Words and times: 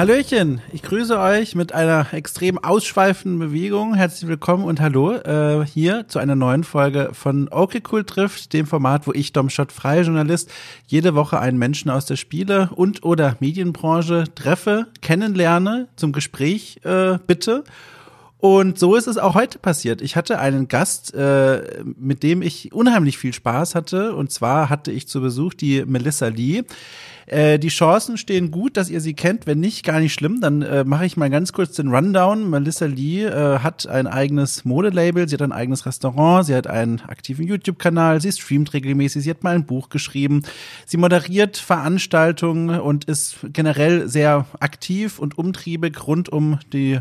Hallöchen, 0.00 0.62
ich 0.72 0.80
grüße 0.80 1.18
euch 1.18 1.54
mit 1.54 1.74
einer 1.74 2.14
extrem 2.14 2.56
ausschweifenden 2.56 3.38
Bewegung. 3.38 3.92
Herzlich 3.92 4.30
willkommen 4.30 4.64
und 4.64 4.80
hallo 4.80 5.12
äh, 5.12 5.66
hier 5.66 6.08
zu 6.08 6.18
einer 6.18 6.34
neuen 6.34 6.64
Folge 6.64 7.10
von 7.12 7.48
Okay 7.50 7.82
Cool 7.92 8.04
trifft, 8.04 8.54
dem 8.54 8.64
Format, 8.64 9.06
wo 9.06 9.12
ich, 9.12 9.34
Dom 9.34 9.50
Schott, 9.50 9.72
freie 9.72 10.00
Journalist, 10.00 10.50
jede 10.86 11.14
Woche 11.14 11.38
einen 11.38 11.58
Menschen 11.58 11.90
aus 11.90 12.06
der 12.06 12.16
Spiele- 12.16 12.70
und 12.74 13.04
oder 13.04 13.36
Medienbranche 13.40 14.24
treffe, 14.34 14.86
kennenlerne, 15.02 15.88
zum 15.96 16.12
Gespräch 16.12 16.80
äh, 16.82 17.18
bitte. 17.26 17.64
Und 18.40 18.78
so 18.78 18.96
ist 18.96 19.06
es 19.06 19.18
auch 19.18 19.34
heute 19.34 19.58
passiert. 19.58 20.00
Ich 20.00 20.16
hatte 20.16 20.38
einen 20.38 20.66
Gast, 20.66 21.12
äh, 21.14 21.84
mit 21.98 22.22
dem 22.22 22.40
ich 22.40 22.72
unheimlich 22.72 23.18
viel 23.18 23.34
Spaß 23.34 23.74
hatte. 23.74 24.14
Und 24.14 24.32
zwar 24.32 24.70
hatte 24.70 24.90
ich 24.92 25.06
zu 25.08 25.20
Besuch 25.20 25.52
die 25.52 25.84
Melissa 25.84 26.28
Lee. 26.28 26.62
Äh, 27.26 27.58
die 27.58 27.68
Chancen 27.68 28.16
stehen 28.16 28.50
gut, 28.50 28.78
dass 28.78 28.88
ihr 28.88 29.02
sie 29.02 29.12
kennt. 29.12 29.46
Wenn 29.46 29.60
nicht, 29.60 29.84
gar 29.84 30.00
nicht 30.00 30.14
schlimm. 30.14 30.40
Dann 30.40 30.62
äh, 30.62 30.84
mache 30.84 31.04
ich 31.04 31.18
mal 31.18 31.28
ganz 31.28 31.52
kurz 31.52 31.76
den 31.76 31.94
Rundown. 31.94 32.48
Melissa 32.48 32.86
Lee 32.86 33.24
äh, 33.24 33.58
hat 33.58 33.86
ein 33.86 34.06
eigenes 34.06 34.64
Modelabel, 34.64 35.28
sie 35.28 35.34
hat 35.34 35.42
ein 35.42 35.52
eigenes 35.52 35.84
Restaurant, 35.84 36.46
sie 36.46 36.54
hat 36.54 36.66
einen 36.66 37.02
aktiven 37.02 37.46
YouTube-Kanal, 37.46 38.22
sie 38.22 38.32
streamt 38.32 38.72
regelmäßig, 38.72 39.22
sie 39.22 39.30
hat 39.30 39.44
mal 39.44 39.54
ein 39.54 39.66
Buch 39.66 39.90
geschrieben, 39.90 40.42
sie 40.86 40.96
moderiert 40.96 41.58
Veranstaltungen 41.58 42.80
und 42.80 43.04
ist 43.04 43.36
generell 43.52 44.08
sehr 44.08 44.46
aktiv 44.60 45.18
und 45.18 45.36
umtriebig 45.36 46.06
rund 46.06 46.30
um 46.30 46.58
die 46.72 47.00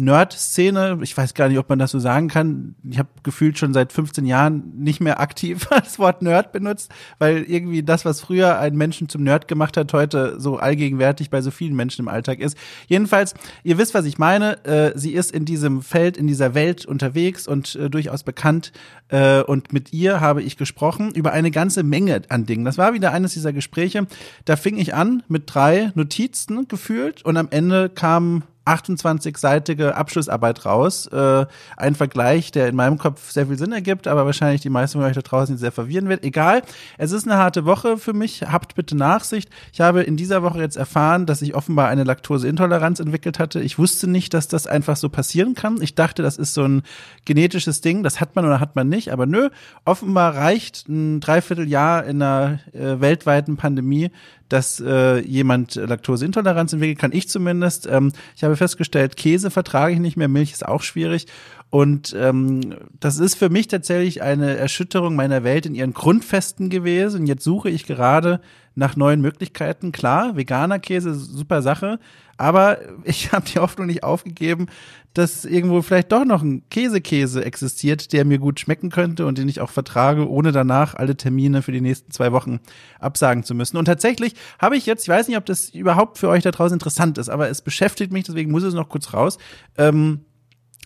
Nerd-Szene. 0.00 0.98
Ich 1.02 1.16
weiß 1.16 1.34
gar 1.34 1.48
nicht, 1.48 1.58
ob 1.58 1.68
man 1.68 1.78
das 1.78 1.90
so 1.90 1.98
sagen 1.98 2.28
kann. 2.28 2.74
Ich 2.88 2.98
habe 2.98 3.08
gefühlt 3.22 3.58
schon 3.58 3.72
seit 3.72 3.92
15 3.92 4.26
Jahren 4.26 4.72
nicht 4.76 5.00
mehr 5.00 5.20
aktiv 5.20 5.66
das 5.70 5.98
Wort 5.98 6.22
Nerd 6.22 6.52
benutzt, 6.52 6.90
weil 7.18 7.42
irgendwie 7.42 7.82
das, 7.82 8.04
was 8.04 8.20
früher 8.20 8.58
einen 8.58 8.76
Menschen 8.76 9.08
zum 9.08 9.22
Nerd 9.22 9.48
gemacht 9.48 9.76
hat, 9.76 9.92
heute 9.92 10.40
so 10.40 10.56
allgegenwärtig 10.56 11.30
bei 11.30 11.42
so 11.42 11.50
vielen 11.50 11.76
Menschen 11.76 12.02
im 12.02 12.08
Alltag 12.08 12.40
ist. 12.40 12.56
Jedenfalls, 12.88 13.34
ihr 13.62 13.78
wisst, 13.78 13.94
was 13.94 14.04
ich 14.04 14.18
meine. 14.18 14.64
Äh, 14.64 14.98
sie 14.98 15.12
ist 15.12 15.32
in 15.32 15.44
diesem 15.44 15.82
Feld, 15.82 16.16
in 16.16 16.26
dieser 16.26 16.54
Welt 16.54 16.86
unterwegs 16.86 17.46
und 17.46 17.76
äh, 17.76 17.90
durchaus 17.90 18.22
bekannt. 18.22 18.72
Äh, 19.08 19.42
und 19.42 19.72
mit 19.72 19.92
ihr 19.92 20.20
habe 20.20 20.42
ich 20.42 20.56
gesprochen 20.56 21.12
über 21.14 21.32
eine 21.32 21.50
ganze 21.50 21.82
Menge 21.82 22.22
an 22.28 22.46
Dingen. 22.46 22.64
Das 22.64 22.78
war 22.78 22.94
wieder 22.94 23.12
eines 23.12 23.34
dieser 23.34 23.52
Gespräche. 23.52 24.06
Da 24.44 24.56
fing 24.56 24.78
ich 24.78 24.94
an 24.94 25.22
mit 25.28 25.44
drei 25.46 25.92
Notizen 25.94 26.68
gefühlt 26.68 27.24
und 27.24 27.36
am 27.36 27.48
Ende 27.50 27.88
kam 27.88 28.42
28-seitige 28.66 29.90
Abschlussarbeit 29.90 30.64
raus. 30.64 31.06
Äh, 31.06 31.46
ein 31.76 31.94
Vergleich, 31.94 32.52
der 32.52 32.68
in 32.68 32.76
meinem 32.76 32.98
Kopf 32.98 33.30
sehr 33.30 33.46
viel 33.46 33.58
Sinn 33.58 33.72
ergibt, 33.72 34.06
aber 34.06 34.26
wahrscheinlich 34.26 34.60
die 34.60 34.70
meisten 34.70 34.98
von 34.98 35.08
euch 35.08 35.14
da 35.14 35.22
draußen 35.22 35.56
sehr 35.56 35.72
verwirren 35.72 36.08
wird. 36.08 36.24
Egal, 36.24 36.62
es 36.98 37.12
ist 37.12 37.26
eine 37.26 37.38
harte 37.38 37.64
Woche 37.64 37.96
für 37.96 38.12
mich. 38.12 38.42
Habt 38.42 38.74
bitte 38.74 38.96
Nachsicht. 38.96 39.50
Ich 39.72 39.80
habe 39.80 40.02
in 40.02 40.16
dieser 40.16 40.42
Woche 40.42 40.60
jetzt 40.60 40.76
erfahren, 40.76 41.26
dass 41.26 41.42
ich 41.42 41.54
offenbar 41.54 41.88
eine 41.88 42.04
Laktoseintoleranz 42.04 43.00
entwickelt 43.00 43.38
hatte. 43.38 43.60
Ich 43.60 43.78
wusste 43.78 44.08
nicht, 44.08 44.34
dass 44.34 44.48
das 44.48 44.66
einfach 44.66 44.96
so 44.96 45.08
passieren 45.08 45.54
kann. 45.54 45.80
Ich 45.80 45.94
dachte, 45.94 46.22
das 46.22 46.36
ist 46.36 46.54
so 46.54 46.64
ein 46.64 46.82
genetisches 47.24 47.80
Ding. 47.80 48.02
Das 48.02 48.20
hat 48.20 48.36
man 48.36 48.44
oder 48.44 48.60
hat 48.60 48.76
man 48.76 48.88
nicht. 48.88 49.12
Aber 49.12 49.26
nö, 49.26 49.48
offenbar 49.84 50.36
reicht 50.36 50.88
ein 50.88 51.20
Dreivierteljahr 51.20 52.04
in 52.04 52.22
einer 52.22 52.60
äh, 52.72 53.00
weltweiten 53.00 53.56
Pandemie, 53.56 54.10
dass 54.50 54.80
äh, 54.80 55.20
jemand 55.20 55.76
Laktoseintoleranz 55.76 56.72
entwickelt, 56.72 56.98
kann 56.98 57.12
ich 57.12 57.28
zumindest. 57.28 57.86
Ähm, 57.86 58.12
ich 58.36 58.44
habe 58.44 58.56
festgestellt, 58.56 59.16
Käse 59.16 59.50
vertrage 59.50 59.94
ich 59.94 60.00
nicht 60.00 60.16
mehr, 60.16 60.28
Milch 60.28 60.52
ist 60.52 60.66
auch 60.66 60.82
schwierig. 60.82 61.26
Und 61.70 62.16
ähm, 62.18 62.74
das 62.98 63.18
ist 63.18 63.36
für 63.36 63.48
mich 63.48 63.68
tatsächlich 63.68 64.22
eine 64.22 64.56
Erschütterung 64.56 65.14
meiner 65.14 65.44
Welt 65.44 65.66
in 65.66 65.76
ihren 65.76 65.94
Grundfesten 65.94 66.68
gewesen. 66.68 67.26
Jetzt 67.26 67.44
suche 67.44 67.70
ich 67.70 67.86
gerade 67.86 68.40
nach 68.74 68.96
neuen 68.96 69.20
Möglichkeiten. 69.20 69.92
Klar, 69.92 70.36
veganer 70.36 70.80
Käse, 70.80 71.14
super 71.14 71.62
Sache. 71.62 72.00
Aber 72.36 72.78
ich 73.04 73.30
habe 73.30 73.46
die 73.48 73.60
Hoffnung 73.60 73.86
nicht 73.86 74.02
aufgegeben, 74.02 74.66
dass 75.14 75.44
irgendwo 75.44 75.80
vielleicht 75.82 76.10
doch 76.10 76.24
noch 76.24 76.42
ein 76.42 76.62
Käsekäse 76.70 77.44
existiert, 77.44 78.12
der 78.12 78.24
mir 78.24 78.38
gut 78.38 78.58
schmecken 78.58 78.90
könnte 78.90 79.26
und 79.26 79.38
den 79.38 79.48
ich 79.48 79.60
auch 79.60 79.70
vertrage, 79.70 80.28
ohne 80.28 80.50
danach 80.50 80.94
alle 80.94 81.16
Termine 81.16 81.62
für 81.62 81.72
die 81.72 81.80
nächsten 81.80 82.10
zwei 82.10 82.32
Wochen 82.32 82.58
absagen 82.98 83.44
zu 83.44 83.54
müssen. 83.54 83.76
Und 83.76 83.84
tatsächlich 83.84 84.34
habe 84.58 84.76
ich 84.76 84.86
jetzt, 84.86 85.02
ich 85.02 85.08
weiß 85.08 85.28
nicht, 85.28 85.36
ob 85.36 85.46
das 85.46 85.70
überhaupt 85.70 86.18
für 86.18 86.28
euch 86.28 86.42
da 86.42 86.50
draußen 86.50 86.74
interessant 86.74 87.18
ist, 87.18 87.28
aber 87.28 87.48
es 87.48 87.62
beschäftigt 87.62 88.12
mich, 88.12 88.24
deswegen 88.24 88.50
muss 88.50 88.62
es 88.64 88.74
noch 88.74 88.88
kurz 88.88 89.12
raus. 89.12 89.38
Ähm, 89.78 90.24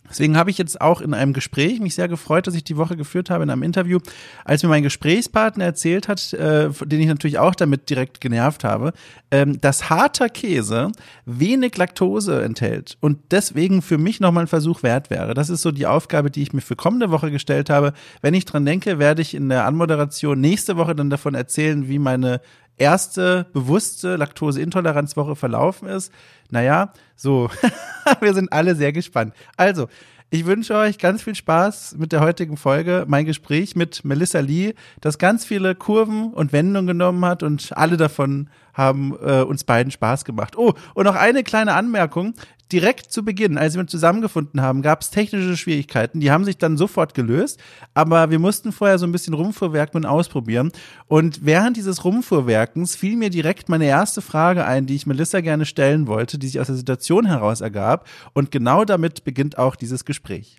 Deswegen 0.08 0.36
habe 0.36 0.50
ich 0.50 0.58
jetzt 0.58 0.80
auch 0.80 1.00
in 1.00 1.14
einem 1.14 1.32
Gespräch 1.32 1.80
mich 1.80 1.94
sehr 1.94 2.08
gefreut, 2.08 2.46
dass 2.46 2.54
ich 2.54 2.64
die 2.64 2.76
Woche 2.76 2.96
geführt 2.96 3.30
habe 3.30 3.44
in 3.44 3.50
einem 3.50 3.62
Interview, 3.62 3.98
als 4.44 4.62
mir 4.62 4.68
mein 4.68 4.82
Gesprächspartner 4.82 5.64
erzählt 5.64 6.08
hat, 6.08 6.32
äh, 6.34 6.68
den 6.70 7.00
ich 7.00 7.06
natürlich 7.06 7.38
auch 7.38 7.54
damit 7.54 7.88
direkt 7.88 8.20
genervt 8.20 8.64
habe, 8.64 8.92
ähm, 9.30 9.60
dass 9.60 9.88
harter 9.88 10.28
Käse 10.28 10.92
wenig 11.24 11.76
Laktose 11.76 12.42
enthält 12.42 12.98
und 13.00 13.18
deswegen 13.30 13.80
für 13.80 13.96
mich 13.96 14.20
nochmal 14.20 14.44
ein 14.44 14.48
Versuch 14.48 14.82
wert 14.82 15.08
wäre. 15.08 15.32
Das 15.32 15.48
ist 15.48 15.62
so 15.62 15.70
die 15.70 15.86
Aufgabe, 15.86 16.30
die 16.30 16.42
ich 16.42 16.52
mir 16.52 16.60
für 16.60 16.76
kommende 16.76 17.10
Woche 17.10 17.30
gestellt 17.30 17.70
habe. 17.70 17.94
Wenn 18.20 18.34
ich 18.34 18.44
dran 18.44 18.66
denke, 18.66 18.98
werde 18.98 19.22
ich 19.22 19.34
in 19.34 19.48
der 19.48 19.64
Anmoderation 19.64 20.38
nächste 20.38 20.76
Woche 20.76 20.94
dann 20.94 21.08
davon 21.08 21.34
erzählen, 21.34 21.88
wie 21.88 21.98
meine 21.98 22.40
erste 22.76 23.46
bewusste 23.52 24.16
Laktoseintoleranzwoche 24.16 25.36
verlaufen 25.36 25.88
ist. 25.88 26.12
Naja, 26.50 26.92
so, 27.16 27.50
wir 28.20 28.34
sind 28.34 28.52
alle 28.52 28.74
sehr 28.74 28.92
gespannt. 28.92 29.34
Also, 29.56 29.88
ich 30.30 30.46
wünsche 30.46 30.74
euch 30.74 30.98
ganz 30.98 31.22
viel 31.22 31.36
Spaß 31.36 31.94
mit 31.96 32.10
der 32.10 32.20
heutigen 32.20 32.56
Folge. 32.56 33.04
Mein 33.06 33.24
Gespräch 33.24 33.76
mit 33.76 34.04
Melissa 34.04 34.40
Lee, 34.40 34.74
das 35.00 35.18
ganz 35.18 35.44
viele 35.44 35.76
Kurven 35.76 36.32
und 36.32 36.52
Wendungen 36.52 36.88
genommen 36.88 37.24
hat 37.24 37.44
und 37.44 37.70
alle 37.76 37.96
davon 37.96 38.50
haben 38.72 39.16
äh, 39.24 39.42
uns 39.42 39.62
beiden 39.62 39.92
Spaß 39.92 40.24
gemacht. 40.24 40.56
Oh, 40.56 40.72
und 40.94 41.04
noch 41.04 41.14
eine 41.14 41.44
kleine 41.44 41.74
Anmerkung 41.74 42.34
direkt 42.74 43.12
zu 43.12 43.24
Beginn, 43.24 43.56
als 43.56 43.76
wir 43.76 43.86
zusammengefunden 43.86 44.60
haben, 44.60 44.82
gab 44.82 45.00
es 45.00 45.10
technische 45.10 45.56
Schwierigkeiten. 45.56 46.18
Die 46.18 46.32
haben 46.32 46.44
sich 46.44 46.58
dann 46.58 46.76
sofort 46.76 47.14
gelöst, 47.14 47.60
aber 47.94 48.30
wir 48.30 48.40
mussten 48.40 48.72
vorher 48.72 48.98
so 48.98 49.06
ein 49.06 49.12
bisschen 49.12 49.32
rumfuhrwerken 49.32 49.98
und 49.98 50.06
ausprobieren. 50.06 50.72
Und 51.06 51.46
während 51.46 51.76
dieses 51.76 52.04
Rumfuhrwerkens 52.04 52.96
fiel 52.96 53.16
mir 53.16 53.30
direkt 53.30 53.68
meine 53.68 53.84
erste 53.84 54.22
Frage 54.22 54.66
ein, 54.66 54.86
die 54.86 54.96
ich 54.96 55.06
Melissa 55.06 55.40
gerne 55.40 55.66
stellen 55.66 56.08
wollte, 56.08 56.36
die 56.36 56.48
sich 56.48 56.58
aus 56.58 56.66
der 56.66 56.74
Situation 56.74 57.26
heraus 57.26 57.60
ergab. 57.60 58.08
Und 58.32 58.50
genau 58.50 58.84
damit 58.84 59.22
beginnt 59.22 59.56
auch 59.56 59.76
dieses 59.76 60.04
Gespräch. 60.04 60.58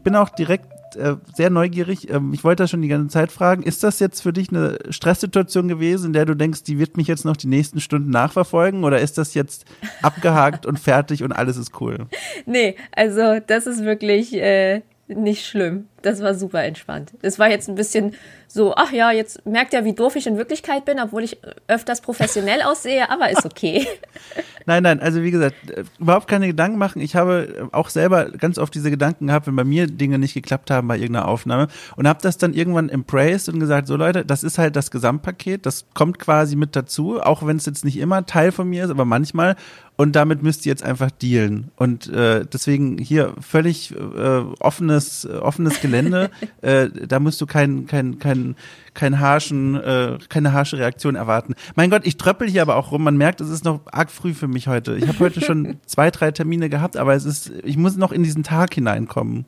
Ich 0.00 0.04
bin 0.04 0.16
auch 0.16 0.30
direkt 0.30 0.96
äh, 0.96 1.16
sehr 1.34 1.50
neugierig. 1.50 2.08
Ähm, 2.08 2.32
ich 2.32 2.42
wollte 2.42 2.62
das 2.62 2.70
schon 2.70 2.80
die 2.80 2.88
ganze 2.88 3.08
Zeit 3.08 3.30
fragen. 3.30 3.62
Ist 3.62 3.82
das 3.82 4.00
jetzt 4.00 4.22
für 4.22 4.32
dich 4.32 4.48
eine 4.48 4.78
Stresssituation 4.88 5.68
gewesen, 5.68 6.06
in 6.06 6.12
der 6.14 6.24
du 6.24 6.34
denkst, 6.34 6.62
die 6.62 6.78
wird 6.78 6.96
mich 6.96 7.06
jetzt 7.06 7.26
noch 7.26 7.36
die 7.36 7.48
nächsten 7.48 7.80
Stunden 7.80 8.08
nachverfolgen? 8.08 8.82
Oder 8.82 9.00
ist 9.00 9.18
das 9.18 9.34
jetzt 9.34 9.66
abgehakt 10.00 10.64
und 10.64 10.78
fertig 10.78 11.22
und 11.22 11.32
alles 11.32 11.58
ist 11.58 11.78
cool? 11.82 12.06
Nee, 12.46 12.76
also 12.92 13.40
das 13.46 13.66
ist 13.66 13.84
wirklich 13.84 14.32
äh, 14.32 14.80
nicht 15.16 15.46
schlimm. 15.46 15.88
Das 16.02 16.22
war 16.22 16.34
super 16.34 16.64
entspannt. 16.64 17.12
Es 17.20 17.38
war 17.38 17.50
jetzt 17.50 17.68
ein 17.68 17.74
bisschen 17.74 18.14
so, 18.48 18.74
ach 18.74 18.90
ja, 18.90 19.12
jetzt 19.12 19.44
merkt 19.46 19.74
er, 19.74 19.84
wie 19.84 19.92
doof 19.92 20.16
ich 20.16 20.26
in 20.26 20.36
Wirklichkeit 20.36 20.84
bin, 20.84 20.98
obwohl 20.98 21.22
ich 21.22 21.38
öfters 21.68 22.00
professionell 22.00 22.62
aussehe, 22.62 23.10
aber 23.10 23.30
ist 23.30 23.44
okay. 23.44 23.86
Nein, 24.66 24.82
nein, 24.82 25.00
also 25.00 25.22
wie 25.22 25.30
gesagt, 25.30 25.54
äh, 25.70 25.84
überhaupt 25.98 26.28
keine 26.28 26.46
Gedanken 26.46 26.78
machen. 26.78 27.00
Ich 27.00 27.16
habe 27.16 27.68
auch 27.72 27.88
selber 27.88 28.30
ganz 28.30 28.58
oft 28.58 28.72
diese 28.74 28.90
Gedanken 28.90 29.26
gehabt, 29.28 29.46
wenn 29.46 29.56
bei 29.56 29.64
mir 29.64 29.86
Dinge 29.86 30.18
nicht 30.18 30.34
geklappt 30.34 30.70
haben 30.70 30.86
bei 30.86 30.96
irgendeiner 30.96 31.26
Aufnahme 31.26 31.68
und 31.96 32.06
habe 32.06 32.20
das 32.22 32.36
dann 32.36 32.52
irgendwann 32.52 32.88
embraced 32.88 33.48
und 33.48 33.58
gesagt, 33.58 33.88
so 33.88 33.96
Leute, 33.96 34.24
das 34.24 34.44
ist 34.44 34.58
halt 34.58 34.76
das 34.76 34.90
Gesamtpaket, 34.90 35.66
das 35.66 35.86
kommt 35.94 36.18
quasi 36.18 36.56
mit 36.56 36.76
dazu, 36.76 37.20
auch 37.20 37.44
wenn 37.44 37.56
es 37.56 37.66
jetzt 37.66 37.84
nicht 37.84 37.98
immer 37.98 38.26
Teil 38.26 38.52
von 38.52 38.68
mir 38.68 38.84
ist, 38.84 38.90
aber 38.90 39.06
manchmal 39.06 39.56
und 40.00 40.16
damit 40.16 40.42
müsst 40.42 40.64
ihr 40.64 40.70
jetzt 40.70 40.82
einfach 40.82 41.10
dealen. 41.10 41.72
Und 41.76 42.08
äh, 42.08 42.46
deswegen 42.50 42.96
hier 42.96 43.34
völlig 43.38 43.94
äh, 43.94 44.42
offenes, 44.58 45.28
offenes 45.28 45.82
Gelände. 45.82 46.30
äh, 46.62 46.88
da 46.88 47.20
musst 47.20 47.38
du 47.42 47.44
kein, 47.44 47.86
kein, 47.86 48.18
kein, 48.18 48.56
kein 48.94 49.20
harschen, 49.20 49.74
äh, 49.74 50.16
keine 50.30 50.54
harsche 50.54 50.78
Reaktion 50.78 51.16
erwarten. 51.16 51.54
Mein 51.74 51.90
Gott, 51.90 52.06
ich 52.06 52.16
tröppel 52.16 52.48
hier 52.48 52.62
aber 52.62 52.76
auch 52.76 52.92
rum. 52.92 53.04
Man 53.04 53.18
merkt, 53.18 53.42
es 53.42 53.50
ist 53.50 53.66
noch 53.66 53.80
arg 53.92 54.10
früh 54.10 54.32
für 54.32 54.48
mich 54.48 54.68
heute. 54.68 54.96
Ich 54.96 55.06
habe 55.06 55.18
heute 55.18 55.40
schon 55.44 55.76
zwei, 55.84 56.10
drei 56.10 56.30
Termine 56.30 56.70
gehabt, 56.70 56.96
aber 56.96 57.12
es 57.12 57.26
ist, 57.26 57.52
ich 57.62 57.76
muss 57.76 57.98
noch 57.98 58.12
in 58.12 58.22
diesen 58.22 58.42
Tag 58.42 58.72
hineinkommen. 58.72 59.44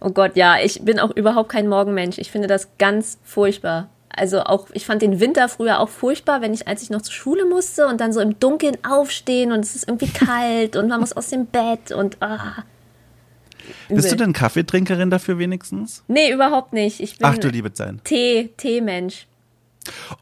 Oh 0.00 0.10
Gott, 0.10 0.36
ja, 0.36 0.54
ich 0.62 0.84
bin 0.84 1.00
auch 1.00 1.10
überhaupt 1.16 1.48
kein 1.48 1.66
Morgenmensch. 1.66 2.18
Ich 2.18 2.30
finde 2.30 2.46
das 2.46 2.68
ganz 2.78 3.18
furchtbar. 3.24 3.88
Also 4.16 4.40
auch, 4.40 4.68
ich 4.72 4.86
fand 4.86 5.02
den 5.02 5.20
Winter 5.20 5.48
früher 5.48 5.78
auch 5.78 5.90
furchtbar, 5.90 6.40
wenn 6.40 6.54
ich, 6.54 6.66
als 6.66 6.82
ich 6.82 6.90
noch 6.90 7.02
zur 7.02 7.12
Schule 7.12 7.44
musste 7.44 7.86
und 7.86 8.00
dann 8.00 8.12
so 8.12 8.20
im 8.20 8.38
Dunkeln 8.40 8.78
aufstehen 8.88 9.52
und 9.52 9.60
es 9.60 9.76
ist 9.76 9.88
irgendwie 9.88 10.08
kalt 10.12 10.74
und 10.76 10.88
man 10.88 11.00
muss 11.00 11.12
aus 11.12 11.28
dem 11.28 11.46
Bett 11.46 11.92
und 11.92 12.16
ah. 12.22 12.64
Bist 13.88 14.12
du 14.12 14.16
denn 14.16 14.32
Kaffeetrinkerin 14.32 15.10
dafür 15.10 15.38
wenigstens? 15.38 16.04
Nee, 16.08 16.32
überhaupt 16.32 16.72
nicht. 16.72 17.00
Ich 17.00 17.18
bin 17.18 17.26
Ach 17.26 17.36
du 17.36 17.48
liebe 17.48 17.70
sein. 17.74 18.00
Tee, 18.04 18.50
Tee-Mensch. 18.56 19.26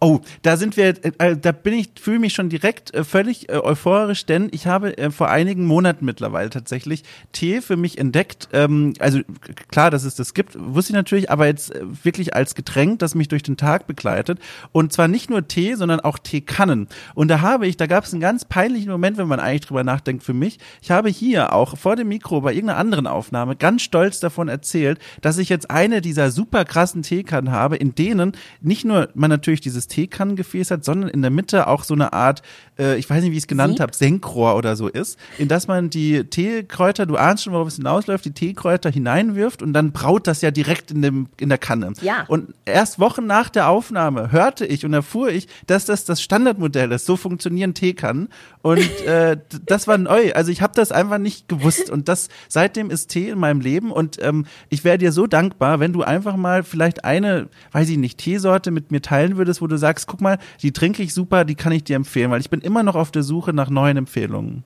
Oh, 0.00 0.20
da 0.42 0.56
sind 0.56 0.76
wir, 0.76 0.94
äh, 1.18 1.36
da 1.36 1.52
bin 1.52 1.74
ich, 1.74 1.90
fühle 2.00 2.18
mich 2.18 2.34
schon 2.34 2.48
direkt 2.48 2.94
äh, 2.94 3.04
völlig 3.04 3.48
äh, 3.48 3.58
euphorisch, 3.58 4.26
denn 4.26 4.48
ich 4.52 4.66
habe 4.66 4.96
äh, 4.98 5.10
vor 5.10 5.28
einigen 5.28 5.66
Monaten 5.66 6.04
mittlerweile 6.04 6.50
tatsächlich 6.50 7.04
Tee 7.32 7.60
für 7.60 7.76
mich 7.76 7.98
entdeckt. 7.98 8.48
Ähm, 8.52 8.94
also 8.98 9.20
klar, 9.68 9.90
dass 9.90 10.04
es 10.04 10.14
das 10.14 10.34
gibt, 10.34 10.56
wusste 10.58 10.92
ich 10.92 10.96
natürlich, 10.96 11.30
aber 11.30 11.46
jetzt 11.46 11.74
äh, 11.74 11.82
wirklich 12.02 12.34
als 12.34 12.54
Getränk, 12.54 12.98
das 12.98 13.14
mich 13.14 13.28
durch 13.28 13.42
den 13.42 13.56
Tag 13.56 13.86
begleitet. 13.86 14.38
Und 14.72 14.92
zwar 14.92 15.08
nicht 15.08 15.30
nur 15.30 15.46
Tee, 15.48 15.74
sondern 15.74 16.00
auch 16.00 16.18
Teekannen. 16.18 16.88
Und 17.14 17.28
da 17.28 17.40
habe 17.40 17.66
ich, 17.66 17.76
da 17.76 17.86
gab 17.86 18.04
es 18.04 18.12
einen 18.12 18.20
ganz 18.20 18.44
peinlichen 18.44 18.90
Moment, 18.90 19.16
wenn 19.18 19.28
man 19.28 19.40
eigentlich 19.40 19.62
drüber 19.62 19.84
nachdenkt 19.84 20.22
für 20.22 20.34
mich. 20.34 20.58
Ich 20.82 20.90
habe 20.90 21.08
hier 21.08 21.52
auch 21.52 21.76
vor 21.78 21.96
dem 21.96 22.08
Mikro 22.08 22.40
bei 22.40 22.52
irgendeiner 22.52 22.78
anderen 22.78 23.06
Aufnahme 23.06 23.56
ganz 23.56 23.82
stolz 23.82 24.20
davon 24.20 24.48
erzählt, 24.48 24.98
dass 25.20 25.38
ich 25.38 25.48
jetzt 25.48 25.70
eine 25.70 26.00
dieser 26.00 26.30
super 26.30 26.64
krassen 26.64 27.02
Teekannen 27.02 27.50
habe, 27.50 27.76
in 27.76 27.94
denen 27.94 28.32
nicht 28.60 28.84
nur 28.84 29.08
man 29.14 29.30
natürlich 29.30 29.53
natürlich 29.54 29.60
dieses 29.60 29.88
Teekannengefäß 29.88 30.70
hat, 30.70 30.84
sondern 30.84 31.10
in 31.10 31.22
der 31.22 31.30
Mitte 31.30 31.66
auch 31.68 31.84
so 31.84 31.94
eine 31.94 32.12
Art, 32.12 32.42
äh, 32.78 32.96
ich 32.98 33.08
weiß 33.08 33.22
nicht, 33.22 33.32
wie 33.32 33.36
ich 33.36 33.44
es 33.44 33.46
genannt 33.46 33.80
habe, 33.80 33.94
Senkrohr 33.94 34.56
oder 34.56 34.76
so 34.76 34.88
ist, 34.88 35.18
in 35.38 35.48
das 35.48 35.68
man 35.68 35.90
die 35.90 36.24
Teekräuter, 36.24 37.06
du 37.06 37.16
ahnst 37.16 37.44
schon, 37.44 37.52
worauf 37.52 37.68
es 37.68 37.76
hinausläuft, 37.76 38.24
die 38.24 38.32
Teekräuter 38.32 38.90
hineinwirft 38.90 39.62
und 39.62 39.72
dann 39.72 39.92
braut 39.92 40.26
das 40.26 40.42
ja 40.42 40.50
direkt 40.50 40.90
in, 40.90 41.02
dem, 41.02 41.28
in 41.38 41.48
der 41.48 41.58
Kanne. 41.58 41.92
Ja. 42.00 42.24
Und 42.28 42.54
erst 42.64 42.98
Wochen 42.98 43.26
nach 43.26 43.48
der 43.48 43.68
Aufnahme 43.68 44.32
hörte 44.32 44.66
ich 44.66 44.84
und 44.84 44.92
erfuhr 44.92 45.30
ich, 45.30 45.46
dass 45.66 45.84
das 45.84 46.04
das 46.04 46.20
Standardmodell 46.20 46.90
ist. 46.92 47.06
So 47.06 47.16
funktionieren 47.16 47.74
Teekannen. 47.74 48.28
Und 48.62 49.00
äh, 49.06 49.36
das 49.66 49.86
war 49.86 49.98
neu. 49.98 50.32
Also 50.32 50.50
ich 50.50 50.62
habe 50.62 50.72
das 50.74 50.90
einfach 50.90 51.18
nicht 51.18 51.48
gewusst. 51.48 51.90
Und 51.90 52.08
das 52.08 52.28
seitdem 52.48 52.90
ist 52.90 53.08
Tee 53.08 53.28
in 53.28 53.38
meinem 53.38 53.60
Leben. 53.60 53.92
Und 53.92 54.20
ähm, 54.22 54.46
ich 54.70 54.84
wäre 54.84 54.98
dir 54.98 55.12
so 55.12 55.26
dankbar, 55.26 55.80
wenn 55.80 55.92
du 55.92 56.02
einfach 56.02 56.36
mal 56.36 56.62
vielleicht 56.62 57.04
eine, 57.04 57.48
weiß 57.72 57.88
ich 57.90 57.98
nicht, 57.98 58.18
Teesorte 58.18 58.70
mit 58.70 58.90
mir 58.90 59.02
teilen 59.02 59.36
würdest, 59.36 59.43
wo 59.60 59.66
du 59.66 59.76
sagst, 59.76 60.06
guck 60.06 60.20
mal, 60.20 60.38
die 60.62 60.72
trinke 60.72 61.02
ich 61.02 61.14
super, 61.14 61.44
die 61.44 61.54
kann 61.54 61.72
ich 61.72 61.84
dir 61.84 61.96
empfehlen, 61.96 62.30
weil 62.30 62.40
ich 62.40 62.50
bin 62.50 62.60
immer 62.60 62.82
noch 62.82 62.94
auf 62.94 63.10
der 63.10 63.22
Suche 63.22 63.52
nach 63.52 63.70
neuen 63.70 63.96
Empfehlungen. 63.96 64.64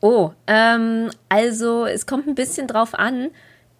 Oh, 0.00 0.30
ähm, 0.46 1.10
also 1.28 1.84
es 1.84 2.06
kommt 2.06 2.26
ein 2.26 2.34
bisschen 2.34 2.66
drauf 2.66 2.94
an. 2.94 3.28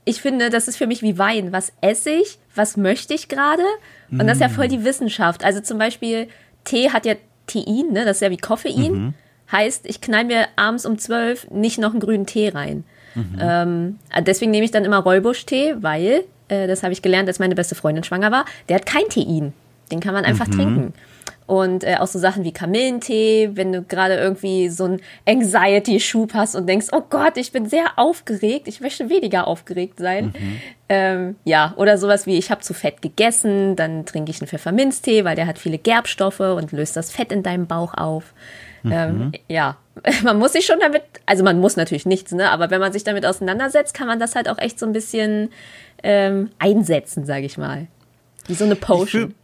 Ich 0.04 0.20
finde, 0.20 0.50
das 0.50 0.68
ist 0.68 0.76
für 0.76 0.86
mich 0.86 1.02
wie 1.02 1.18
Wein. 1.18 1.52
Was 1.52 1.72
esse 1.80 2.10
ich? 2.10 2.38
Was 2.54 2.76
möchte 2.76 3.14
ich 3.14 3.28
gerade? 3.28 3.62
Und 4.10 4.26
das 4.26 4.34
ist 4.34 4.40
ja 4.40 4.48
voll 4.48 4.68
die 4.68 4.84
Wissenschaft. 4.84 5.44
Also 5.44 5.60
zum 5.60 5.78
Beispiel, 5.78 6.28
Tee 6.64 6.90
hat 6.90 7.06
ja 7.06 7.14
Tein, 7.46 7.92
ne? 7.92 8.04
das 8.04 8.18
ist 8.18 8.22
ja 8.22 8.30
wie 8.30 8.36
Koffein. 8.36 8.92
Mhm. 8.92 9.14
Heißt, 9.52 9.86
ich 9.86 10.00
knall 10.00 10.24
mir 10.24 10.46
abends 10.56 10.86
um 10.86 10.98
zwölf 10.98 11.50
nicht 11.50 11.78
noch 11.78 11.90
einen 11.90 12.00
grünen 12.00 12.26
Tee 12.26 12.48
rein. 12.48 12.84
Mhm. 13.14 13.38
Ähm, 13.40 13.98
deswegen 14.20 14.50
nehme 14.50 14.64
ich 14.64 14.70
dann 14.70 14.84
immer 14.84 14.98
Räubusch-Tee, 14.98 15.76
weil, 15.80 16.24
äh, 16.48 16.66
das 16.66 16.82
habe 16.82 16.92
ich 16.92 17.02
gelernt, 17.02 17.28
als 17.28 17.38
meine 17.38 17.54
beste 17.54 17.74
Freundin 17.74 18.04
schwanger 18.04 18.30
war, 18.30 18.44
der 18.68 18.76
hat 18.76 18.86
kein 18.86 19.08
Tein. 19.08 19.52
Den 19.90 20.00
kann 20.00 20.14
man 20.14 20.24
einfach 20.24 20.46
mhm. 20.46 20.52
trinken. 20.52 20.94
Und 21.50 21.82
äh, 21.82 21.96
auch 21.98 22.06
so 22.06 22.20
Sachen 22.20 22.44
wie 22.44 22.52
Kamillentee, 22.52 23.50
wenn 23.54 23.72
du 23.72 23.82
gerade 23.82 24.14
irgendwie 24.14 24.68
so 24.68 24.84
einen 24.84 25.00
Anxiety-Schub 25.26 26.32
hast 26.32 26.54
und 26.54 26.68
denkst, 26.68 26.86
oh 26.92 27.02
Gott, 27.10 27.36
ich 27.36 27.50
bin 27.50 27.68
sehr 27.68 27.86
aufgeregt, 27.96 28.68
ich 28.68 28.80
möchte 28.80 29.10
weniger 29.10 29.48
aufgeregt 29.48 29.98
sein. 29.98 30.26
Mhm. 30.26 30.60
Ähm, 30.88 31.36
ja, 31.44 31.74
oder 31.76 31.98
sowas 31.98 32.24
wie, 32.26 32.38
ich 32.38 32.52
habe 32.52 32.60
zu 32.60 32.72
fett 32.72 33.02
gegessen, 33.02 33.74
dann 33.74 34.06
trinke 34.06 34.30
ich 34.30 34.40
einen 34.40 34.46
Pfefferminztee, 34.46 35.24
weil 35.24 35.34
der 35.34 35.48
hat 35.48 35.58
viele 35.58 35.78
Gerbstoffe 35.78 36.38
und 36.38 36.70
löst 36.70 36.96
das 36.96 37.10
Fett 37.10 37.32
in 37.32 37.42
deinem 37.42 37.66
Bauch 37.66 37.94
auf. 37.94 38.32
Mhm. 38.84 38.92
Ähm, 38.92 39.32
ja, 39.48 39.76
man 40.22 40.38
muss 40.38 40.52
sich 40.52 40.66
schon 40.66 40.78
damit, 40.78 41.02
also 41.26 41.42
man 41.42 41.58
muss 41.58 41.74
natürlich 41.74 42.06
nichts, 42.06 42.30
ne? 42.30 42.48
aber 42.50 42.70
wenn 42.70 42.80
man 42.80 42.92
sich 42.92 43.02
damit 43.02 43.26
auseinandersetzt, 43.26 43.92
kann 43.92 44.06
man 44.06 44.20
das 44.20 44.36
halt 44.36 44.48
auch 44.48 44.58
echt 44.58 44.78
so 44.78 44.86
ein 44.86 44.92
bisschen 44.92 45.50
ähm, 46.04 46.50
einsetzen, 46.60 47.26
sage 47.26 47.46
ich 47.46 47.58
mal. 47.58 47.88
Wie 48.46 48.54
so 48.54 48.64
eine 48.64 48.76
Potion. 48.76 49.34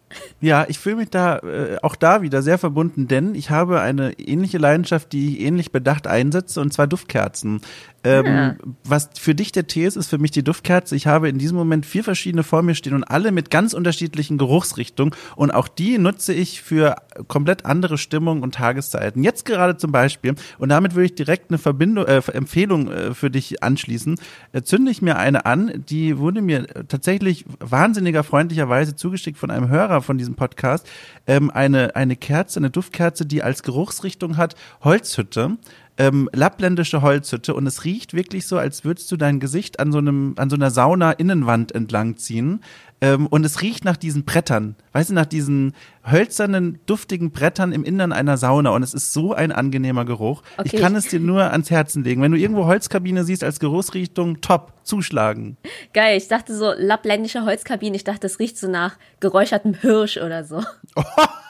Ja, 0.41 0.67
ich 0.69 0.79
fühle 0.79 0.97
mich 0.97 1.11
da 1.11 1.39
äh, 1.39 1.79
auch 1.83 1.97
da 1.97 2.23
wieder 2.23 2.43
sehr 2.43 2.59
verbunden, 2.59 3.09
denn 3.09 3.35
ich 3.35 3.51
habe 3.51 3.81
eine 3.81 4.13
ähnliche 4.19 4.59
Leidenschaft, 4.59 5.13
die 5.13 5.35
ich 5.35 5.41
ähnlich 5.41 5.73
bedacht 5.73 6.07
einsetze, 6.07 6.61
und 6.61 6.73
zwar 6.73 6.87
Duftkerzen. 6.87 7.61
Ähm, 8.07 8.27
ja. 8.27 8.57
Was 8.85 9.11
für 9.19 9.35
dich 9.35 9.51
der 9.51 9.67
Tee 9.67 9.85
ist, 9.85 9.97
ist 9.97 10.09
für 10.09 10.19
mich 10.19 10.31
die 10.31 10.45
Duftkerze. 10.45 10.95
Ich 10.95 11.09
habe 11.09 11.29
in 11.29 11.39
diesem 11.39 11.57
Moment 11.57 11.85
vier 11.85 12.05
verschiedene 12.05 12.45
vor 12.45 12.63
mir 12.63 12.77
stehen 12.77 12.95
und 12.95 13.03
alle 13.03 13.33
mit 13.33 13.51
ganz 13.51 13.75
unterschiedlichen 13.75 14.39
Geruchsrichtungen. 14.39 15.13
Und 15.35 15.51
auch 15.51 15.67
die 15.67 15.99
nutze 15.99 16.33
ich 16.33 16.63
für 16.63 16.95
komplett 17.27 17.65
andere 17.65 17.99
Stimmungen 17.99 18.45
und 18.45 18.55
Tageszeiten. 18.55 19.25
Jetzt 19.25 19.45
gerade 19.45 19.77
zum 19.77 19.91
Beispiel, 19.91 20.37
und 20.59 20.69
damit 20.69 20.95
würde 20.95 21.07
ich 21.07 21.17
direkt 21.17 21.51
eine 21.51 21.59
Verbindung, 21.59 22.07
äh, 22.07 22.23
Empfehlung 22.33 22.93
äh, 22.93 23.13
für 23.13 23.29
dich 23.29 23.65
anschließen, 23.65 24.21
äh, 24.53 24.63
zünde 24.63 24.93
ich 24.93 25.03
mir 25.03 25.17
eine 25.17 25.45
an, 25.45 25.73
die 25.89 26.19
wurde 26.19 26.43
mir 26.43 26.67
tatsächlich 26.87 27.45
wahnsinniger 27.59 28.23
freundlicherweise 28.23 28.95
zugeschickt 28.95 29.37
von 29.39 29.51
einem 29.51 29.69
Hörer 29.69 30.01
von 30.01 30.17
diesem 30.17 30.37
Podcast. 30.37 30.87
Ähm, 31.27 31.51
eine, 31.51 31.97
eine 31.97 32.15
Kerze, 32.15 32.61
eine 32.61 32.71
Duftkerze, 32.71 33.27
die 33.27 33.43
als 33.43 33.65
Geruchsrichtung 33.65 34.37
hat 34.37 34.55
Holzhütte 34.85 35.57
ähm, 35.99 36.29
lappländische 36.33 37.03
Holzhütte 37.03 37.55
und 37.55 37.67
es 37.67 37.85
riecht 37.85 38.15
wirklich 38.15 38.47
so, 38.47 38.59
als 38.59 38.85
würdest 38.85 39.11
du 39.11 39.17
dein 39.17 39.41
Gesicht 39.41 39.81
an 39.81 39.93
so 39.93 39.99
einem, 39.99 40.35
an 40.37 40.51
so 40.51 40.57
einer 40.57 40.71
Sauna-Innenwand 40.71 41.73
entlang 41.73 42.17
ziehen. 42.17 42.61
Ähm, 43.01 43.27
und 43.27 43.45
es 43.45 43.61
riecht 43.61 43.85
nach 43.85 43.99
diesen 43.99 44.25
Brettern, 44.25 44.75
weißt 44.93 45.11
du, 45.11 45.15
nach 45.15 45.27
diesen 45.27 45.75
hölzernen, 46.11 46.79
duftigen 46.87 47.31
Brettern 47.31 47.73
im 47.73 47.85
Innern 47.85 48.13
einer 48.13 48.39
Sauna. 48.39 48.71
Und 48.71 48.83
es 48.83 48.95
ist 48.95 49.13
so 49.13 49.35
ein 49.35 49.53
angenehmer 49.53 50.07
Geruch. 50.07 50.43
Okay. 50.57 50.71
Ich 50.73 50.81
kann 50.81 50.95
es 50.97 51.09
dir 51.09 51.21
nur 51.21 51.51
ans 51.51 51.71
Herzen 51.71 52.05
legen. 52.05 52.23
Wenn 52.23 52.33
du 52.33 52.39
irgendwo 52.39 52.65
Holzkabine 52.65 53.25
siehst 53.25 53.45
als 53.45 53.61
Geruchsrichtung, 53.61 54.41
top, 54.41 54.73
zuschlagen. 54.83 55.59
Geil, 55.93 56.17
ich 56.17 56.29
dachte 56.29 56.57
so 56.57 56.73
lappländische 56.77 57.45
Holzkabine, 57.45 57.97
ich 57.97 58.05
dachte, 58.05 58.21
das 58.21 58.39
riecht 58.39 58.57
so 58.57 58.69
nach 58.69 58.97
geräuchertem 59.21 59.75
Hirsch 59.75 60.17
oder 60.17 60.45
so. 60.45 60.63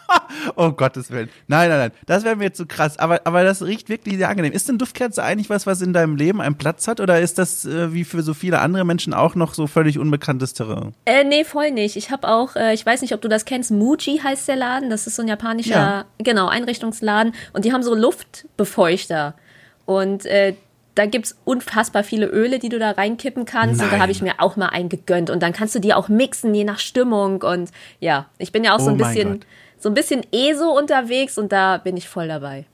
oh 0.56 0.70
Gottes 0.76 1.11
Willen. 1.11 1.29
Nein, 1.49 1.69
nein, 1.69 1.79
nein. 1.79 1.93
Das 2.06 2.25
wäre 2.25 2.37
mir 2.37 2.53
zu 2.53 2.62
so 2.62 2.67
krass. 2.69 2.99
Aber, 2.99 3.20
aber 3.25 3.44
das 3.44 3.62
riecht 3.62 3.88
wirklich 3.88 4.17
sehr 4.17 4.29
angenehm. 4.29 4.53
Ist 4.53 4.69
denn 4.69 4.79
Duftkerze 4.79 5.23
eigentlich 5.23 5.50
was, 5.50 5.67
was 5.67 5.81
in 5.82 5.93
deinem 5.93 6.17
Leben 6.17 6.41
einen 6.41 6.56
Platz 6.56 6.88
hat? 6.88 7.00
Oder 7.00 7.20
ist 7.20 7.38
das 7.38 7.64
äh, 7.64 7.93
wie 7.93 8.05
für 8.05 8.23
so 8.23 8.35
viele 8.35 8.61
andere 8.61 8.85
Menschen 8.85 9.14
auch 9.14 9.35
noch 9.35 9.55
so 9.55 9.67
völlig 9.67 9.99
unbekanntes 9.99 10.55
Terrain? 10.55 10.94
Äh, 11.05 11.25
nee, 11.25 11.44
voll 11.44 11.70
nicht. 11.70 11.97
Ich 11.97 12.11
habe 12.11 12.29
auch, 12.29 12.56
äh, 12.56 12.75
ich 12.75 12.85
weiß 12.85 13.03
nicht, 13.03 13.14
ob 13.14 13.20
du 13.20 13.29
das 13.29 13.44
kennst, 13.44 13.70
Muji 13.70 14.20
heißt 14.23 14.49
der 14.49 14.56
Laden. 14.56 14.91
Das 14.91 15.06
ist 15.06 15.17
so 15.17 15.23
ein 15.23 15.29
japanischer, 15.29 15.70
ja. 15.70 16.05
genau, 16.19 16.49
Einrichtungsladen. 16.49 17.32
Und 17.53 17.64
die 17.64 17.73
haben 17.73 17.82
so 17.82 17.94
Luftbefeuchter. 17.94 19.35
Und 19.84 20.27
äh, 20.27 20.55
da 20.96 21.05
gibt's 21.05 21.36
unfassbar 21.44 22.03
viele 22.03 22.27
Öle, 22.27 22.58
die 22.58 22.70
du 22.70 22.79
da 22.79 22.93
reinkippen 22.93 23.44
kannst. 23.44 23.81
Nein. 23.81 23.89
Und 23.89 23.96
da 23.96 24.01
habe 24.01 24.13
ich 24.13 24.22
mir 24.22 24.34
auch 24.39 24.56
mal 24.56 24.69
einen 24.69 24.89
gegönnt. 24.89 25.29
Und 25.29 25.43
dann 25.43 25.53
kannst 25.53 25.75
du 25.75 25.79
die 25.79 25.93
auch 25.93 26.08
mixen, 26.08 26.55
je 26.55 26.65
nach 26.65 26.79
Stimmung. 26.79 27.43
Und 27.43 27.70
ja, 28.01 28.27
ich 28.39 28.51
bin 28.51 28.65
ja 28.65 28.75
auch 28.75 28.81
oh 28.81 28.84
so 28.84 28.91
ein 28.91 28.96
bisschen 28.96 29.44
so 29.78 29.88
ein 29.88 29.94
bisschen 29.94 30.22
ESO 30.32 30.76
unterwegs 30.76 31.38
und 31.38 31.52
da 31.52 31.78
bin 31.78 31.96
ich 31.96 32.08
voll 32.08 32.28
dabei. 32.28 32.66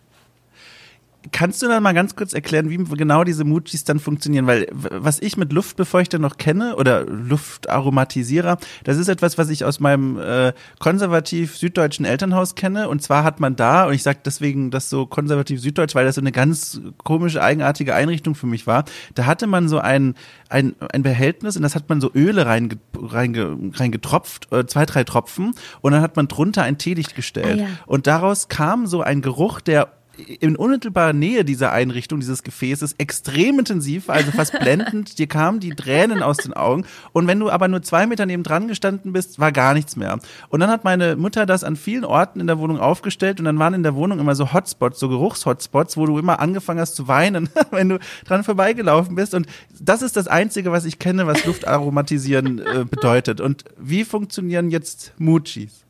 Kannst 1.30 1.62
du 1.62 1.68
dann 1.68 1.82
mal 1.82 1.92
ganz 1.92 2.16
kurz 2.16 2.32
erklären, 2.32 2.68
wie 2.68 2.78
genau 2.78 3.22
diese 3.22 3.44
Mujis 3.44 3.84
dann 3.84 4.00
funktionieren? 4.00 4.46
Weil 4.46 4.66
was 4.72 5.20
ich 5.20 5.36
mit 5.36 5.52
Luftbefeuchter 5.52 6.18
noch 6.18 6.36
kenne 6.36 6.74
oder 6.76 7.04
Luftaromatisierer, 7.04 8.58
das 8.84 8.96
ist 8.96 9.08
etwas, 9.08 9.38
was 9.38 9.48
ich 9.48 9.64
aus 9.64 9.78
meinem 9.78 10.18
äh, 10.18 10.52
konservativ 10.80 11.56
süddeutschen 11.56 12.04
Elternhaus 12.04 12.54
kenne. 12.54 12.88
Und 12.88 13.02
zwar 13.02 13.22
hat 13.22 13.38
man 13.38 13.54
da, 13.54 13.86
und 13.86 13.94
ich 13.94 14.02
sage 14.02 14.18
deswegen 14.24 14.70
das 14.70 14.90
so 14.90 15.06
konservativ 15.06 15.60
süddeutsch, 15.60 15.94
weil 15.94 16.04
das 16.04 16.16
so 16.16 16.20
eine 16.20 16.32
ganz 16.32 16.80
komische, 17.04 17.42
eigenartige 17.42 17.94
Einrichtung 17.94 18.34
für 18.34 18.46
mich 18.46 18.66
war. 18.66 18.84
Da 19.14 19.26
hatte 19.26 19.46
man 19.46 19.68
so 19.68 19.78
ein, 19.78 20.14
ein, 20.48 20.74
ein 20.92 21.02
Behältnis 21.02 21.56
und 21.56 21.62
das 21.62 21.74
hat 21.74 21.88
man 21.88 22.00
so 22.00 22.10
Öle 22.14 22.46
reinge, 22.46 22.78
reinge, 22.96 23.56
reingetropft, 23.74 24.52
äh, 24.52 24.66
zwei, 24.66 24.86
drei 24.86 25.04
Tropfen, 25.04 25.54
und 25.80 25.92
dann 25.92 26.02
hat 26.02 26.16
man 26.16 26.28
drunter 26.28 26.62
ein 26.62 26.78
Teelicht 26.78 27.14
gestellt. 27.14 27.60
Ah, 27.60 27.62
ja. 27.62 27.66
Und 27.86 28.06
daraus 28.06 28.48
kam 28.48 28.86
so 28.86 29.02
ein 29.02 29.22
Geruch, 29.22 29.60
der 29.60 29.88
in 30.16 30.56
unmittelbarer 30.56 31.12
Nähe 31.12 31.44
dieser 31.44 31.72
Einrichtung, 31.72 32.20
dieses 32.20 32.42
Gefäßes, 32.42 32.94
extrem 32.98 33.58
intensiv, 33.58 34.10
also 34.10 34.30
fast 34.30 34.58
blendend. 34.58 35.18
Dir 35.18 35.26
kamen 35.26 35.60
die 35.60 35.70
Tränen 35.70 36.22
aus 36.22 36.36
den 36.36 36.52
Augen. 36.52 36.84
Und 37.12 37.26
wenn 37.26 37.40
du 37.40 37.50
aber 37.50 37.68
nur 37.68 37.82
zwei 37.82 38.06
Meter 38.06 38.26
neben 38.26 38.42
dran 38.42 38.68
gestanden 38.68 39.12
bist, 39.12 39.38
war 39.38 39.52
gar 39.52 39.74
nichts 39.74 39.96
mehr. 39.96 40.18
Und 40.50 40.60
dann 40.60 40.70
hat 40.70 40.84
meine 40.84 41.16
Mutter 41.16 41.46
das 41.46 41.64
an 41.64 41.76
vielen 41.76 42.04
Orten 42.04 42.40
in 42.40 42.46
der 42.46 42.58
Wohnung 42.58 42.78
aufgestellt 42.78 43.38
und 43.38 43.46
dann 43.46 43.58
waren 43.58 43.74
in 43.74 43.82
der 43.82 43.94
Wohnung 43.94 44.18
immer 44.18 44.34
so 44.34 44.52
Hotspots, 44.52 45.00
so 45.00 45.08
Geruchshotspots, 45.08 45.96
wo 45.96 46.06
du 46.06 46.18
immer 46.18 46.40
angefangen 46.40 46.80
hast 46.80 46.94
zu 46.94 47.08
weinen, 47.08 47.48
wenn 47.70 47.88
du 47.88 47.98
dran 48.26 48.44
vorbeigelaufen 48.44 49.14
bist. 49.14 49.34
Und 49.34 49.46
das 49.80 50.02
ist 50.02 50.16
das 50.16 50.28
Einzige, 50.28 50.72
was 50.72 50.84
ich 50.84 50.98
kenne, 50.98 51.26
was 51.26 51.44
Luftaromatisieren 51.44 52.58
äh, 52.58 52.84
bedeutet. 52.84 53.40
Und 53.40 53.64
wie 53.78 54.04
funktionieren 54.04 54.70
jetzt 54.70 55.14
Mujis? 55.18 55.82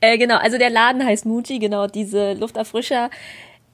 Äh, 0.00 0.18
genau, 0.18 0.36
also 0.36 0.58
der 0.58 0.70
Laden 0.70 1.04
heißt 1.04 1.26
Muji, 1.26 1.58
genau, 1.58 1.86
diese 1.86 2.34
Lufterfrischer 2.34 3.10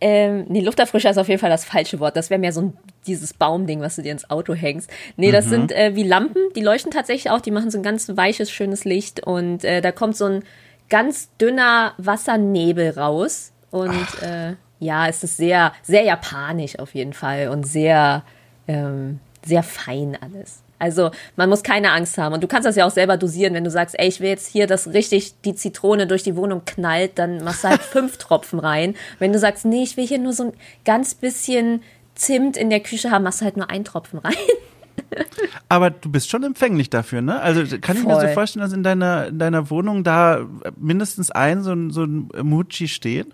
ähm, 0.01 0.47
nee, 0.49 0.61
Lufterfrischer 0.61 1.11
ist 1.11 1.19
auf 1.19 1.29
jeden 1.29 1.41
Fall 1.41 1.51
das 1.51 1.65
falsche 1.65 1.99
Wort. 2.01 2.17
Das 2.17 2.31
wäre 2.31 2.41
mehr 2.41 2.53
so 2.53 2.61
ein, 2.63 2.77
dieses 3.07 3.35
Baumding, 3.35 3.81
was 3.81 3.97
du 3.97 4.03
dir 4.03 4.13
ins 4.13 4.31
Auto 4.31 4.55
hängst. 4.55 4.91
Nee, 5.17 5.33
das 5.33 5.47
mhm. 5.47 5.51
sind 5.51 5.73
äh, 5.73 5.95
wie 5.95 6.05
Lampen, 6.05 6.43
die 6.55 6.61
leuchten 6.61 6.93
tatsächlich 6.93 7.31
auch, 7.31 7.41
die 7.41 7.51
machen 7.51 7.71
so 7.71 7.79
ein 7.79 7.83
ganz 7.83 8.09
weiches, 8.17 8.51
schönes 8.51 8.85
Licht 8.85 9.27
und 9.27 9.65
äh, 9.65 9.81
da 9.81 9.91
kommt 9.93 10.17
so 10.17 10.27
ein 10.27 10.45
ganz 10.89 11.31
dünner 11.41 11.95
Wassernebel 11.99 12.91
raus. 12.91 13.53
Und 13.71 14.23
äh, 14.23 14.55
ja, 14.81 15.09
es 15.09 15.23
ist 15.25 15.37
sehr, 15.37 15.73
sehr 15.83 16.05
japanisch 16.05 16.79
auf 16.79 16.95
jeden 16.95 17.13
Fall 17.13 17.49
und 17.49 17.67
sehr, 17.67 18.23
ähm, 18.67 19.21
sehr 19.45 19.63
fein 19.63 20.17
alles. 20.21 20.63
Also 20.79 21.11
man 21.37 21.49
muss 21.49 21.63
keine 21.63 21.93
Angst 21.93 22.19
haben. 22.19 22.35
Und 22.35 22.43
du 22.43 22.49
kannst 22.49 22.67
das 22.67 22.77
ja 22.77 22.87
auch 22.87 22.91
selber 22.91 23.17
dosieren, 23.17 23.55
wenn 23.55 23.65
du 23.65 23.71
sagst, 23.71 23.99
ey, 23.99 24.09
ich 24.09 24.21
will 24.21 24.29
jetzt 24.29 24.51
hier, 24.51 24.67
dass 24.67 24.89
richtig 24.89 25.41
die 25.43 25.55
Zitrone 25.55 26.07
durch 26.07 26.23
die 26.23 26.37
Wohnung 26.37 26.63
knallt, 26.65 27.19
dann 27.19 27.43
machst 27.45 27.65
du 27.65 27.69
halt 27.69 27.83
fünf 27.83 28.19
Tropfen 28.19 28.59
rein. 28.59 28.95
Wenn 29.19 29.33
du 29.33 29.39
sagst, 29.39 29.65
nee, 29.65 29.83
ich 29.83 29.97
will 29.97 30.07
hier 30.07 30.19
nur 30.19 30.33
so 30.33 30.45
ein 30.45 30.53
ganz 30.85 31.15
bisschen 31.15 31.83
Zimt 32.15 32.57
in 32.57 32.69
der 32.69 32.81
Küche 32.81 33.11
haben, 33.11 33.23
machst 33.23 33.41
du 33.41 33.45
halt 33.45 33.57
nur 33.57 33.71
einen 33.71 33.85
Tropfen 33.85 34.19
rein. 34.19 34.35
Aber 35.69 35.91
du 35.91 36.11
bist 36.11 36.29
schon 36.29 36.43
empfänglich 36.43 36.91
dafür, 36.91 37.23
ne? 37.23 37.41
Also 37.41 37.63
kann 37.79 37.97
ich 37.97 38.05
mir 38.05 38.21
so 38.21 38.27
vorstellen, 38.29 38.63
dass 38.63 38.73
in 38.73 38.83
deiner, 38.83 39.29
in 39.29 39.39
deiner 39.39 39.71
Wohnung 39.71 40.03
da 40.03 40.47
mindestens 40.77 41.31
ein 41.31 41.63
so 41.63 41.73
ein, 41.73 41.91
so 41.91 42.05
ein 42.05 42.29
Mucci 42.43 42.89
steht? 42.89 43.29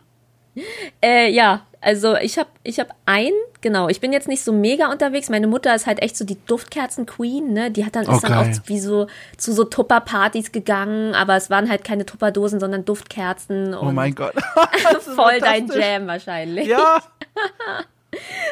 Äh, 1.02 1.30
ja, 1.30 1.66
also 1.80 2.16
ich 2.16 2.38
habe 2.38 2.48
ich 2.62 2.80
hab 2.80 2.94
einen, 3.04 3.34
genau, 3.60 3.88
ich 3.88 4.00
bin 4.00 4.12
jetzt 4.12 4.26
nicht 4.26 4.42
so 4.42 4.52
mega 4.52 4.90
unterwegs. 4.90 5.28
Meine 5.28 5.46
Mutter 5.46 5.74
ist 5.74 5.86
halt 5.86 6.02
echt 6.02 6.16
so 6.16 6.24
die 6.24 6.38
Duftkerzen-Queen, 6.46 7.52
ne? 7.52 7.70
Die 7.70 7.84
hat 7.84 7.94
dann, 7.94 8.08
ist 8.08 8.22
dann 8.22 8.32
auch 8.32 8.46
wie 8.66 8.80
so 8.80 9.06
zu 9.36 9.52
so 9.52 9.64
Tupper-Partys 9.64 10.50
gegangen, 10.50 11.14
aber 11.14 11.36
es 11.36 11.50
waren 11.50 11.68
halt 11.68 11.84
keine 11.84 12.06
Tupperdosen, 12.06 12.58
sondern 12.58 12.84
Duftkerzen. 12.86 13.74
oh 13.74 13.92
mein 13.92 14.14
Gott. 14.14 14.34
voll 15.00 15.40
dein 15.40 15.68
Jam 15.68 16.06
wahrscheinlich. 16.06 16.68
Ja. 16.68 17.02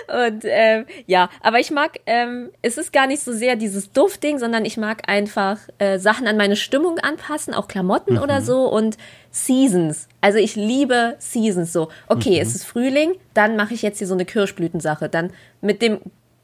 Und 0.08 0.44
ähm, 0.44 0.86
ja, 1.06 1.30
aber 1.40 1.60
ich 1.60 1.70
mag, 1.70 2.00
ähm, 2.06 2.50
es 2.62 2.78
ist 2.78 2.92
gar 2.92 3.06
nicht 3.06 3.22
so 3.22 3.32
sehr 3.32 3.56
dieses 3.56 3.92
Duftding, 3.92 4.38
sondern 4.38 4.64
ich 4.64 4.76
mag 4.76 5.08
einfach 5.08 5.58
äh, 5.78 5.98
Sachen 5.98 6.26
an 6.26 6.36
meine 6.36 6.56
Stimmung 6.56 6.98
anpassen, 6.98 7.54
auch 7.54 7.68
Klamotten 7.68 8.14
mhm. 8.14 8.22
oder 8.22 8.42
so 8.42 8.68
und 8.68 8.96
Seasons. 9.32 10.06
Also 10.20 10.38
ich 10.38 10.54
liebe 10.54 11.16
Seasons 11.18 11.72
so. 11.72 11.88
Okay, 12.06 12.36
mhm. 12.36 12.42
es 12.42 12.54
ist 12.54 12.64
Frühling, 12.64 13.14
dann 13.34 13.56
mache 13.56 13.74
ich 13.74 13.82
jetzt 13.82 13.98
hier 13.98 14.06
so 14.06 14.14
eine 14.14 14.24
Kirschblütensache. 14.24 15.08
Dann 15.08 15.30
mit 15.60 15.82
dem 15.82 15.98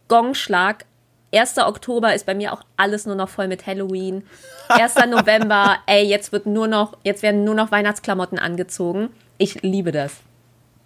Gongschlag 0.08 0.86
1. 1.32 1.58
Oktober 1.58 2.14
ist 2.14 2.24
bei 2.26 2.34
mir 2.34 2.52
auch 2.52 2.62
alles 2.76 3.04
nur 3.04 3.14
noch 3.14 3.28
voll 3.28 3.46
mit 3.46 3.66
Halloween. 3.66 4.24
1. 4.70 4.94
November, 5.10 5.76
ey, 5.86 6.04
jetzt 6.06 6.32
wird 6.32 6.46
nur 6.46 6.66
noch, 6.66 6.96
jetzt 7.04 7.22
werden 7.22 7.44
nur 7.44 7.54
noch 7.54 7.70
Weihnachtsklamotten 7.70 8.38
angezogen. 8.38 9.10
Ich 9.36 9.62
liebe 9.62 9.92
das. 9.92 10.16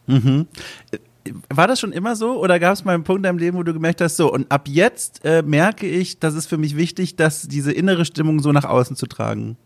Mhm 0.07 0.49
war 1.49 1.67
das 1.67 1.81
schon 1.81 1.93
immer 1.93 2.17
so 2.17 2.39
oder 2.41 2.59
gab 2.59 2.75
es 2.75 2.85
mal 2.85 2.95
einen 2.95 3.05
Punkt 3.05 3.21
in 3.21 3.23
deinem 3.25 3.39
Leben, 3.39 3.57
wo 3.57 3.63
du 3.63 3.73
gemerkt 3.73 4.01
hast, 4.01 4.17
so 4.17 4.33
und 4.33 4.51
ab 4.51 4.69
jetzt 4.69 5.25
äh, 5.25 5.43
merke 5.43 5.87
ich, 5.87 6.19
dass 6.19 6.35
es 6.35 6.47
für 6.47 6.59
mich 6.59 6.77
wichtig, 6.77 7.17
dass 7.17 7.43
diese 7.43 7.73
innere 7.73 8.05
Stimmung 8.05 8.41
so 8.41 8.53
nach 8.53 8.65
außen 8.65 8.97
zu 8.97 9.07
tragen? 9.07 9.57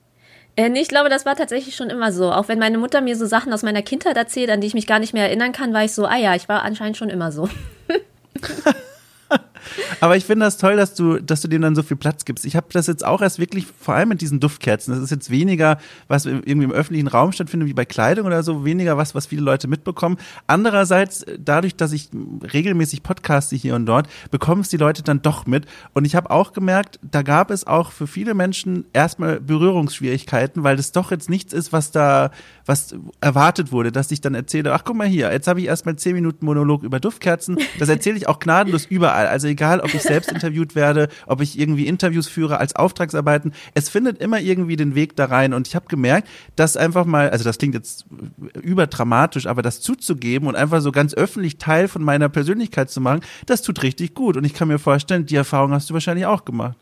Äh, 0.56 0.70
nee, 0.70 0.80
ich 0.80 0.88
glaube, 0.88 1.10
das 1.10 1.26
war 1.26 1.36
tatsächlich 1.36 1.76
schon 1.76 1.90
immer 1.90 2.12
so. 2.12 2.32
Auch 2.32 2.48
wenn 2.48 2.58
meine 2.58 2.78
Mutter 2.78 3.02
mir 3.02 3.14
so 3.14 3.26
Sachen 3.26 3.52
aus 3.52 3.62
meiner 3.62 3.82
Kindheit 3.82 4.16
erzählt, 4.16 4.50
an 4.50 4.62
die 4.62 4.66
ich 4.66 4.74
mich 4.74 4.86
gar 4.86 4.98
nicht 4.98 5.12
mehr 5.12 5.24
erinnern 5.24 5.52
kann, 5.52 5.74
war 5.74 5.84
ich 5.84 5.92
so, 5.92 6.06
ah 6.06 6.16
ja, 6.16 6.34
ich 6.34 6.48
war 6.48 6.62
anscheinend 6.62 6.96
schon 6.96 7.10
immer 7.10 7.30
so. 7.30 7.48
Aber 10.00 10.16
ich 10.16 10.24
finde 10.24 10.44
das 10.44 10.58
toll, 10.58 10.76
dass 10.76 10.94
du, 10.94 11.18
dass 11.18 11.40
du 11.40 11.48
dem 11.48 11.62
dann 11.62 11.74
so 11.74 11.82
viel 11.82 11.96
Platz 11.96 12.24
gibst. 12.24 12.44
Ich 12.44 12.56
habe 12.56 12.66
das 12.72 12.86
jetzt 12.86 13.04
auch 13.04 13.22
erst 13.22 13.38
wirklich, 13.38 13.66
vor 13.66 13.94
allem 13.94 14.10
mit 14.10 14.20
diesen 14.20 14.40
Duftkerzen. 14.40 14.94
Das 14.94 15.02
ist 15.02 15.10
jetzt 15.10 15.30
weniger, 15.30 15.78
was 16.08 16.26
irgendwie 16.26 16.64
im 16.64 16.72
öffentlichen 16.72 17.08
Raum 17.08 17.32
stattfindet, 17.32 17.68
wie 17.68 17.74
bei 17.74 17.84
Kleidung 17.84 18.26
oder 18.26 18.42
so, 18.42 18.64
weniger 18.64 18.96
was, 18.96 19.14
was 19.14 19.26
viele 19.26 19.42
Leute 19.42 19.68
mitbekommen. 19.68 20.16
Andererseits, 20.46 21.24
dadurch, 21.38 21.76
dass 21.76 21.92
ich 21.92 22.10
regelmäßig 22.52 23.02
podcaste 23.02 23.56
hier 23.56 23.74
und 23.74 23.86
dort, 23.86 24.08
bekommen 24.30 24.60
es 24.60 24.68
die 24.68 24.76
Leute 24.76 25.02
dann 25.02 25.22
doch 25.22 25.46
mit. 25.46 25.66
Und 25.94 26.04
ich 26.04 26.14
habe 26.14 26.30
auch 26.30 26.52
gemerkt, 26.52 26.98
da 27.02 27.22
gab 27.22 27.50
es 27.50 27.66
auch 27.66 27.92
für 27.92 28.06
viele 28.06 28.34
Menschen 28.34 28.84
erstmal 28.92 29.40
Berührungsschwierigkeiten, 29.40 30.62
weil 30.62 30.76
das 30.76 30.92
doch 30.92 31.10
jetzt 31.10 31.30
nichts 31.30 31.52
ist, 31.52 31.72
was 31.72 31.90
da, 31.90 32.30
was 32.64 32.94
erwartet 33.20 33.72
wurde, 33.72 33.92
dass 33.92 34.10
ich 34.10 34.20
dann 34.20 34.34
erzähle, 34.34 34.72
ach 34.72 34.84
guck 34.84 34.96
mal 34.96 35.06
hier, 35.06 35.32
jetzt 35.32 35.48
habe 35.48 35.60
ich 35.60 35.66
erstmal 35.66 35.96
zehn 35.96 36.14
Minuten 36.14 36.44
Monolog 36.44 36.82
über 36.82 37.00
Duftkerzen. 37.00 37.58
Das 37.78 37.88
erzähle 37.88 38.16
ich 38.16 38.28
auch 38.28 38.38
gnadenlos 38.38 38.86
überall. 38.86 39.15
Also 39.24 39.48
egal, 39.48 39.80
ob 39.80 39.94
ich 39.94 40.02
selbst 40.02 40.30
interviewt 40.30 40.74
werde, 40.74 41.08
ob 41.26 41.40
ich 41.40 41.58
irgendwie 41.58 41.86
Interviews 41.86 42.28
führe 42.28 42.58
als 42.58 42.76
Auftragsarbeiten. 42.76 43.52
Es 43.74 43.88
findet 43.88 44.18
immer 44.18 44.40
irgendwie 44.40 44.76
den 44.76 44.94
Weg 44.94 45.16
da 45.16 45.26
rein. 45.26 45.54
Und 45.54 45.66
ich 45.66 45.74
habe 45.74 45.86
gemerkt, 45.86 46.28
dass 46.56 46.76
einfach 46.76 47.04
mal, 47.04 47.30
also 47.30 47.44
das 47.44 47.58
klingt 47.58 47.74
jetzt 47.74 48.06
überdramatisch, 48.60 49.46
aber 49.46 49.62
das 49.62 49.80
zuzugeben 49.80 50.48
und 50.48 50.56
einfach 50.56 50.80
so 50.80 50.92
ganz 50.92 51.14
öffentlich 51.14 51.58
Teil 51.58 51.88
von 51.88 52.02
meiner 52.02 52.28
Persönlichkeit 52.28 52.90
zu 52.90 53.00
machen, 53.00 53.20
das 53.46 53.62
tut 53.62 53.82
richtig 53.82 54.14
gut. 54.14 54.36
Und 54.36 54.44
ich 54.44 54.54
kann 54.54 54.68
mir 54.68 54.78
vorstellen, 54.78 55.26
die 55.26 55.36
Erfahrung 55.36 55.72
hast 55.72 55.88
du 55.90 55.94
wahrscheinlich 55.94 56.26
auch 56.26 56.44
gemacht. 56.44 56.76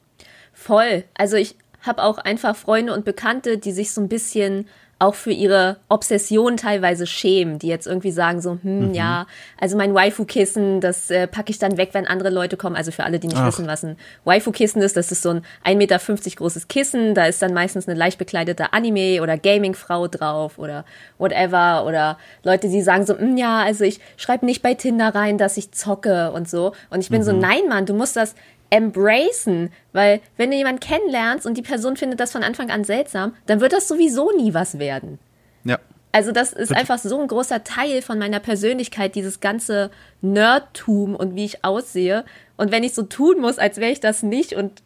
Voll. 0.52 1.04
Also 1.14 1.36
ich 1.36 1.56
habe 1.82 2.02
auch 2.02 2.18
einfach 2.18 2.56
Freunde 2.56 2.94
und 2.94 3.04
Bekannte, 3.04 3.58
die 3.58 3.72
sich 3.72 3.92
so 3.92 4.00
ein 4.00 4.08
bisschen 4.08 4.66
auch 4.98 5.14
für 5.14 5.32
ihre 5.32 5.76
Obsession 5.88 6.56
teilweise 6.56 7.06
schämen, 7.06 7.58
die 7.58 7.68
jetzt 7.68 7.86
irgendwie 7.86 8.10
sagen 8.10 8.40
so, 8.40 8.58
hm, 8.62 8.88
mhm. 8.88 8.94
ja, 8.94 9.26
also 9.60 9.76
mein 9.76 9.94
Waifu-Kissen, 9.94 10.80
das 10.80 11.10
äh, 11.10 11.26
packe 11.26 11.50
ich 11.50 11.58
dann 11.58 11.76
weg, 11.76 11.90
wenn 11.92 12.06
andere 12.06 12.30
Leute 12.30 12.56
kommen. 12.56 12.76
Also 12.76 12.90
für 12.92 13.04
alle, 13.04 13.18
die 13.18 13.26
nicht 13.26 13.38
Ach. 13.38 13.46
wissen, 13.46 13.66
was 13.66 13.84
ein 13.84 13.96
Waifu-Kissen 14.24 14.80
ist, 14.82 14.96
das 14.96 15.10
ist 15.10 15.22
so 15.22 15.30
ein 15.30 15.42
1,50 15.64 15.76
Meter 15.76 15.98
großes 16.36 16.68
Kissen, 16.68 17.14
da 17.14 17.26
ist 17.26 17.42
dann 17.42 17.52
meistens 17.52 17.88
eine 17.88 17.98
leicht 17.98 18.18
bekleidete 18.18 18.72
Anime- 18.72 19.20
oder 19.20 19.36
Gaming-Frau 19.36 20.08
drauf 20.08 20.58
oder 20.58 20.84
whatever 21.18 21.84
oder 21.86 22.18
Leute, 22.42 22.68
die 22.68 22.82
sagen 22.82 23.06
so, 23.06 23.18
hm, 23.18 23.36
ja, 23.36 23.58
also 23.58 23.84
ich 23.84 24.00
schreibe 24.16 24.46
nicht 24.46 24.62
bei 24.62 24.74
Tinder 24.74 25.14
rein, 25.14 25.38
dass 25.38 25.56
ich 25.56 25.72
zocke 25.72 26.30
und 26.32 26.48
so. 26.48 26.72
Und 26.90 27.00
ich 27.00 27.10
bin 27.10 27.20
mhm. 27.20 27.24
so, 27.24 27.32
nein, 27.32 27.68
Mann, 27.68 27.86
du 27.86 27.94
musst 27.94 28.16
das 28.16 28.34
embracen, 28.74 29.70
weil 29.92 30.20
wenn 30.36 30.50
du 30.50 30.56
jemanden 30.56 30.80
kennenlernst 30.80 31.46
und 31.46 31.56
die 31.56 31.62
Person 31.62 31.96
findet 31.96 32.18
das 32.18 32.32
von 32.32 32.42
Anfang 32.42 32.72
an 32.72 32.82
seltsam, 32.82 33.36
dann 33.46 33.60
wird 33.60 33.72
das 33.72 33.86
sowieso 33.86 34.32
nie 34.36 34.52
was 34.52 34.80
werden. 34.80 35.20
Ja. 35.62 35.78
Also 36.10 36.32
das 36.32 36.52
ist 36.52 36.74
einfach 36.74 36.98
so 36.98 37.20
ein 37.20 37.28
großer 37.28 37.62
Teil 37.62 38.02
von 38.02 38.18
meiner 38.18 38.40
Persönlichkeit, 38.40 39.14
dieses 39.14 39.38
ganze 39.38 39.90
Nerdtum 40.22 41.14
und 41.14 41.36
wie 41.36 41.44
ich 41.44 41.64
aussehe. 41.64 42.24
Und 42.56 42.72
wenn 42.72 42.82
ich 42.82 42.94
so 42.94 43.04
tun 43.04 43.40
muss, 43.40 43.58
als 43.58 43.76
wäre 43.76 43.92
ich 43.92 44.00
das 44.00 44.24
nicht 44.24 44.54
und 44.54 44.82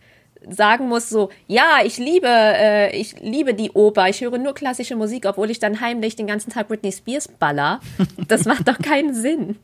sagen 0.49 0.89
muss 0.89 1.09
so, 1.09 1.31
ja, 1.47 1.79
ich 1.83 1.97
liebe, 1.97 2.29
äh, 2.29 2.95
ich 2.95 3.19
liebe 3.21 3.55
die 3.55 3.71
Oper, 3.73 4.09
ich 4.09 4.21
höre 4.21 4.37
nur 4.37 4.55
klassische 4.55 4.97
Musik, 4.97 5.25
obwohl 5.27 5.51
ich 5.51 5.61
dann 5.61 5.81
heimlich 5.81 6.15
den 6.15 6.27
ganzen 6.27 6.51
Tag 6.51 6.69
Britney 6.69 6.93
Spears 6.93 7.29
baller, 7.29 7.81
das 8.29 8.45
macht 8.45 8.69
doch 8.69 8.79
keinen 8.79 9.15
Sinn. 9.15 9.57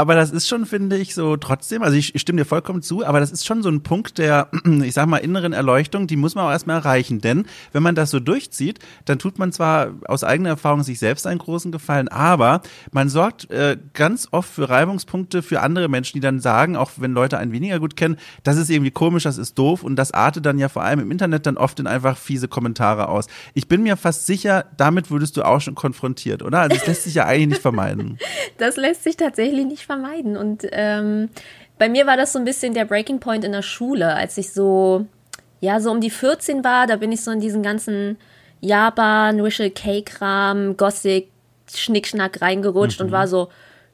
Aber 0.00 0.14
das 0.14 0.30
ist 0.30 0.48
schon, 0.48 0.64
finde 0.64 0.96
ich, 0.96 1.14
so 1.14 1.36
trotzdem, 1.36 1.82
also 1.82 1.94
ich, 1.94 2.14
ich 2.14 2.22
stimme 2.22 2.40
dir 2.40 2.46
vollkommen 2.46 2.80
zu, 2.80 3.04
aber 3.04 3.20
das 3.20 3.32
ist 3.32 3.44
schon 3.44 3.62
so 3.62 3.68
ein 3.68 3.82
Punkt 3.82 4.16
der, 4.16 4.48
ich 4.82 4.94
sag 4.94 5.06
mal, 5.08 5.18
inneren 5.18 5.52
Erleuchtung, 5.52 6.06
die 6.06 6.16
muss 6.16 6.34
man 6.34 6.46
auch 6.46 6.50
erstmal 6.50 6.76
erreichen. 6.76 7.20
Denn 7.20 7.44
wenn 7.72 7.82
man 7.82 7.94
das 7.94 8.10
so 8.10 8.18
durchzieht, 8.18 8.78
dann 9.04 9.18
tut 9.18 9.38
man 9.38 9.52
zwar 9.52 9.90
aus 10.06 10.24
eigener 10.24 10.48
Erfahrung 10.48 10.84
sich 10.84 10.98
selbst 10.98 11.26
einen 11.26 11.38
großen 11.38 11.70
Gefallen, 11.70 12.08
aber 12.08 12.62
man 12.92 13.10
sorgt 13.10 13.50
äh, 13.50 13.76
ganz 13.92 14.28
oft 14.30 14.48
für 14.48 14.70
Reibungspunkte 14.70 15.42
für 15.42 15.60
andere 15.60 15.88
Menschen, 15.88 16.14
die 16.14 16.20
dann 16.20 16.40
sagen, 16.40 16.76
auch 16.76 16.92
wenn 16.96 17.12
Leute 17.12 17.36
einen 17.36 17.52
weniger 17.52 17.78
gut 17.78 17.94
kennen, 17.94 18.16
das 18.42 18.56
ist 18.56 18.70
irgendwie 18.70 18.92
komisch, 18.92 19.24
das 19.24 19.36
ist 19.36 19.58
doof 19.58 19.82
und 19.82 19.96
das 19.96 20.12
artet 20.12 20.46
dann 20.46 20.58
ja 20.58 20.70
vor 20.70 20.82
allem 20.82 21.00
im 21.00 21.10
Internet 21.10 21.44
dann 21.44 21.58
oft 21.58 21.78
in 21.78 21.86
einfach 21.86 22.16
fiese 22.16 22.48
Kommentare 22.48 23.10
aus. 23.10 23.26
Ich 23.52 23.68
bin 23.68 23.82
mir 23.82 23.98
fast 23.98 24.24
sicher, 24.24 24.64
damit 24.78 25.10
würdest 25.10 25.36
du 25.36 25.42
auch 25.42 25.60
schon 25.60 25.74
konfrontiert, 25.74 26.42
oder? 26.42 26.60
Also 26.60 26.76
das 26.76 26.86
lässt 26.86 27.04
sich 27.04 27.14
ja 27.14 27.26
eigentlich 27.26 27.48
nicht 27.48 27.62
vermeiden. 27.62 28.18
Das 28.58 28.76
lässt 28.76 29.04
sich 29.04 29.16
tatsächlich 29.16 29.64
nicht 29.66 29.80
nicht 29.80 29.86
vermeiden. 29.90 30.36
Und 30.36 30.64
ähm, 30.70 31.30
bei 31.78 31.88
mir 31.88 32.06
war 32.06 32.16
das 32.16 32.32
so 32.32 32.38
ein 32.38 32.44
bisschen 32.44 32.74
der 32.74 32.84
Breaking 32.84 33.18
Point 33.18 33.44
in 33.44 33.50
der 33.50 33.62
Schule, 33.62 34.14
als 34.14 34.38
ich 34.38 34.52
so, 34.52 35.06
ja, 35.60 35.80
so 35.80 35.90
um 35.90 36.00
die 36.00 36.10
14 36.10 36.62
war, 36.62 36.86
da 36.86 36.94
bin 36.94 37.10
ich 37.10 37.24
so 37.24 37.32
in 37.32 37.40
diesen 37.40 37.64
ganzen 37.64 38.16
Japan, 38.60 39.42
Wishel 39.42 39.70
K-Kram, 39.70 40.76
Gothic, 40.76 41.28
Schnickschnack 41.74 42.40
reingerutscht 42.40 43.00
mhm. 43.00 43.06
und 43.06 43.12
war 43.12 43.26
so, 43.26 43.48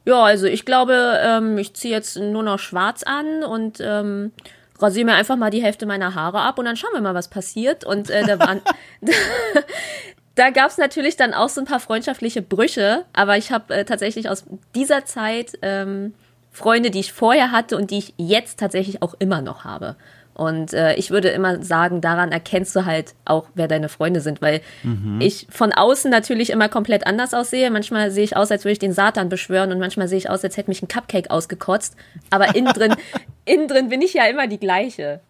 ja, 0.05 0.23
also 0.23 0.47
ich 0.47 0.67
glaube, 0.67 1.19
ähm, 1.23 1.57
ich 1.57 1.73
ziehe 1.75 1.95
jetzt 1.95 2.17
nur 2.19 2.43
noch 2.43 2.59
schwarz 2.59 3.03
an 3.03 3.43
und 3.43 3.79
ähm, 3.81 4.33
rasiere 4.79 5.07
mir 5.07 5.15
einfach 5.15 5.37
mal 5.37 5.51
die 5.51 5.63
Hälfte 5.63 5.87
meiner 5.87 6.15
Haare 6.15 6.41
ab 6.41 6.59
und 6.59 6.67
dann 6.67 6.77
schauen 6.77 6.93
wir 6.93 7.01
mal, 7.01 7.15
was 7.15 7.29
passiert. 7.29 7.85
Und 7.85 8.11
äh, 8.11 8.25
da 8.25 8.39
waren, 8.39 8.61
da 10.37 10.51
gab 10.51 10.71
es 10.71 10.79
natürlich 10.79 11.17
dann 11.17 11.35
auch 11.35 11.49
so 11.49 11.61
ein 11.61 11.67
paar 11.67 11.81
freundschaftliche 11.81 12.43
Brüche, 12.43 13.05
aber 13.13 13.37
ich 13.37 13.51
habe 13.51 13.75
äh, 13.75 13.85
tatsächlich 13.85 14.29
aus 14.29 14.45
dieser 14.75 15.05
Zeit 15.07 15.59
ähm, 15.63 16.15
Freunde, 16.53 16.91
die 16.91 17.01
ich 17.01 17.13
vorher 17.13 17.51
hatte 17.51 17.77
und 17.77 17.91
die 17.91 17.99
ich 17.99 18.15
jetzt 18.19 18.61
tatsächlich 18.61 19.03
auch 19.03 19.15
immer 19.19 19.41
noch 19.41 19.65
habe. 19.65 19.97
Und 20.35 20.75
äh, 20.75 20.95
ich 20.97 21.11
würde 21.11 21.31
immer 21.31 21.63
sagen, 21.63 22.03
daran 22.03 22.31
erkennst 22.31 22.77
du 22.77 22.85
halt 22.85 23.15
auch, 23.25 23.49
wer 23.55 23.69
deine 23.69 23.89
Freunde 23.89 24.21
sind, 24.21 24.43
weil 24.43 24.61
mhm. 24.83 25.19
ich 25.23 25.47
von 25.49 25.73
außen 25.73 26.11
natürlich 26.11 26.51
immer 26.51 26.69
komplett 26.69 27.07
anders 27.07 27.33
aussehe. 27.33 27.71
Manchmal 27.71 28.11
sehe 28.11 28.25
ich 28.25 28.37
aus, 28.37 28.51
als 28.51 28.65
würde 28.65 28.73
ich 28.73 28.79
den 28.79 28.93
Satan 28.93 29.31
beschwören 29.31 29.73
und 29.73 29.79
manchmal 29.79 30.09
sehe 30.09 30.19
ich 30.19 30.29
aus, 30.29 30.45
als 30.45 30.59
hätte 30.59 30.69
mich 30.69 30.83
ein 30.83 30.89
Cupcake 30.89 31.31
ausgekotzt. 31.31 31.97
Aber 32.29 32.55
innen 32.55 32.75
drin, 32.75 32.95
innen 33.47 33.69
drin 33.69 33.89
bin 33.89 34.03
ich 34.03 34.13
ja 34.13 34.27
immer 34.27 34.47
die 34.47 34.61
gleiche 34.61 35.21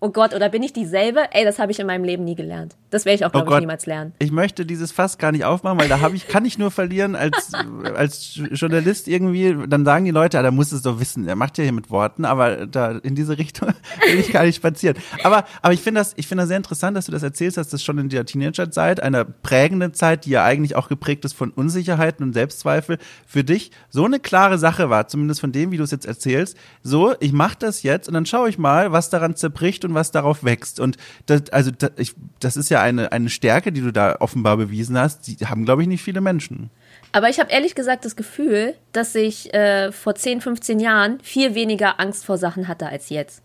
oh 0.00 0.10
Gott, 0.10 0.34
oder 0.34 0.48
bin 0.48 0.62
ich 0.62 0.72
dieselbe? 0.72 1.20
Ey, 1.32 1.44
das 1.44 1.58
habe 1.58 1.72
ich 1.72 1.80
in 1.80 1.86
meinem 1.86 2.04
Leben 2.04 2.24
nie 2.24 2.34
gelernt. 2.34 2.76
Das 2.96 3.04
werde 3.04 3.16
ich 3.16 3.24
auch, 3.26 3.28
Oh 3.28 3.32
glaube 3.32 3.46
ich, 3.46 3.50
Gott. 3.50 3.60
niemals 3.60 3.84
lernen. 3.84 4.14
Ich 4.20 4.32
möchte 4.32 4.64
dieses 4.64 4.90
Fass 4.90 5.18
gar 5.18 5.30
nicht 5.30 5.44
aufmachen, 5.44 5.78
weil 5.78 5.88
da 5.88 6.00
habe 6.00 6.16
ich, 6.16 6.28
kann 6.28 6.46
ich 6.46 6.56
nur 6.56 6.70
verlieren 6.70 7.14
als, 7.14 7.52
als 7.94 8.40
Journalist 8.52 9.06
irgendwie. 9.06 9.54
Dann 9.68 9.84
sagen 9.84 10.06
die 10.06 10.12
Leute, 10.12 10.38
ah, 10.38 10.42
da 10.42 10.50
muss 10.50 10.72
es 10.72 10.80
doch 10.80 10.98
wissen. 10.98 11.28
Er 11.28 11.36
macht 11.36 11.58
ja 11.58 11.64
hier 11.64 11.74
mit 11.74 11.90
Worten, 11.90 12.24
aber 12.24 12.66
da 12.66 12.92
in 12.92 13.14
diese 13.14 13.36
Richtung 13.36 13.68
will 14.08 14.18
ich 14.18 14.32
gar 14.32 14.44
nicht 14.44 14.56
spazieren. 14.56 14.96
Aber, 15.22 15.44
aber 15.60 15.74
ich 15.74 15.82
finde 15.82 16.00
das, 16.00 16.14
ich 16.16 16.26
finde 16.26 16.42
das 16.42 16.48
sehr 16.48 16.56
interessant, 16.56 16.96
dass 16.96 17.04
du 17.04 17.12
das 17.12 17.22
erzählst, 17.22 17.58
dass 17.58 17.68
das 17.68 17.84
schon 17.84 17.98
in 17.98 18.08
der 18.08 18.24
Teenagerzeit, 18.24 19.02
einer 19.02 19.24
prägenden 19.26 19.92
Zeit, 19.92 20.24
die 20.24 20.30
ja 20.30 20.42
eigentlich 20.42 20.74
auch 20.74 20.88
geprägt 20.88 21.26
ist 21.26 21.34
von 21.34 21.50
Unsicherheiten 21.50 22.24
und 22.24 22.32
Selbstzweifel, 22.32 22.96
für 23.26 23.44
dich 23.44 23.72
so 23.90 24.06
eine 24.06 24.20
klare 24.20 24.56
Sache 24.56 24.88
war, 24.88 25.06
zumindest 25.06 25.42
von 25.42 25.52
dem, 25.52 25.70
wie 25.70 25.76
du 25.76 25.84
es 25.84 25.90
jetzt 25.90 26.06
erzählst. 26.06 26.56
So, 26.82 27.14
ich 27.20 27.34
mache 27.34 27.56
das 27.58 27.82
jetzt 27.82 28.08
und 28.08 28.14
dann 28.14 28.24
schaue 28.24 28.48
ich 28.48 28.56
mal, 28.56 28.90
was 28.90 29.10
daran 29.10 29.36
zerbricht 29.36 29.84
und 29.84 29.92
was 29.92 30.12
darauf 30.12 30.44
wächst. 30.44 30.80
Und 30.80 30.96
das, 31.26 31.50
also 31.50 31.70
das, 31.70 31.90
ich, 31.96 32.14
das 32.40 32.56
ist 32.56 32.70
ja 32.70 32.80
eine, 32.86 33.12
eine 33.12 33.28
Stärke, 33.28 33.72
die 33.72 33.80
du 33.80 33.92
da 33.92 34.16
offenbar 34.20 34.56
bewiesen 34.56 34.98
hast. 34.98 35.26
Die 35.26 35.46
haben, 35.46 35.64
glaube 35.64 35.82
ich, 35.82 35.88
nicht 35.88 36.02
viele 36.02 36.20
Menschen. 36.20 36.70
Aber 37.12 37.28
ich 37.28 37.40
habe 37.40 37.50
ehrlich 37.50 37.74
gesagt 37.74 38.04
das 38.04 38.16
Gefühl, 38.16 38.74
dass 38.92 39.14
ich 39.14 39.52
äh, 39.54 39.92
vor 39.92 40.14
10, 40.14 40.40
15 40.40 40.80
Jahren 40.80 41.20
viel 41.20 41.54
weniger 41.54 42.00
Angst 42.00 42.24
vor 42.24 42.38
Sachen 42.38 42.68
hatte 42.68 42.88
als 42.88 43.08
jetzt. 43.08 43.42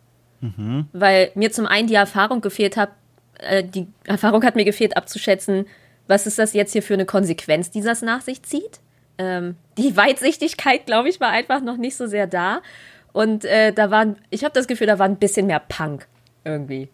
Weil 0.94 1.32
mir 1.36 1.52
zum 1.52 1.68
einen 1.68 1.88
die 1.88 1.96
Erfahrung 1.96 2.42
gefehlt 2.42 2.76
hat, 2.76 2.90
äh, 3.40 3.64
die 3.64 3.88
Erfahrung 4.06 4.44
hat 4.44 4.56
mir 4.56 4.66
gefehlt 4.66 4.98
abzuschätzen, 4.98 5.66
was 6.08 6.28
ist 6.28 6.40
das 6.40 6.54
jetzt 6.54 6.74
hier 6.74 6.84
für 6.84 6.96
eine 6.96 7.06
Konsequenz, 7.06 7.70
die 7.72 7.82
das 7.82 8.02
nach 8.02 8.22
sich 8.22 8.42
zieht. 8.44 8.80
Ähm, 9.18 9.56
die 9.78 9.96
Weitsichtigkeit, 9.98 10.86
glaube 10.86 11.10
ich, 11.10 11.20
war 11.20 11.30
einfach 11.30 11.62
noch 11.62 11.78
nicht 11.78 11.96
so 11.96 12.08
sehr 12.08 12.28
da. 12.28 12.62
Und 13.14 13.46
äh, 13.46 13.72
da 13.72 13.92
waren, 13.92 14.18
ich 14.30 14.44
habe 14.44 14.54
das 14.54 14.68
Gefühl, 14.68 14.88
da 14.88 14.98
war 14.98 15.08
ein 15.08 15.18
bisschen 15.18 15.48
mehr 15.48 15.60
Punk 15.60 16.08
irgendwie. 16.44 16.90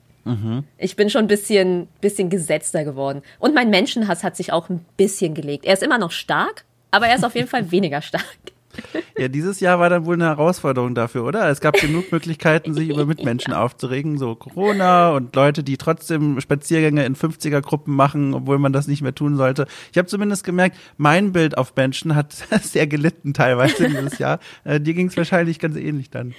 Ich 0.78 0.96
bin 0.96 1.10
schon 1.10 1.22
ein 1.22 1.28
bisschen, 1.28 1.88
bisschen 2.02 2.30
gesetzter 2.30 2.84
geworden. 2.84 3.22
Und 3.40 3.56
mein 3.56 3.70
Menschenhass 3.70 4.24
hat 4.24 4.36
sich 4.36 4.52
auch 4.52 4.70
ein 4.70 4.86
bisschen 4.98 5.34
gelegt. 5.34 5.66
Er 5.66 5.74
ist 5.74 5.84
immer 5.84 5.98
noch 5.98 6.12
stark, 6.12 6.66
aber 6.92 7.08
er 7.08 7.16
ist 7.16 7.26
auf 7.26 7.36
jeden 7.36 7.48
Fall 7.48 7.72
weniger 7.72 8.02
stark. 8.02 8.26
Ja, 9.18 9.28
dieses 9.28 9.60
Jahr 9.60 9.80
war 9.80 9.90
dann 9.90 10.06
wohl 10.06 10.16
eine 10.16 10.26
Herausforderung 10.26 10.94
dafür, 10.94 11.24
oder? 11.24 11.50
Es 11.50 11.62
gab 11.62 11.76
genug 11.76 12.12
Möglichkeiten, 12.12 12.74
sich 12.74 12.90
über 12.90 13.06
Mitmenschen 13.06 13.54
aufzuregen, 13.56 14.18
so 14.18 14.36
Corona 14.36 15.12
und 15.12 15.36
Leute, 15.36 15.64
die 15.64 15.78
trotzdem 15.78 16.40
Spaziergänge 16.40 17.06
in 17.06 17.16
50er-Gruppen 17.16 17.96
machen, 17.96 18.34
obwohl 18.34 18.60
man 18.60 18.74
das 18.74 18.88
nicht 18.88 19.02
mehr 19.02 19.16
tun 19.16 19.36
sollte. 19.36 19.66
Ich 19.92 19.98
habe 19.98 20.08
zumindest 20.08 20.44
gemerkt, 20.44 20.78
mein 20.98 21.32
Bild 21.32 21.58
auf 21.58 21.76
Menschen 21.76 22.16
hat 22.16 22.34
sehr 22.62 22.88
gelitten 22.88 23.34
teilweise 23.34 23.88
dieses 23.88 24.20
Jahr. 24.20 24.40
Äh, 24.64 24.80
dir 24.80 24.94
ging 24.94 25.08
es 25.08 25.18
wahrscheinlich 25.18 25.60
ganz 25.60 25.76
ähnlich 25.76 26.10
dann. 26.10 26.34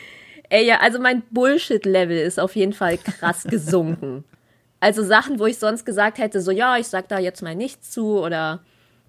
Ey, 0.50 0.66
ja, 0.66 0.80
also 0.80 0.98
mein 0.98 1.22
Bullshit-Level 1.30 2.16
ist 2.16 2.40
auf 2.40 2.56
jeden 2.56 2.72
Fall 2.72 2.98
krass 2.98 3.44
gesunken. 3.44 4.24
Also 4.80 5.02
Sachen, 5.02 5.40
wo 5.40 5.46
ich 5.46 5.58
sonst 5.58 5.84
gesagt 5.84 6.18
hätte, 6.18 6.40
so, 6.40 6.52
ja, 6.52 6.76
ich 6.76 6.86
sag 6.86 7.08
da 7.08 7.18
jetzt 7.18 7.42
mal 7.42 7.56
nichts 7.56 7.90
zu 7.90 8.20
oder 8.20 8.60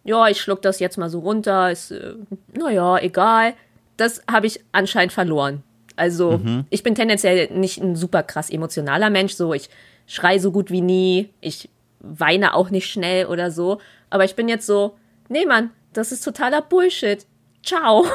ja, 0.03 0.27
ich 0.27 0.41
schluck 0.41 0.63
das 0.63 0.79
jetzt 0.79 0.98
mal 0.98 1.12
so 1.12 1.19
runter, 1.19 1.72
ist, 1.72 1.91
äh, 1.91 2.15
naja, 2.58 2.98
egal. 2.98 3.53
Das 3.96 4.24
habe 4.27 4.48
ich 4.48 4.62
anscheinend 4.72 5.13
verloren. 5.13 5.62
Also, 5.96 6.41
ich 6.72 6.81
bin 6.81 6.96
tendenziell 6.96 7.51
nicht 7.51 7.77
ein 7.77 7.96
super 7.96 8.24
krass 8.24 8.50
emotionaler 8.50 9.12
Mensch, 9.12 9.34
so, 9.34 9.53
ich 9.53 9.69
schrei 10.08 10.39
so 10.39 10.51
gut 10.51 10.72
wie 10.72 10.81
nie, 10.81 11.29
ich 11.39 11.69
weine 12.00 12.55
auch 12.55 12.72
nicht 12.72 12.89
schnell 12.89 13.27
oder 13.27 13.51
so, 13.51 13.79
aber 14.10 14.24
ich 14.24 14.36
bin 14.36 14.50
jetzt 14.50 14.65
so, 14.65 14.98
nee, 15.27 15.46
Mann, 15.46 15.69
das 15.93 16.12
ist 16.12 16.24
totaler 16.24 16.62
Bullshit. 16.62 17.25
Ciao. 17.63 18.05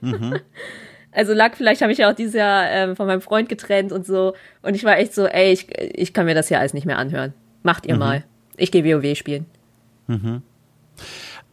Also 1.16 1.32
lag, 1.32 1.56
vielleicht 1.56 1.80
habe 1.82 1.90
ich 1.92 1.98
ja 1.98 2.10
auch 2.10 2.14
dieses 2.14 2.34
Jahr 2.34 2.68
ähm, 2.70 2.94
von 2.94 3.06
meinem 3.06 3.20
Freund 3.22 3.48
getrennt 3.48 3.90
und 3.90 4.04
so. 4.06 4.34
Und 4.62 4.74
ich 4.74 4.84
war 4.84 4.98
echt 4.98 5.14
so, 5.14 5.26
ey, 5.26 5.52
ich, 5.52 5.66
ich 5.78 6.12
kann 6.12 6.26
mir 6.26 6.34
das 6.34 6.48
hier 6.48 6.60
alles 6.60 6.74
nicht 6.74 6.84
mehr 6.86 6.98
anhören. 6.98 7.32
Macht 7.62 7.86
ihr 7.86 7.96
mal. 7.96 8.24
Ich 8.56 8.70
gehe 8.70 8.84
WoW 8.84 9.16
spielen. 9.16 9.46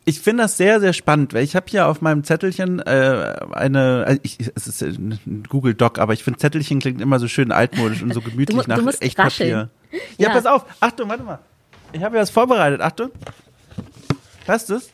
Ich 0.06 0.20
finde 0.20 0.44
das 0.44 0.58
sehr, 0.58 0.82
sehr 0.82 0.92
spannend, 0.92 1.34
weil 1.34 1.44
ich 1.44 1.56
habe 1.56 1.66
hier 1.70 1.88
auf 1.88 2.02
meinem 2.02 2.26
Zettelchen 2.26 2.80
äh, 2.80 3.36
eine, 3.54 4.04
also 4.06 4.20
ich, 4.24 4.38
es 4.54 4.68
ist 4.68 4.82
ein 4.82 5.44
Google 5.48 5.74
Doc, 5.76 5.98
aber 5.98 6.12
ich 6.12 6.24
finde 6.26 6.40
Zettelchen 6.40 6.80
klingt 6.80 7.00
immer 7.00 7.20
so 7.20 7.30
schön 7.30 7.52
altmodisch 7.54 8.04
und 8.04 8.14
so 8.14 8.20
gemütlich 8.22 8.58
Du 8.58 8.64
du 8.64 8.70
nach 8.70 8.82
musst 8.82 9.02
Echtpapier. 9.02 9.28
rascheln. 9.28 9.70
Ja, 10.18 10.28
Ja. 10.28 10.30
pass 10.34 10.46
auf, 10.46 10.66
Achtung, 10.82 11.08
warte 11.08 11.24
mal. 11.24 11.40
Ich 11.94 12.04
habe 12.04 12.18
ja 12.18 12.22
was 12.22 12.30
vorbereitet, 12.32 12.82
Achtung. 12.82 13.12
Du 14.46 14.70
es? 14.70 14.92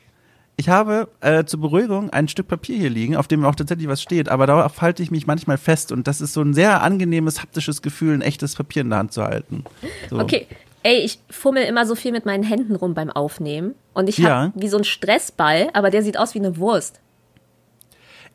Ich 0.60 0.68
habe 0.68 1.08
äh, 1.22 1.46
zur 1.46 1.62
Beruhigung 1.62 2.10
ein 2.10 2.28
Stück 2.28 2.50
Papier 2.50 2.76
hier 2.78 2.90
liegen, 2.90 3.16
auf 3.16 3.30
dem 3.30 3.46
auch 3.46 3.56
tatsächlich 3.56 3.88
was 3.88 4.02
steht, 4.02 4.28
aber 4.28 4.46
darauf 4.46 4.82
halte 4.82 5.02
ich 5.02 5.10
mich 5.10 5.26
manchmal 5.26 5.58
fest 5.58 5.94
und 5.94 6.06
das 6.06 6.20
ist 6.20 6.34
so 6.34 6.42
ein 6.42 6.54
sehr 6.54 6.84
angenehmes 6.84 7.42
haptisches 7.42 7.82
Gefühl, 7.82 8.14
ein 8.14 8.22
echtes 8.22 8.56
Papier 8.58 8.82
in 8.82 8.90
der 8.90 9.00
Hand 9.00 9.14
zu 9.14 9.24
halten. 9.24 9.64
So. 10.10 10.20
Okay. 10.20 10.48
Ey, 10.84 10.98
ich 10.98 11.20
fummel 11.30 11.64
immer 11.64 11.86
so 11.86 11.96
viel 11.96 12.12
mit 12.12 12.26
meinen 12.26 12.44
Händen 12.44 12.76
rum 12.76 12.94
beim 12.94 13.10
Aufnehmen. 13.10 13.74
Und 13.94 14.10
ich 14.10 14.18
habe 14.18 14.28
Ja. 14.48 14.52
wie 14.54 14.68
so 14.68 14.78
ein 14.78 14.84
Stressball, 14.84 15.70
aber 15.72 15.92
der 15.92 16.04
sieht 16.04 16.18
aus 16.20 16.34
wie 16.36 16.40
eine 16.40 16.58
Wurst. 16.58 17.00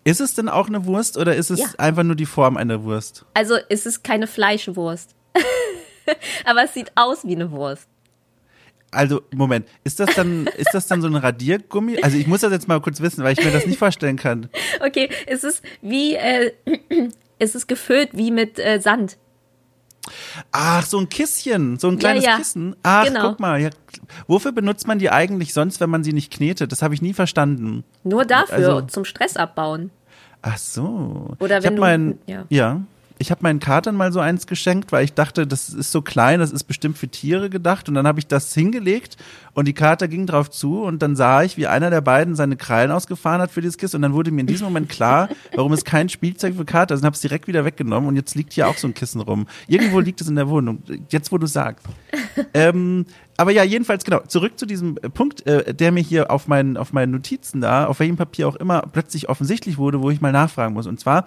Ist 0.04 0.22
es 0.22 0.32
denn 0.34 0.48
auch 0.48 0.68
eine 0.68 0.86
Wurst 0.86 1.18
oder 1.18 1.36
ist 1.36 1.50
es 1.50 1.60
Ja. 1.60 1.66
einfach 1.76 2.04
nur 2.04 2.16
die 2.16 2.24
Form 2.24 2.56
einer 2.56 2.84
Wurst? 2.84 3.26
Also 3.34 3.56
es 3.68 3.84
ist 3.84 4.02
keine 4.02 4.26
Fleischwurst. 4.26 5.14
aber 6.46 6.64
es 6.64 6.72
sieht 6.72 6.90
aus 6.94 7.26
wie 7.26 7.34
eine 7.34 7.50
Wurst. 7.50 7.86
Also, 8.94 9.22
Moment, 9.34 9.66
ist 9.84 10.00
das 10.00 10.14
dann, 10.14 10.46
ist 10.56 10.70
das 10.72 10.86
dann 10.86 11.02
so 11.02 11.08
ein 11.08 11.16
Radiergummi? 11.16 11.98
Also 12.02 12.16
ich 12.16 12.26
muss 12.26 12.40
das 12.42 12.52
jetzt 12.52 12.68
mal 12.68 12.80
kurz 12.80 13.00
wissen, 13.00 13.22
weil 13.24 13.32
ich 13.38 13.44
mir 13.44 13.50
das 13.50 13.66
nicht 13.66 13.78
vorstellen 13.78 14.16
kann. 14.16 14.48
Okay, 14.84 15.08
es 15.26 15.44
ist 15.44 15.62
wie, 15.82 16.14
äh, 16.14 16.52
es 17.38 17.54
ist 17.54 17.66
gefüllt 17.66 18.10
wie 18.12 18.30
mit 18.30 18.58
äh, 18.58 18.80
Sand. 18.80 19.16
Ach, 20.52 20.84
so 20.84 20.98
ein 20.98 21.08
Kisschen, 21.08 21.78
so 21.78 21.88
ein 21.88 21.98
kleines 21.98 22.24
ja. 22.24 22.36
Kissen. 22.36 22.76
Ach, 22.82 23.04
Genau. 23.06 23.30
guck 23.30 23.40
mal. 23.40 23.60
Ja, 23.60 23.70
wofür 24.26 24.52
benutzt 24.52 24.86
man 24.86 24.98
die 24.98 25.10
eigentlich 25.10 25.54
sonst, 25.54 25.80
wenn 25.80 25.88
man 25.90 26.04
sie 26.04 26.12
nicht 26.12 26.30
knetet? 26.32 26.72
Das 26.72 26.82
habe 26.82 26.92
ich 26.94 27.00
nie 27.02 27.14
verstanden. 27.14 27.84
Nur 28.02 28.24
dafür, 28.26 28.54
Also- 28.54 28.80
zum 28.82 29.04
Stress 29.04 29.36
abbauen. 29.36 29.90
Ach 30.42 30.58
so. 30.58 31.34
Oder 31.40 31.58
ich 31.58 31.64
wenn 31.64 31.70
hab 31.70 31.76
du- 31.76 31.80
mein, 31.80 32.18
ja. 32.26 32.44
ja. 32.50 32.80
Ich 33.18 33.30
habe 33.30 33.42
meinen 33.42 33.60
Katern 33.60 33.94
mal 33.94 34.12
so 34.12 34.18
eins 34.18 34.46
geschenkt, 34.46 34.90
weil 34.90 35.04
ich 35.04 35.12
dachte, 35.12 35.46
das 35.46 35.68
ist 35.68 35.92
so 35.92 36.02
klein, 36.02 36.40
das 36.40 36.50
ist 36.50 36.64
bestimmt 36.64 36.98
für 36.98 37.08
Tiere 37.08 37.48
gedacht. 37.48 37.88
Und 37.88 37.94
dann 37.94 38.06
habe 38.06 38.18
ich 38.18 38.26
das 38.26 38.52
hingelegt 38.52 39.16
und 39.52 39.68
die 39.68 39.72
Kater 39.72 40.08
ging 40.08 40.26
drauf 40.26 40.50
zu 40.50 40.82
und 40.82 41.00
dann 41.00 41.14
sah 41.14 41.44
ich, 41.44 41.56
wie 41.56 41.68
einer 41.68 41.90
der 41.90 42.00
beiden 42.00 42.34
seine 42.34 42.56
Krallen 42.56 42.90
ausgefahren 42.90 43.40
hat 43.40 43.52
für 43.52 43.60
dieses 43.60 43.78
Kissen. 43.78 43.96
Und 43.96 44.02
dann 44.02 44.14
wurde 44.14 44.32
mir 44.32 44.40
in 44.40 44.48
diesem 44.48 44.66
Moment 44.66 44.88
klar, 44.88 45.28
warum 45.54 45.72
es 45.72 45.84
kein 45.84 46.08
Spielzeug 46.08 46.56
für 46.56 46.64
Kater 46.64 46.94
ist. 46.94 47.02
Und 47.02 47.06
habe 47.06 47.14
es 47.14 47.20
direkt 47.20 47.46
wieder 47.46 47.64
weggenommen 47.64 48.08
und 48.08 48.16
jetzt 48.16 48.34
liegt 48.34 48.52
hier 48.52 48.66
auch 48.68 48.76
so 48.76 48.88
ein 48.88 48.94
Kissen 48.94 49.20
rum. 49.20 49.46
Irgendwo 49.68 50.00
liegt 50.00 50.20
es 50.20 50.28
in 50.28 50.34
der 50.34 50.48
Wohnung. 50.48 50.82
Jetzt, 51.08 51.30
wo 51.30 51.38
du 51.38 51.46
sagst. 51.46 51.86
ähm, 52.52 53.06
aber 53.36 53.52
ja, 53.52 53.64
jedenfalls 53.64 54.04
genau. 54.04 54.20
Zurück 54.26 54.58
zu 54.58 54.66
diesem 54.66 54.96
äh, 54.98 55.08
Punkt, 55.08 55.46
äh, 55.46 55.74
der 55.74 55.92
mir 55.92 56.02
hier 56.02 56.30
auf 56.30 56.46
meinen 56.46 56.76
auf 56.76 56.92
meinen 56.92 57.12
Notizen 57.12 57.60
da, 57.60 57.86
auf 57.86 58.00
welchem 58.00 58.16
Papier 58.16 58.48
auch 58.48 58.56
immer 58.56 58.82
plötzlich 58.82 59.28
offensichtlich 59.28 59.78
wurde, 59.78 60.02
wo 60.02 60.10
ich 60.10 60.20
mal 60.20 60.32
nachfragen 60.32 60.74
muss. 60.74 60.86
Und 60.86 61.00
zwar 61.00 61.24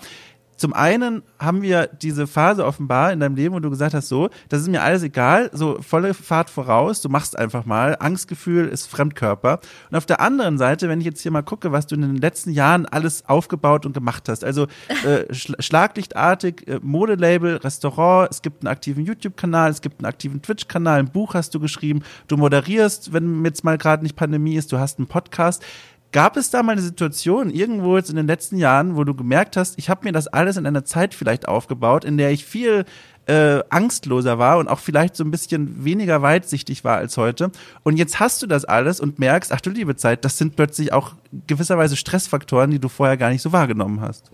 zum 0.57 0.73
einen 0.73 1.21
haben 1.39 1.61
wir 1.61 1.87
diese 1.87 2.27
Phase 2.27 2.65
offenbar 2.65 3.13
in 3.13 3.19
deinem 3.19 3.35
Leben, 3.35 3.55
wo 3.55 3.59
du 3.59 3.69
gesagt 3.69 3.93
hast, 3.93 4.09
so, 4.09 4.29
das 4.49 4.61
ist 4.61 4.67
mir 4.67 4.81
alles 4.81 5.03
egal, 5.03 5.49
so 5.53 5.77
volle 5.81 6.13
Fahrt 6.13 6.49
voraus, 6.49 7.01
du 7.01 7.09
machst 7.09 7.37
einfach 7.37 7.65
mal, 7.65 7.95
Angstgefühl 7.99 8.67
ist 8.67 8.87
Fremdkörper. 8.87 9.59
Und 9.89 9.97
auf 9.97 10.07
der 10.07 10.19
anderen 10.19 10.57
Seite, 10.57 10.89
wenn 10.89 10.99
ich 10.99 11.05
jetzt 11.05 11.21
hier 11.21 11.31
mal 11.31 11.43
gucke, 11.43 11.71
was 11.71 11.85
du 11.85 11.95
in 11.95 12.01
den 12.01 12.17
letzten 12.17 12.51
Jahren 12.51 12.85
alles 12.87 13.27
aufgebaut 13.29 13.85
und 13.85 13.93
gemacht 13.93 14.27
hast, 14.29 14.43
also 14.43 14.67
äh, 15.05 15.31
schl 15.33 15.55
schlaglichtartig, 15.59 16.67
äh, 16.67 16.79
Modelabel, 16.81 17.57
Restaurant, 17.57 18.29
es 18.31 18.41
gibt 18.41 18.63
einen 18.63 18.67
aktiven 18.67 19.05
YouTube-Kanal, 19.05 19.69
es 19.69 19.81
gibt 19.81 19.99
einen 19.99 20.07
aktiven 20.07 20.41
Twitch-Kanal, 20.41 20.99
ein 20.99 21.11
Buch 21.11 21.35
hast 21.35 21.53
du 21.53 21.59
geschrieben, 21.59 22.01
du 22.27 22.35
moderierst, 22.35 23.13
wenn 23.13 23.45
jetzt 23.45 23.63
mal 23.63 23.77
gerade 23.77 24.01
nicht 24.01 24.15
Pandemie 24.15 24.55
ist, 24.55 24.71
du 24.71 24.79
hast 24.79 24.97
einen 24.97 25.07
Podcast. 25.07 25.63
Gab 26.11 26.37
es 26.37 26.49
da 26.49 26.63
mal 26.63 26.73
eine 26.73 26.81
Situation 26.81 27.49
irgendwo 27.49 27.97
jetzt 27.97 28.09
in 28.09 28.15
den 28.15 28.27
letzten 28.27 28.57
Jahren, 28.57 28.95
wo 28.95 29.03
du 29.03 29.13
gemerkt 29.13 29.57
hast, 29.57 29.77
ich 29.77 29.89
habe 29.89 30.05
mir 30.05 30.13
das 30.13 30.27
alles 30.27 30.57
in 30.57 30.65
einer 30.65 30.85
Zeit 30.85 31.13
vielleicht 31.13 31.47
aufgebaut, 31.47 32.05
in 32.05 32.17
der 32.17 32.31
ich 32.31 32.45
viel 32.45 32.85
äh, 33.27 33.61
angstloser 33.69 34.39
war 34.39 34.57
und 34.57 34.69
auch 34.69 34.79
vielleicht 34.79 35.17
so 35.17 35.23
ein 35.23 35.31
bisschen 35.31 35.83
weniger 35.83 36.21
weitsichtig 36.21 36.85
war 36.85 36.97
als 36.97 37.17
heute. 37.17 37.51
Und 37.83 37.97
jetzt 37.97 38.21
hast 38.21 38.41
du 38.41 38.47
das 38.47 38.63
alles 38.63 39.01
und 39.01 39.19
merkst, 39.19 39.51
ach 39.51 39.59
du 39.59 39.69
liebe 39.69 39.97
Zeit, 39.97 40.23
das 40.23 40.37
sind 40.37 40.55
plötzlich 40.55 40.93
auch 40.93 41.13
gewisserweise 41.45 41.97
Stressfaktoren, 41.97 42.71
die 42.71 42.79
du 42.79 42.87
vorher 42.87 43.17
gar 43.17 43.29
nicht 43.29 43.41
so 43.41 43.51
wahrgenommen 43.51 43.99
hast. 43.99 44.31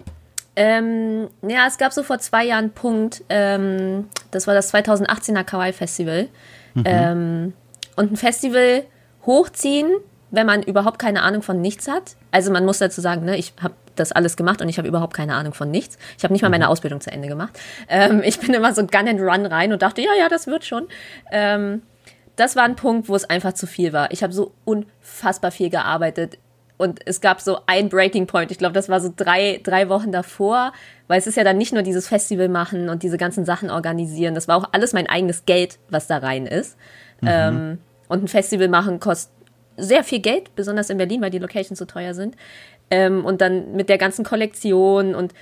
Ähm, 0.56 1.28
ja, 1.42 1.66
es 1.68 1.80
gab 1.80 1.92
so 1.94 2.04
vor 2.04 2.20
zwei 2.20 2.46
Jahren 2.46 2.66
einen 2.66 2.74
Punkt, 2.74 3.24
ähm, 3.30 4.06
das 4.30 4.46
war 4.46 4.54
das 4.54 4.72
2018er 4.72 5.44
Kawaii 5.44 5.74
Festival. 5.74 6.30
Ähm, 6.86 7.54
und 7.96 8.12
ein 8.12 8.18
Festival 8.18 8.84
hochziehen, 9.26 9.92
wenn 10.34 10.48
man 10.48 10.64
überhaupt 10.64 10.98
keine 10.98 11.22
Ahnung 11.22 11.44
von 11.44 11.62
nichts 11.62 11.88
hat. 11.88 12.16
Also 12.32 12.52
man 12.52 12.66
muss 12.66 12.80
dazu 12.80 13.02
sagen, 13.02 13.24
ne, 13.24 13.38
ich 13.38 13.54
habe 13.62 13.76
das 13.96 14.12
alles 14.12 14.36
gemacht 14.36 14.64
und 14.64 14.68
ich 14.68 14.80
habe 14.80 14.88
überhaupt 14.88 15.14
keine 15.14 15.36
Ahnung 15.36 15.54
von 15.54 15.70
nichts. 15.70 16.00
Ich 16.18 16.24
habe 16.24 16.34
nicht 16.34 16.42
mal 16.42 16.50
meine 16.50 16.70
Ausbildung 16.70 17.02
zu 17.02 17.12
Ende 17.12 17.28
gemacht. 17.28 17.60
Ähm, 17.88 18.24
ich 18.26 18.40
bin 18.40 18.52
immer 18.52 18.74
so 18.74 18.82
Gun 18.88 19.08
and 19.08 19.22
Run 19.22 19.46
rein 19.46 19.72
und 19.72 19.84
dachte, 19.84 20.02
ja, 20.02 20.10
ja, 20.18 20.30
das 20.30 20.48
wird 20.48 20.66
schon. 20.66 20.88
Ähm, 21.32 21.84
das 22.36 22.56
war 22.56 22.64
ein 22.64 22.76
Punkt, 22.76 23.10
wo 23.10 23.16
es 23.16 23.30
einfach 23.30 23.54
zu 23.54 23.68
viel 23.68 23.94
war. 23.94 24.12
Ich 24.12 24.24
habe 24.24 24.34
so 24.34 24.54
unfassbar 24.66 25.52
viel 25.52 25.70
gearbeitet 25.70 26.40
und 26.78 27.02
es 27.06 27.22
gab 27.22 27.40
so 27.40 27.60
ein 27.68 27.90
Breaking 27.90 28.26
Point. 28.26 28.50
Ich 28.50 28.58
glaube, 28.58 28.74
das 28.74 28.90
war 28.90 29.00
so 29.02 29.14
drei, 29.16 29.62
drei 29.64 29.88
Wochen 29.88 30.12
davor, 30.12 30.74
weil 31.08 31.20
es 31.20 31.28
ist 31.28 31.38
ja 31.38 31.44
dann 31.44 31.60
nicht 31.60 31.74
nur 31.74 31.84
dieses 31.84 32.08
Festival 32.08 32.50
machen 32.50 32.90
und 32.90 33.04
diese 33.04 33.18
ganzen 33.18 33.46
Sachen 33.46 33.70
organisieren. 33.70 34.34
Das 34.34 34.48
war 34.48 34.58
auch 34.58 34.70
alles 34.72 34.94
mein 34.94 35.08
eigenes 35.08 35.46
Geld, 35.46 35.78
was 35.92 36.08
da 36.08 36.18
rein 36.18 36.48
ist. 36.48 36.76
Mhm. 37.22 37.28
Ähm, 37.30 37.78
und 38.08 38.24
ein 38.24 38.28
Festival 38.28 38.68
machen 38.68 39.00
kostet 39.00 39.43
sehr 39.78 40.04
viel 40.04 40.20
Geld, 40.20 40.56
besonders 40.56 40.90
in 40.90 40.98
Berlin, 40.98 41.22
weil 41.22 41.30
die 41.30 41.40
Locations 41.40 41.80
so 41.80 41.86
teuer 41.86 42.14
sind. 42.14 42.36
Ähm, 42.92 43.26
und 43.26 43.42
dann 43.42 43.76
mit 43.76 43.90
der 43.90 43.98
ganzen 43.98 44.26
Kollektion 44.26 45.16
und 45.16 45.34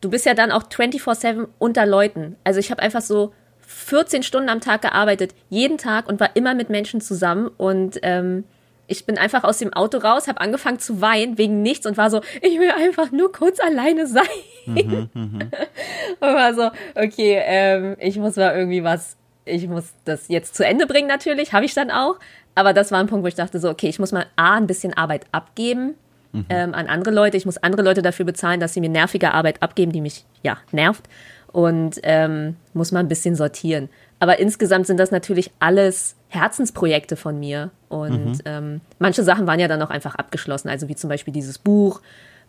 du 0.00 0.10
bist 0.10 0.26
ja 0.26 0.34
dann 0.34 0.52
auch 0.52 0.64
24-7 0.64 1.46
unter 1.58 1.86
Leuten. 1.86 2.36
Also 2.44 2.60
ich 2.60 2.70
habe 2.70 2.82
einfach 2.82 3.02
so 3.02 3.32
14 3.60 4.22
Stunden 4.22 4.48
am 4.48 4.60
Tag 4.60 4.82
gearbeitet, 4.82 5.34
jeden 5.48 5.78
Tag 5.78 6.08
und 6.08 6.20
war 6.20 6.34
immer 6.34 6.54
mit 6.54 6.70
Menschen 6.70 7.00
zusammen 7.00 7.50
und 7.56 7.98
ähm, 8.02 8.44
ich 8.88 9.04
bin 9.04 9.18
einfach 9.18 9.44
aus 9.44 9.58
dem 9.58 9.72
Auto 9.74 9.98
raus, 9.98 10.26
habe 10.28 10.40
angefangen 10.40 10.78
zu 10.78 11.00
weinen 11.00 11.36
wegen 11.38 11.62
nichts 11.62 11.86
und 11.86 11.96
war 11.96 12.10
so, 12.10 12.22
ich 12.40 12.58
will 12.58 12.70
einfach 12.70 13.12
nur 13.12 13.30
kurz 13.30 13.60
alleine 13.60 14.06
sein. 14.06 14.24
Mhm, 14.64 15.10
mh. 15.12 15.38
und 16.20 16.34
war 16.34 16.54
so, 16.54 16.70
okay, 16.94 17.40
ähm, 17.44 17.96
ich 18.00 18.16
muss 18.16 18.36
mal 18.36 18.56
irgendwie 18.56 18.82
was, 18.82 19.16
ich 19.44 19.68
muss 19.68 19.92
das 20.04 20.28
jetzt 20.28 20.56
zu 20.56 20.64
Ende 20.64 20.86
bringen 20.86 21.06
natürlich, 21.06 21.52
habe 21.52 21.66
ich 21.66 21.74
dann 21.74 21.90
auch. 21.90 22.18
Aber 22.58 22.72
das 22.72 22.90
war 22.90 22.98
ein 22.98 23.06
Punkt, 23.06 23.22
wo 23.22 23.28
ich 23.28 23.36
dachte 23.36 23.60
so, 23.60 23.70
okay, 23.70 23.88
ich 23.88 24.00
muss 24.00 24.10
mal 24.10 24.26
A, 24.34 24.56
ein 24.56 24.66
bisschen 24.66 24.92
Arbeit 24.92 25.26
abgeben 25.30 25.94
mhm. 26.32 26.46
ähm, 26.48 26.74
an 26.74 26.88
andere 26.88 27.14
Leute. 27.14 27.36
Ich 27.36 27.46
muss 27.46 27.56
andere 27.56 27.82
Leute 27.82 28.02
dafür 28.02 28.26
bezahlen, 28.26 28.58
dass 28.58 28.74
sie 28.74 28.80
mir 28.80 28.88
nervige 28.88 29.32
Arbeit 29.32 29.62
abgeben, 29.62 29.92
die 29.92 30.00
mich, 30.00 30.24
ja, 30.42 30.58
nervt. 30.72 31.04
Und 31.52 32.00
ähm, 32.02 32.56
muss 32.74 32.90
mal 32.90 32.98
ein 32.98 33.06
bisschen 33.06 33.36
sortieren. 33.36 33.88
Aber 34.18 34.40
insgesamt 34.40 34.88
sind 34.88 34.98
das 34.98 35.12
natürlich 35.12 35.52
alles 35.60 36.16
Herzensprojekte 36.30 37.14
von 37.14 37.38
mir. 37.38 37.70
Und 37.88 38.26
mhm. 38.26 38.40
ähm, 38.44 38.80
manche 38.98 39.22
Sachen 39.22 39.46
waren 39.46 39.60
ja 39.60 39.68
dann 39.68 39.80
auch 39.80 39.90
einfach 39.90 40.16
abgeschlossen, 40.16 40.68
also 40.68 40.88
wie 40.88 40.96
zum 40.96 41.10
Beispiel 41.10 41.32
dieses 41.32 41.58
Buch. 41.58 42.00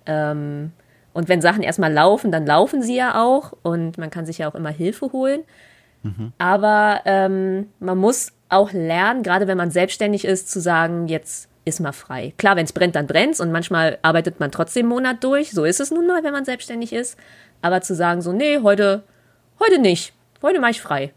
Ähm, 0.07 0.71
und 1.13 1.29
wenn 1.29 1.41
Sachen 1.41 1.61
erstmal 1.61 1.93
laufen, 1.93 2.31
dann 2.31 2.47
laufen 2.47 2.81
sie 2.81 2.95
ja 2.95 3.23
auch 3.23 3.53
und 3.61 3.99
man 3.99 4.09
kann 4.09 4.25
sich 4.25 4.39
ja 4.39 4.49
auch 4.49 4.55
immer 4.55 4.69
Hilfe 4.69 5.11
holen. 5.11 5.41
Mhm. 6.01 6.33
Aber 6.39 7.01
ähm, 7.05 7.67
man 7.79 7.99
muss 7.99 8.31
auch 8.49 8.71
lernen, 8.73 9.23
gerade 9.23 9.47
wenn 9.47 9.57
man 9.57 9.71
selbstständig 9.71 10.25
ist, 10.25 10.51
zu 10.51 10.59
sagen, 10.59 11.07
jetzt 11.07 11.47
ist 11.65 11.79
mal 11.79 11.91
frei. 11.91 12.33
Klar, 12.37 12.55
wenn 12.55 12.65
es 12.65 12.73
brennt, 12.73 12.95
dann 12.95 13.07
brennt 13.07 13.39
und 13.39 13.51
manchmal 13.51 13.99
arbeitet 14.01 14.39
man 14.39 14.51
trotzdem 14.51 14.85
einen 14.85 14.89
Monat 14.89 15.23
durch. 15.23 15.51
So 15.51 15.63
ist 15.63 15.79
es 15.79 15.91
nun 15.91 16.07
mal, 16.07 16.23
wenn 16.23 16.33
man 16.33 16.45
selbstständig 16.45 16.93
ist. 16.93 17.17
Aber 17.61 17.81
zu 17.81 17.95
sagen 17.95 18.21
so, 18.21 18.31
nee, 18.33 18.59
heute, 18.63 19.03
heute 19.59 19.79
nicht. 19.79 20.13
Heute 20.41 20.59
mache 20.59 20.71
ich 20.71 20.81
frei. 20.81 21.13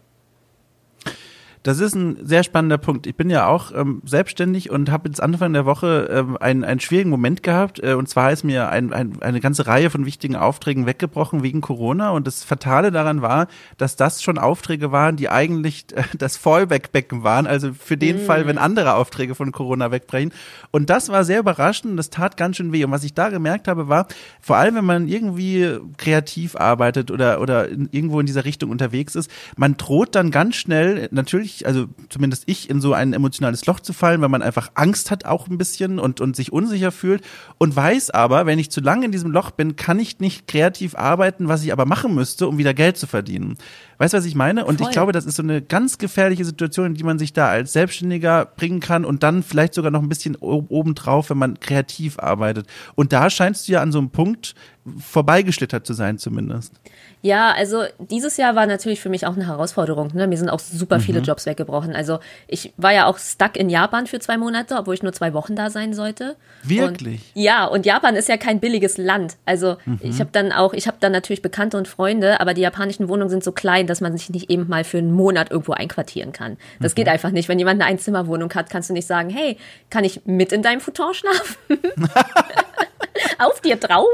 Das 1.63 1.79
ist 1.79 1.95
ein 1.95 2.17
sehr 2.25 2.43
spannender 2.43 2.77
Punkt. 2.77 3.07
Ich 3.07 3.15
bin 3.15 3.29
ja 3.29 3.47
auch 3.47 3.71
ähm, 3.73 4.01
selbstständig 4.03 4.69
und 4.69 4.91
habe 4.91 5.07
jetzt 5.07 5.23
Anfang 5.23 5.53
der 5.53 5.65
Woche 5.65 6.09
ähm, 6.11 6.37
einen, 6.37 6.65
einen 6.65 6.81
schwierigen 6.81 7.09
Moment 7.09 7.41
gehabt. 7.41 7.81
Äh, 7.81 7.93
und 7.93 8.09
zwar 8.09 8.33
ist 8.33 8.43
mir 8.43 8.67
ein, 8.67 8.91
ein, 8.91 9.21
eine 9.21 9.39
ganze 9.39 9.65
Reihe 9.65 9.89
von 9.89 10.05
wichtigen 10.05 10.35
Aufträgen 10.35 10.85
weggebrochen 10.85 11.41
wegen 11.41 11.61
Corona. 11.61 12.09
Und 12.09 12.27
das 12.27 12.43
Fatale 12.43 12.91
daran 12.91 13.21
war, 13.21 13.47
dass 13.77 13.95
das 13.95 14.21
schon 14.21 14.37
Aufträge 14.37 14.91
waren, 14.91 15.15
die 15.15 15.29
eigentlich 15.29 15.85
äh, 15.95 16.03
das 16.17 16.35
Fallback-Becken 16.35 17.23
waren. 17.23 17.47
Also 17.47 17.71
für 17.71 17.95
den 17.95 18.23
mm. 18.23 18.25
Fall, 18.25 18.45
wenn 18.45 18.57
andere 18.57 18.95
Aufträge 18.95 19.33
von 19.33 19.53
Corona 19.53 19.89
wegbrechen. 19.89 20.33
Und 20.71 20.89
das 20.89 21.07
war 21.07 21.23
sehr 21.23 21.39
überraschend 21.39 21.91
und 21.91 21.97
das 21.97 22.09
tat 22.09 22.35
ganz 22.35 22.57
schön 22.57 22.73
weh. 22.73 22.83
Und 22.83 22.91
was 22.91 23.05
ich 23.05 23.13
da 23.13 23.29
gemerkt 23.29 23.69
habe, 23.69 23.87
war, 23.87 24.07
vor 24.41 24.57
allem 24.57 24.75
wenn 24.75 24.85
man 24.85 25.07
irgendwie 25.07 25.77
kreativ 25.95 26.57
arbeitet 26.57 27.09
oder, 27.09 27.39
oder 27.39 27.69
in, 27.69 27.87
irgendwo 27.91 28.19
in 28.19 28.25
dieser 28.25 28.43
Richtung 28.43 28.69
unterwegs 28.69 29.15
ist, 29.15 29.31
man 29.55 29.77
droht 29.77 30.13
dann 30.15 30.29
ganz 30.29 30.57
schnell 30.57 31.07
natürlich 31.11 31.52
ich, 31.53 31.67
also 31.67 31.85
zumindest 32.09 32.43
ich, 32.47 32.69
in 32.69 32.81
so 32.81 32.93
ein 32.93 33.13
emotionales 33.13 33.65
Loch 33.65 33.79
zu 33.79 33.93
fallen, 33.93 34.21
weil 34.21 34.29
man 34.29 34.41
einfach 34.41 34.71
Angst 34.75 35.11
hat 35.11 35.25
auch 35.25 35.47
ein 35.47 35.57
bisschen 35.57 35.99
und, 35.99 36.21
und 36.21 36.35
sich 36.35 36.51
unsicher 36.51 36.91
fühlt 36.91 37.23
und 37.57 37.75
weiß 37.75 38.09
aber, 38.11 38.45
wenn 38.45 38.59
ich 38.59 38.71
zu 38.71 38.81
lange 38.81 39.05
in 39.05 39.11
diesem 39.11 39.31
Loch 39.31 39.51
bin, 39.51 39.75
kann 39.75 39.99
ich 39.99 40.19
nicht 40.19 40.47
kreativ 40.47 40.95
arbeiten, 40.95 41.47
was 41.47 41.63
ich 41.63 41.71
aber 41.71 41.85
machen 41.85 42.15
müsste, 42.15 42.47
um 42.47 42.57
wieder 42.57 42.73
Geld 42.73 42.97
zu 42.97 43.07
verdienen. 43.07 43.57
Weißt 43.97 44.13
du, 44.13 44.17
was 44.17 44.25
ich 44.25 44.35
meine? 44.35 44.65
Und 44.65 44.79
Voll. 44.79 44.87
ich 44.87 44.93
glaube, 44.93 45.11
das 45.11 45.25
ist 45.25 45.35
so 45.35 45.43
eine 45.43 45.61
ganz 45.61 45.97
gefährliche 45.97 46.45
Situation, 46.45 46.87
in 46.87 46.93
die 46.95 47.03
man 47.03 47.19
sich 47.19 47.33
da 47.33 47.47
als 47.47 47.73
Selbstständiger 47.73 48.45
bringen 48.45 48.79
kann 48.79 49.05
und 49.05 49.23
dann 49.23 49.43
vielleicht 49.43 49.73
sogar 49.73 49.91
noch 49.91 50.01
ein 50.01 50.09
bisschen 50.09 50.35
obendrauf, 50.35 51.29
wenn 51.29 51.37
man 51.37 51.59
kreativ 51.59 52.19
arbeitet. 52.19 52.67
Und 52.95 53.13
da 53.13 53.29
scheinst 53.29 53.67
du 53.67 53.73
ja 53.73 53.81
an 53.81 53.91
so 53.91 53.99
einem 53.99 54.09
Punkt 54.09 54.55
vorbeigeschlittert 54.99 55.87
zu 55.87 55.93
sein, 55.93 56.17
zumindest. 56.17 56.73
Ja, 57.21 57.53
also 57.53 57.83
dieses 57.99 58.35
Jahr 58.35 58.55
war 58.55 58.65
natürlich 58.65 58.99
für 58.99 59.07
mich 59.07 59.25
auch 59.25 59.35
eine 59.35 59.47
Herausforderung. 59.47 60.09
Ne? 60.13 60.27
Mir 60.27 60.37
sind 60.37 60.49
auch 60.49 60.59
super 60.59 60.99
viele 60.99 61.19
mhm. 61.19 61.25
Jobs 61.25 61.45
weggebrochen. 61.45 61.95
Also 61.95 62.19
ich 62.47 62.73
war 62.75 62.91
ja 62.91 63.05
auch 63.05 63.17
stuck 63.17 63.55
in 63.55 63.69
Japan 63.69 64.07
für 64.07 64.19
zwei 64.19 64.37
Monate, 64.37 64.75
obwohl 64.75 64.93
ich 64.93 65.03
nur 65.03 65.13
zwei 65.13 65.33
Wochen 65.33 65.55
da 65.55 65.69
sein 65.69 65.93
sollte. 65.93 66.35
Wirklich? 66.63 67.31
Und, 67.33 67.41
ja, 67.41 67.65
und 67.65 67.85
Japan 67.85 68.15
ist 68.15 68.27
ja 68.27 68.35
kein 68.35 68.59
billiges 68.59 68.97
Land. 68.97 69.37
Also 69.45 69.77
mhm. 69.85 69.99
ich 70.01 70.19
habe 70.19 70.31
dann 70.33 70.51
auch, 70.51 70.73
ich 70.73 70.85
habe 70.87 70.97
dann 70.99 71.13
natürlich 71.13 71.41
Bekannte 71.41 71.77
und 71.77 71.87
Freunde, 71.87 72.41
aber 72.41 72.53
die 72.53 72.61
japanischen 72.61 73.07
Wohnungen 73.07 73.29
sind 73.29 73.43
so 73.43 73.53
klein, 73.53 73.87
dass 73.87 74.01
man 74.01 74.11
sich 74.17 74.29
nicht 74.29 74.49
eben 74.49 74.67
mal 74.67 74.83
für 74.83 74.97
einen 74.97 75.13
Monat 75.13 75.49
irgendwo 75.49 75.71
einquartieren 75.71 76.33
kann. 76.33 76.57
Das 76.81 76.91
mhm. 76.91 76.95
geht 76.95 77.07
einfach 77.07 77.31
nicht. 77.31 77.47
Wenn 77.47 77.57
jemand 77.57 77.81
eine 77.81 77.89
Einzimmerwohnung 77.89 78.53
hat, 78.53 78.69
kannst 78.69 78.89
du 78.89 78.93
nicht 78.93 79.07
sagen, 79.07 79.29
hey, 79.29 79.57
kann 79.89 80.03
ich 80.03 80.25
mit 80.25 80.51
in 80.51 80.61
deinem 80.61 80.81
Futon 80.81 81.13
schlafen? 81.13 81.55
auf 83.39 83.61
dir 83.61 83.75
drauf. 83.75 84.07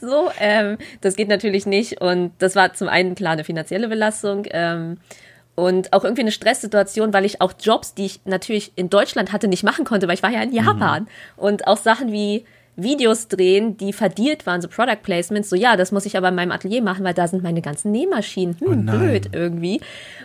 So, 0.00 0.30
ähm, 0.38 0.78
das 1.00 1.16
geht 1.16 1.28
natürlich 1.28 1.66
nicht. 1.66 2.00
Und 2.00 2.32
das 2.38 2.56
war 2.56 2.74
zum 2.74 2.88
einen 2.88 3.14
klar 3.14 3.32
eine 3.32 3.44
finanzielle 3.44 3.88
Belastung. 3.88 4.46
Ähm, 4.50 4.98
und 5.54 5.92
auch 5.92 6.04
irgendwie 6.04 6.22
eine 6.22 6.30
Stresssituation, 6.30 7.12
weil 7.12 7.24
ich 7.24 7.40
auch 7.40 7.52
Jobs, 7.60 7.94
die 7.94 8.06
ich 8.06 8.20
natürlich 8.24 8.72
in 8.76 8.90
Deutschland 8.90 9.32
hatte, 9.32 9.48
nicht 9.48 9.64
machen 9.64 9.84
konnte, 9.84 10.06
weil 10.06 10.14
ich 10.14 10.22
war 10.22 10.30
ja 10.30 10.40
in 10.40 10.52
Japan. 10.52 11.02
Mhm. 11.02 11.08
Und 11.36 11.66
auch 11.66 11.78
Sachen 11.78 12.12
wie 12.12 12.44
Videos 12.76 13.26
drehen, 13.26 13.76
die 13.76 13.92
verdealt 13.92 14.46
waren, 14.46 14.62
so 14.62 14.68
Product 14.68 15.02
Placements, 15.02 15.50
so 15.50 15.56
ja, 15.56 15.76
das 15.76 15.90
muss 15.90 16.06
ich 16.06 16.16
aber 16.16 16.28
in 16.28 16.36
meinem 16.36 16.52
Atelier 16.52 16.80
machen, 16.80 17.04
weil 17.04 17.12
da 17.12 17.26
sind 17.26 17.42
meine 17.42 17.60
ganzen 17.60 17.90
Nähmaschinen. 17.90 18.56
Hm, 18.60 18.88
oh 18.88 18.92
blöd 18.92 19.30
irgendwie. 19.32 19.80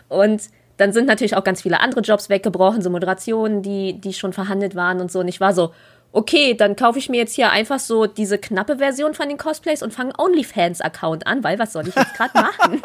Und 0.07 0.43
dann 0.77 0.93
sind 0.93 1.07
natürlich 1.07 1.35
auch 1.35 1.43
ganz 1.43 1.63
viele 1.63 1.79
andere 1.79 2.01
Jobs 2.01 2.29
weggebrochen, 2.29 2.83
so 2.83 2.91
Moderationen, 2.91 3.63
die, 3.63 3.99
die 3.99 4.13
schon 4.13 4.33
verhandelt 4.33 4.75
waren 4.75 5.01
und 5.01 5.11
so. 5.11 5.19
Und 5.19 5.27
ich 5.27 5.41
war 5.41 5.53
so, 5.53 5.71
okay, 6.13 6.53
dann 6.53 6.75
kaufe 6.75 6.99
ich 6.99 7.09
mir 7.09 7.17
jetzt 7.17 7.35
hier 7.35 7.51
einfach 7.51 7.79
so 7.79 8.05
diese 8.05 8.37
knappe 8.37 8.77
Version 8.77 9.13
von 9.13 9.27
den 9.27 9.37
Cosplays 9.37 9.83
und 9.83 9.93
fange 9.93 10.13
OnlyFans-Account 10.17 11.27
an, 11.27 11.43
weil 11.43 11.59
was 11.59 11.73
soll 11.73 11.87
ich 11.87 11.95
jetzt 11.95 12.13
gerade 12.15 12.33
machen? 12.33 12.81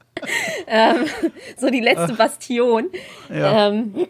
ähm, 0.66 1.04
so 1.56 1.68
die 1.68 1.80
letzte 1.80 2.14
Bastion. 2.14 2.90
Ja. 3.28 3.68
Ähm, 3.68 4.06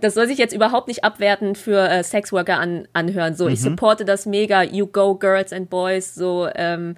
das 0.00 0.14
soll 0.14 0.26
sich 0.26 0.38
jetzt 0.38 0.52
überhaupt 0.52 0.88
nicht 0.88 1.04
abwerten 1.04 1.54
für 1.54 1.88
äh, 1.88 2.02
Sexworker 2.02 2.58
an, 2.58 2.88
anhören. 2.92 3.34
So, 3.34 3.44
mhm. 3.44 3.52
ich 3.52 3.62
supporte 3.62 4.04
das 4.04 4.26
mega, 4.26 4.62
you 4.62 4.86
go 4.86 5.14
girls 5.14 5.52
and 5.52 5.70
boys, 5.70 6.14
so, 6.14 6.48
ähm, 6.54 6.96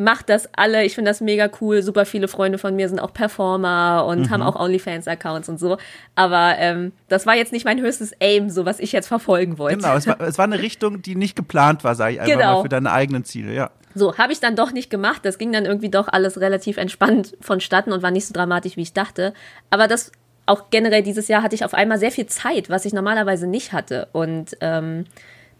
macht 0.00 0.28
das 0.28 0.48
alle. 0.56 0.84
Ich 0.84 0.94
finde 0.94 1.10
das 1.10 1.20
mega 1.20 1.48
cool. 1.60 1.82
Super 1.82 2.06
viele 2.06 2.26
Freunde 2.26 2.58
von 2.58 2.74
mir 2.74 2.88
sind 2.88 2.98
auch 2.98 3.12
Performer 3.12 4.06
und 4.08 4.22
mhm. 4.22 4.30
haben 4.30 4.42
auch 4.42 4.56
OnlyFans-Accounts 4.56 5.48
und 5.48 5.60
so. 5.60 5.76
Aber 6.14 6.54
ähm, 6.58 6.92
das 7.08 7.26
war 7.26 7.36
jetzt 7.36 7.52
nicht 7.52 7.64
mein 7.64 7.80
höchstes 7.80 8.12
Aim, 8.20 8.50
so 8.50 8.64
was 8.64 8.80
ich 8.80 8.92
jetzt 8.92 9.06
verfolgen 9.06 9.58
wollte. 9.58 9.76
Genau, 9.76 9.94
es 9.94 10.06
war, 10.06 10.20
es 10.22 10.38
war 10.38 10.46
eine 10.46 10.60
Richtung, 10.60 11.02
die 11.02 11.14
nicht 11.14 11.36
geplant 11.36 11.84
war, 11.84 11.94
sage 11.94 12.14
ich 12.14 12.20
einfach 12.20 12.32
genau. 12.32 12.56
mal, 12.56 12.62
für 12.62 12.68
deine 12.68 12.90
eigenen 12.90 13.24
Ziele, 13.24 13.54
ja. 13.54 13.70
So, 13.94 14.16
habe 14.18 14.32
ich 14.32 14.40
dann 14.40 14.56
doch 14.56 14.72
nicht 14.72 14.88
gemacht. 14.88 15.20
Das 15.24 15.38
ging 15.38 15.52
dann 15.52 15.66
irgendwie 15.66 15.90
doch 15.90 16.08
alles 16.08 16.40
relativ 16.40 16.76
entspannt 16.76 17.36
vonstatten 17.40 17.92
und 17.92 18.02
war 18.02 18.10
nicht 18.10 18.26
so 18.26 18.32
dramatisch, 18.32 18.76
wie 18.76 18.82
ich 18.82 18.92
dachte. 18.92 19.34
Aber 19.68 19.88
das 19.88 20.12
auch 20.46 20.70
generell 20.70 21.02
dieses 21.02 21.28
Jahr 21.28 21.42
hatte 21.42 21.54
ich 21.54 21.64
auf 21.64 21.74
einmal 21.74 21.98
sehr 21.98 22.10
viel 22.10 22.26
Zeit, 22.26 22.70
was 22.70 22.84
ich 22.84 22.92
normalerweise 22.92 23.46
nicht 23.46 23.72
hatte. 23.72 24.08
Und 24.12 24.56
ähm, 24.60 25.04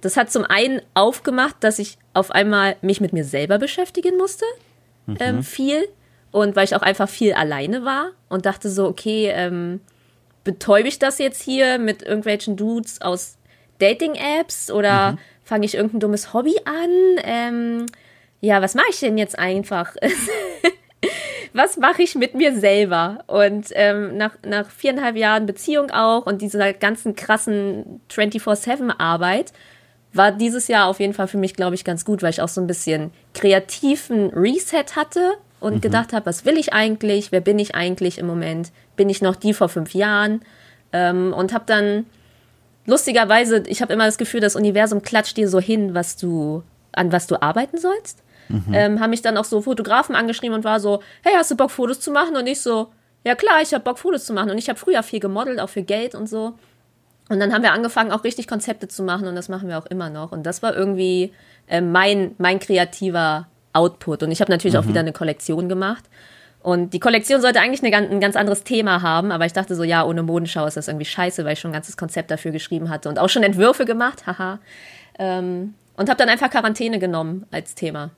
das 0.00 0.16
hat 0.16 0.30
zum 0.30 0.44
einen 0.44 0.80
aufgemacht, 0.94 1.56
dass 1.60 1.78
ich 1.78 1.98
auf 2.14 2.30
einmal 2.30 2.76
mich 2.82 3.00
mit 3.00 3.12
mir 3.12 3.24
selber 3.24 3.58
beschäftigen 3.58 4.16
musste, 4.16 4.44
mhm. 5.06 5.16
ähm, 5.20 5.42
viel. 5.42 5.88
Und 6.32 6.54
weil 6.54 6.64
ich 6.64 6.76
auch 6.76 6.82
einfach 6.82 7.08
viel 7.08 7.32
alleine 7.32 7.84
war 7.84 8.12
und 8.28 8.46
dachte 8.46 8.70
so, 8.70 8.86
okay, 8.86 9.30
ähm, 9.34 9.80
betäube 10.44 10.86
ich 10.86 10.98
das 10.98 11.18
jetzt 11.18 11.42
hier 11.42 11.78
mit 11.78 12.02
irgendwelchen 12.02 12.56
Dudes 12.56 13.02
aus 13.02 13.36
Dating-Apps 13.78 14.70
oder 14.70 15.12
mhm. 15.12 15.18
fange 15.42 15.66
ich 15.66 15.74
irgendein 15.74 16.00
dummes 16.00 16.32
Hobby 16.32 16.54
an? 16.64 16.90
Ähm, 17.24 17.86
ja, 18.40 18.62
was 18.62 18.74
mache 18.74 18.86
ich 18.90 19.00
denn 19.00 19.18
jetzt 19.18 19.38
einfach? 19.38 19.96
was 21.52 21.76
mache 21.76 22.02
ich 22.02 22.14
mit 22.14 22.34
mir 22.34 22.56
selber? 22.56 23.24
Und 23.26 23.68
ähm, 23.72 24.16
nach, 24.16 24.36
nach 24.46 24.70
viereinhalb 24.70 25.16
Jahren 25.16 25.46
Beziehung 25.46 25.90
auch 25.90 26.26
und 26.26 26.42
dieser 26.42 26.72
ganzen 26.72 27.16
krassen 27.16 28.00
24-7-Arbeit 28.10 29.52
war 30.12 30.32
dieses 30.32 30.68
Jahr 30.68 30.86
auf 30.86 31.00
jeden 31.00 31.14
Fall 31.14 31.28
für 31.28 31.38
mich, 31.38 31.54
glaube 31.54 31.74
ich, 31.74 31.84
ganz 31.84 32.04
gut, 32.04 32.22
weil 32.22 32.30
ich 32.30 32.42
auch 32.42 32.48
so 32.48 32.60
ein 32.60 32.66
bisschen 32.66 33.10
kreativen 33.34 34.30
Reset 34.30 34.96
hatte 34.96 35.34
und 35.60 35.76
mhm. 35.76 35.80
gedacht 35.80 36.12
habe, 36.12 36.26
was 36.26 36.44
will 36.44 36.58
ich 36.58 36.72
eigentlich? 36.72 37.32
Wer 37.32 37.40
bin 37.40 37.58
ich 37.58 37.74
eigentlich 37.74 38.18
im 38.18 38.26
Moment? 38.26 38.72
Bin 38.96 39.08
ich 39.08 39.22
noch 39.22 39.36
die 39.36 39.54
vor 39.54 39.68
fünf 39.68 39.94
Jahren? 39.94 40.42
Ähm, 40.92 41.32
und 41.32 41.52
habe 41.52 41.64
dann 41.66 42.06
lustigerweise, 42.86 43.62
ich 43.66 43.82
habe 43.82 43.92
immer 43.92 44.06
das 44.06 44.18
Gefühl, 44.18 44.40
das 44.40 44.56
Universum 44.56 45.02
klatscht 45.02 45.36
dir 45.36 45.48
so 45.48 45.60
hin, 45.60 45.94
was 45.94 46.16
du 46.16 46.62
an 46.92 47.12
was 47.12 47.26
du 47.26 47.40
arbeiten 47.40 47.78
sollst. 47.78 48.22
Mhm. 48.48 48.64
Ähm, 48.72 49.00
haben 49.00 49.10
mich 49.10 49.22
dann 49.22 49.36
auch 49.36 49.44
so 49.44 49.62
Fotografen 49.62 50.16
angeschrieben 50.16 50.56
und 50.56 50.64
war 50.64 50.80
so, 50.80 51.02
hey, 51.22 51.34
hast 51.36 51.50
du 51.52 51.56
Bock 51.56 51.70
Fotos 51.70 52.00
zu 52.00 52.10
machen? 52.10 52.36
Und 52.36 52.46
ich 52.48 52.60
so, 52.60 52.88
ja 53.24 53.34
klar, 53.34 53.62
ich 53.62 53.72
habe 53.72 53.84
Bock 53.84 53.98
Fotos 53.98 54.24
zu 54.24 54.32
machen. 54.32 54.50
Und 54.50 54.58
ich 54.58 54.68
habe 54.68 54.78
früher 54.78 55.02
viel 55.02 55.20
gemodelt, 55.20 55.60
auch 55.60 55.68
für 55.68 55.82
Geld 55.82 56.14
und 56.14 56.28
so. 56.28 56.54
Und 57.30 57.38
dann 57.38 57.52
haben 57.52 57.62
wir 57.62 57.72
angefangen, 57.72 58.10
auch 58.10 58.24
richtig 58.24 58.48
Konzepte 58.48 58.88
zu 58.88 59.04
machen 59.04 59.28
und 59.28 59.36
das 59.36 59.48
machen 59.48 59.68
wir 59.68 59.78
auch 59.78 59.86
immer 59.86 60.10
noch. 60.10 60.32
Und 60.32 60.42
das 60.42 60.64
war 60.64 60.74
irgendwie 60.76 61.32
äh, 61.68 61.80
mein, 61.80 62.32
mein 62.38 62.58
kreativer 62.58 63.46
Output. 63.72 64.24
Und 64.24 64.32
ich 64.32 64.40
habe 64.40 64.50
natürlich 64.50 64.74
mhm. 64.74 64.80
auch 64.80 64.88
wieder 64.88 64.98
eine 64.98 65.12
Kollektion 65.12 65.68
gemacht. 65.68 66.04
Und 66.60 66.92
die 66.92 66.98
Kollektion 66.98 67.40
sollte 67.40 67.60
eigentlich 67.60 67.84
eine, 67.84 68.10
ein 68.10 68.20
ganz 68.20 68.34
anderes 68.34 68.64
Thema 68.64 69.00
haben, 69.02 69.30
aber 69.30 69.46
ich 69.46 69.52
dachte 69.52 69.76
so, 69.76 69.84
ja, 69.84 70.04
ohne 70.04 70.24
Modenschau 70.24 70.66
ist 70.66 70.76
das 70.76 70.88
irgendwie 70.88 71.06
scheiße, 71.06 71.44
weil 71.44 71.52
ich 71.52 71.60
schon 71.60 71.70
ein 71.70 71.74
ganzes 71.74 71.96
Konzept 71.96 72.32
dafür 72.32 72.50
geschrieben 72.50 72.90
hatte 72.90 73.08
und 73.08 73.18
auch 73.20 73.28
schon 73.28 73.44
Entwürfe 73.44 73.84
gemacht, 73.84 74.26
haha. 74.26 74.58
Ähm, 75.18 75.74
und 75.96 76.08
habe 76.08 76.18
dann 76.18 76.28
einfach 76.28 76.50
Quarantäne 76.50 76.98
genommen 76.98 77.46
als 77.52 77.76
Thema. 77.76 78.10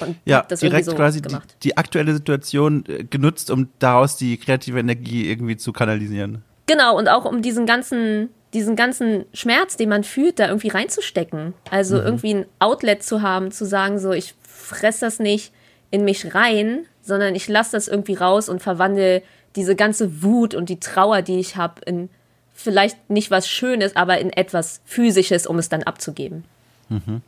Und 0.00 0.16
ja, 0.24 0.42
direkt 0.42 0.86
so 0.86 0.94
quasi 0.94 1.22
die, 1.22 1.36
die, 1.62 1.76
aktuelle 1.76 2.12
Situation 2.12 2.84
äh, 2.88 3.04
genutzt, 3.04 3.52
um 3.52 3.68
daraus 3.78 4.16
die 4.16 4.36
kreative 4.36 4.80
Energie 4.80 5.30
irgendwie 5.30 5.56
zu 5.56 5.72
kanalisieren. 5.72 6.42
Genau, 6.66 6.96
und 6.98 7.08
auch 7.08 7.24
um 7.24 7.42
diesen 7.42 7.66
ganzen, 7.66 8.30
diesen 8.52 8.76
ganzen 8.76 9.24
Schmerz, 9.32 9.76
den 9.76 9.88
man 9.88 10.04
fühlt, 10.04 10.38
da 10.38 10.48
irgendwie 10.48 10.68
reinzustecken. 10.68 11.54
Also 11.70 11.96
mhm. 11.96 12.04
irgendwie 12.04 12.34
ein 12.34 12.46
Outlet 12.58 13.02
zu 13.02 13.22
haben, 13.22 13.52
zu 13.52 13.64
sagen, 13.64 13.98
so, 13.98 14.12
ich 14.12 14.34
fress 14.42 14.98
das 14.98 15.18
nicht 15.18 15.52
in 15.90 16.04
mich 16.04 16.34
rein, 16.34 16.86
sondern 17.02 17.34
ich 17.34 17.48
lasse 17.48 17.72
das 17.72 17.86
irgendwie 17.86 18.14
raus 18.14 18.48
und 18.48 18.60
verwandle 18.62 19.22
diese 19.54 19.76
ganze 19.76 20.22
Wut 20.22 20.54
und 20.54 20.68
die 20.68 20.80
Trauer, 20.80 21.22
die 21.22 21.38
ich 21.38 21.56
habe, 21.56 21.80
in 21.86 22.10
vielleicht 22.52 23.10
nicht 23.10 23.30
was 23.30 23.48
Schönes, 23.48 23.94
aber 23.94 24.18
in 24.18 24.32
etwas 24.32 24.80
Physisches, 24.84 25.46
um 25.46 25.58
es 25.58 25.68
dann 25.68 25.82
abzugeben. 25.82 26.44
Mhm. 26.88 27.22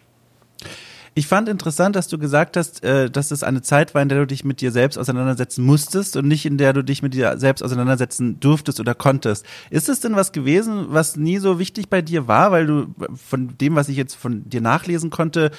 Ich 1.14 1.26
fand 1.26 1.48
interessant, 1.48 1.96
dass 1.96 2.08
du 2.08 2.18
gesagt 2.18 2.56
hast, 2.56 2.84
äh, 2.84 3.10
dass 3.10 3.30
es 3.30 3.42
eine 3.42 3.62
Zeit 3.62 3.94
war, 3.94 4.02
in 4.02 4.08
der 4.08 4.18
du 4.18 4.26
dich 4.26 4.44
mit 4.44 4.60
dir 4.60 4.70
selbst 4.70 4.96
auseinandersetzen 4.96 5.64
musstest 5.64 6.16
und 6.16 6.28
nicht 6.28 6.46
in 6.46 6.58
der 6.58 6.72
du 6.72 6.82
dich 6.82 7.02
mit 7.02 7.14
dir 7.14 7.38
selbst 7.38 7.62
auseinandersetzen 7.62 8.40
durftest 8.40 8.80
oder 8.80 8.94
konntest. 8.94 9.44
Ist 9.70 9.88
es 9.88 10.00
denn 10.00 10.16
was 10.16 10.32
gewesen, 10.32 10.86
was 10.90 11.16
nie 11.16 11.38
so 11.38 11.58
wichtig 11.58 11.88
bei 11.88 12.02
dir 12.02 12.28
war, 12.28 12.52
weil 12.52 12.66
du 12.66 12.94
von 13.16 13.56
dem, 13.58 13.74
was 13.74 13.88
ich 13.88 13.96
jetzt 13.96 14.14
von 14.14 14.48
dir 14.48 14.60
nachlesen 14.60 15.10
konnte, 15.10 15.50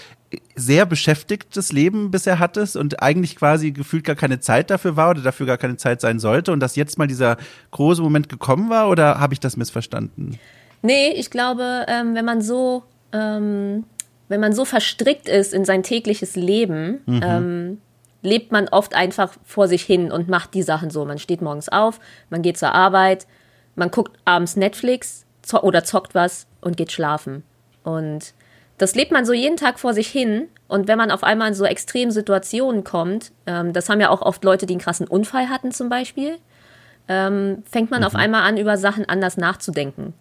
sehr 0.55 0.85
beschäftigtes 0.85 1.71
Leben 1.71 2.11
bisher 2.11 2.39
hattest 2.39 2.77
und 2.77 3.01
eigentlich 3.01 3.35
quasi 3.35 3.71
gefühlt 3.71 4.03
gar 4.03 4.15
keine 4.15 4.39
Zeit 4.39 4.69
dafür 4.69 4.95
war 4.95 5.09
oder 5.09 5.21
dafür 5.21 5.45
gar 5.45 5.57
keine 5.57 5.77
Zeit 5.77 6.01
sein 6.01 6.19
sollte 6.19 6.51
und 6.51 6.59
dass 6.59 6.75
jetzt 6.75 6.97
mal 6.97 7.07
dieser 7.07 7.37
große 7.71 8.01
Moment 8.01 8.29
gekommen 8.29 8.69
war 8.69 8.89
oder 8.89 9.19
habe 9.19 9.33
ich 9.33 9.39
das 9.39 9.57
missverstanden? 9.57 10.39
Nee, 10.81 11.13
ich 11.15 11.29
glaube, 11.29 11.85
ähm, 11.87 12.15
wenn 12.15 12.25
man 12.25 12.41
so 12.41 12.83
ähm, 13.11 13.85
wenn 14.29 14.39
man 14.39 14.53
so 14.53 14.63
verstrickt 14.63 15.27
ist 15.27 15.53
in 15.53 15.65
sein 15.65 15.83
tägliches 15.83 16.35
Leben, 16.35 17.01
mhm. 17.05 17.21
ähm, 17.23 17.81
lebt 18.21 18.51
man 18.51 18.69
oft 18.69 18.95
einfach 18.95 19.33
vor 19.43 19.67
sich 19.67 19.83
hin 19.83 20.11
und 20.11 20.29
macht 20.29 20.53
die 20.53 20.63
Sachen 20.63 20.89
so. 20.89 21.03
Man 21.03 21.17
steht 21.19 21.41
morgens 21.41 21.67
auf, 21.67 21.99
man 22.29 22.41
geht 22.41 22.57
zur 22.57 22.73
Arbeit, 22.73 23.27
man 23.75 23.91
guckt 23.91 24.17
abends 24.25 24.55
Netflix 24.55 25.25
zo 25.41 25.61
oder 25.61 25.83
zockt 25.83 26.15
was 26.15 26.47
und 26.61 26.77
geht 26.77 26.91
schlafen. 26.91 27.43
Und 27.83 28.33
das 28.77 28.95
lebt 28.95 29.11
man 29.11 29.25
so 29.25 29.33
jeden 29.33 29.57
Tag 29.57 29.79
vor 29.79 29.93
sich 29.93 30.07
hin. 30.07 30.47
Und 30.67 30.87
wenn 30.87 30.97
man 30.97 31.11
auf 31.11 31.23
einmal 31.23 31.49
in 31.49 31.53
so 31.53 31.65
extremen 31.65 32.11
Situationen 32.11 32.83
kommt, 32.83 33.31
ähm, 33.47 33.73
das 33.73 33.89
haben 33.89 33.99
ja 33.99 34.09
auch 34.09 34.21
oft 34.21 34.43
Leute, 34.43 34.65
die 34.65 34.73
einen 34.73 34.81
krassen 34.81 35.07
Unfall 35.07 35.49
hatten 35.49 35.71
zum 35.71 35.89
Beispiel, 35.89 36.37
ähm, 37.07 37.63
fängt 37.69 37.89
man 37.89 38.01
mhm. 38.01 38.05
auf 38.05 38.15
einmal 38.15 38.43
an, 38.43 38.57
über 38.57 38.77
Sachen 38.77 39.07
anders 39.09 39.37
nachzudenken. 39.37 40.13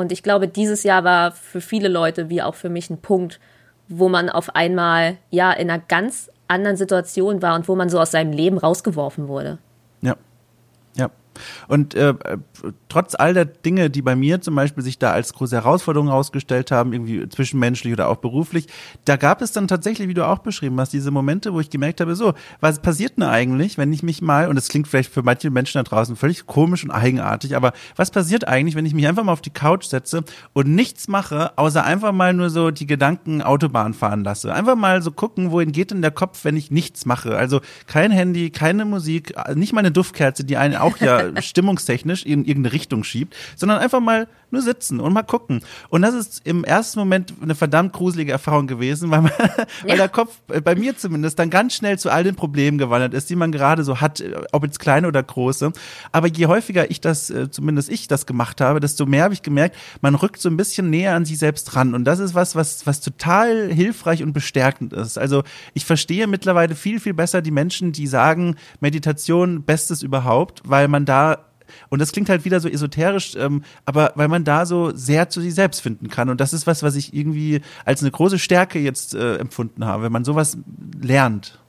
Und 0.00 0.12
ich 0.12 0.22
glaube, 0.22 0.48
dieses 0.48 0.82
Jahr 0.82 1.04
war 1.04 1.30
für 1.30 1.60
viele 1.60 1.88
Leute, 1.88 2.30
wie 2.30 2.40
auch 2.40 2.54
für 2.54 2.70
mich, 2.70 2.88
ein 2.88 3.02
Punkt, 3.02 3.38
wo 3.86 4.08
man 4.08 4.30
auf 4.30 4.56
einmal 4.56 5.18
ja 5.30 5.52
in 5.52 5.70
einer 5.70 5.82
ganz 5.86 6.30
anderen 6.48 6.78
Situation 6.78 7.42
war 7.42 7.54
und 7.54 7.68
wo 7.68 7.76
man 7.76 7.90
so 7.90 8.00
aus 8.00 8.10
seinem 8.10 8.32
Leben 8.32 8.56
rausgeworfen 8.56 9.28
wurde. 9.28 9.58
Ja. 10.00 10.16
Ja. 10.96 11.10
Und 11.68 11.94
äh, 11.94 12.14
trotz 12.88 13.14
all 13.14 13.34
der 13.34 13.44
Dinge, 13.44 13.90
die 13.90 14.02
bei 14.02 14.16
mir 14.16 14.40
zum 14.40 14.54
Beispiel 14.54 14.82
sich 14.82 14.98
da 14.98 15.12
als 15.12 15.32
große 15.32 15.56
Herausforderung 15.56 16.08
herausgestellt 16.08 16.70
haben, 16.70 16.92
irgendwie 16.92 17.28
zwischenmenschlich 17.28 17.92
oder 17.92 18.08
auch 18.08 18.16
beruflich, 18.16 18.66
da 19.04 19.16
gab 19.16 19.42
es 19.42 19.52
dann 19.52 19.68
tatsächlich, 19.68 20.08
wie 20.08 20.14
du 20.14 20.26
auch 20.26 20.38
beschrieben 20.38 20.78
hast, 20.80 20.92
diese 20.92 21.10
Momente, 21.10 21.52
wo 21.52 21.60
ich 21.60 21.70
gemerkt 21.70 22.00
habe, 22.00 22.14
so, 22.14 22.34
was 22.60 22.80
passiert 22.80 23.16
denn 23.16 23.24
eigentlich, 23.24 23.78
wenn 23.78 23.92
ich 23.92 24.02
mich 24.02 24.22
mal, 24.22 24.48
und 24.48 24.56
das 24.56 24.68
klingt 24.68 24.88
vielleicht 24.88 25.12
für 25.12 25.22
manche 25.22 25.50
Menschen 25.50 25.78
da 25.78 25.82
draußen 25.82 26.16
völlig 26.16 26.46
komisch 26.46 26.84
und 26.84 26.90
eigenartig, 26.90 27.56
aber 27.56 27.72
was 27.96 28.10
passiert 28.10 28.46
eigentlich, 28.46 28.74
wenn 28.74 28.86
ich 28.86 28.94
mich 28.94 29.06
einfach 29.06 29.24
mal 29.24 29.32
auf 29.32 29.40
die 29.40 29.50
Couch 29.50 29.86
setze 29.86 30.24
und 30.52 30.68
nichts 30.68 31.08
mache, 31.08 31.56
außer 31.56 31.84
einfach 31.84 32.12
mal 32.12 32.32
nur 32.34 32.50
so 32.50 32.70
die 32.70 32.86
Gedanken 32.86 33.42
Autobahn 33.42 33.94
fahren 33.94 34.24
lasse? 34.24 34.52
Einfach 34.52 34.76
mal 34.76 35.02
so 35.02 35.10
gucken, 35.10 35.50
wohin 35.50 35.72
geht 35.72 35.90
denn 35.90 36.02
der 36.02 36.10
Kopf, 36.10 36.44
wenn 36.44 36.56
ich 36.56 36.70
nichts 36.70 37.06
mache? 37.06 37.36
Also 37.36 37.60
kein 37.86 38.10
Handy, 38.10 38.50
keine 38.50 38.84
Musik, 38.84 39.34
nicht 39.54 39.72
mal 39.72 39.80
eine 39.80 39.90
Duftkerze, 39.90 40.44
die 40.44 40.56
einen 40.56 40.76
auch 40.76 40.98
ja 40.98 41.30
stimmungstechnisch 41.42 42.24
in 42.24 42.44
irgendeine 42.50 42.74
Richtung 42.74 43.04
schiebt, 43.04 43.34
sondern 43.56 43.78
einfach 43.78 44.00
mal 44.00 44.28
nur 44.50 44.62
sitzen 44.62 45.00
und 45.00 45.12
mal 45.12 45.22
gucken. 45.22 45.60
Und 45.88 46.02
das 46.02 46.14
ist 46.14 46.46
im 46.46 46.64
ersten 46.64 46.98
Moment 46.98 47.34
eine 47.40 47.54
verdammt 47.54 47.92
gruselige 47.92 48.32
Erfahrung 48.32 48.66
gewesen, 48.66 49.10
weil, 49.10 49.22
man, 49.22 49.32
weil 49.86 49.96
der 49.96 50.08
Kopf 50.08 50.38
äh, 50.48 50.60
bei 50.60 50.74
mir 50.74 50.96
zumindest 50.96 51.38
dann 51.38 51.50
ganz 51.50 51.74
schnell 51.74 51.98
zu 51.98 52.10
all 52.10 52.24
den 52.24 52.34
Problemen 52.34 52.78
gewandert 52.78 53.14
ist, 53.14 53.30
die 53.30 53.36
man 53.36 53.52
gerade 53.52 53.84
so 53.84 54.00
hat, 54.00 54.20
äh, 54.20 54.34
ob 54.52 54.64
jetzt 54.64 54.80
kleine 54.80 55.08
oder 55.08 55.22
große. 55.22 55.72
Aber 56.12 56.28
je 56.28 56.46
häufiger 56.46 56.90
ich 56.90 57.00
das, 57.00 57.30
äh, 57.30 57.50
zumindest 57.50 57.90
ich 57.90 58.08
das 58.08 58.26
gemacht 58.26 58.60
habe, 58.60 58.80
desto 58.80 59.06
mehr 59.06 59.24
habe 59.24 59.34
ich 59.34 59.42
gemerkt, 59.42 59.76
man 60.00 60.14
rückt 60.14 60.40
so 60.40 60.48
ein 60.48 60.56
bisschen 60.56 60.90
näher 60.90 61.14
an 61.14 61.24
sich 61.24 61.38
selbst 61.38 61.76
ran. 61.76 61.94
Und 61.94 62.04
das 62.04 62.18
ist 62.18 62.34
was, 62.34 62.56
was, 62.56 62.86
was 62.86 63.00
total 63.00 63.72
hilfreich 63.72 64.22
und 64.22 64.32
bestärkend 64.32 64.92
ist. 64.92 65.18
Also 65.18 65.42
ich 65.74 65.84
verstehe 65.84 66.26
mittlerweile 66.26 66.74
viel, 66.74 67.00
viel 67.00 67.14
besser 67.14 67.42
die 67.42 67.50
Menschen, 67.50 67.92
die 67.92 68.06
sagen, 68.06 68.56
Meditation 68.80 69.62
bestes 69.62 70.02
überhaupt, 70.02 70.62
weil 70.64 70.88
man 70.88 71.04
da 71.04 71.49
und 71.88 72.00
das 72.00 72.12
klingt 72.12 72.28
halt 72.28 72.44
wieder 72.44 72.60
so 72.60 72.68
esoterisch, 72.68 73.34
ähm, 73.36 73.62
aber 73.84 74.12
weil 74.14 74.28
man 74.28 74.44
da 74.44 74.66
so 74.66 74.90
sehr 74.94 75.28
zu 75.28 75.40
sich 75.40 75.54
selbst 75.54 75.80
finden 75.80 76.08
kann. 76.08 76.28
Und 76.28 76.40
das 76.40 76.52
ist 76.52 76.66
was, 76.66 76.82
was 76.82 76.96
ich 76.96 77.14
irgendwie 77.14 77.60
als 77.84 78.02
eine 78.02 78.10
große 78.10 78.38
Stärke 78.38 78.78
jetzt 78.78 79.14
äh, 79.14 79.36
empfunden 79.36 79.84
habe, 79.84 80.04
wenn 80.04 80.12
man 80.12 80.24
sowas 80.24 80.58
lernt. 81.00 81.60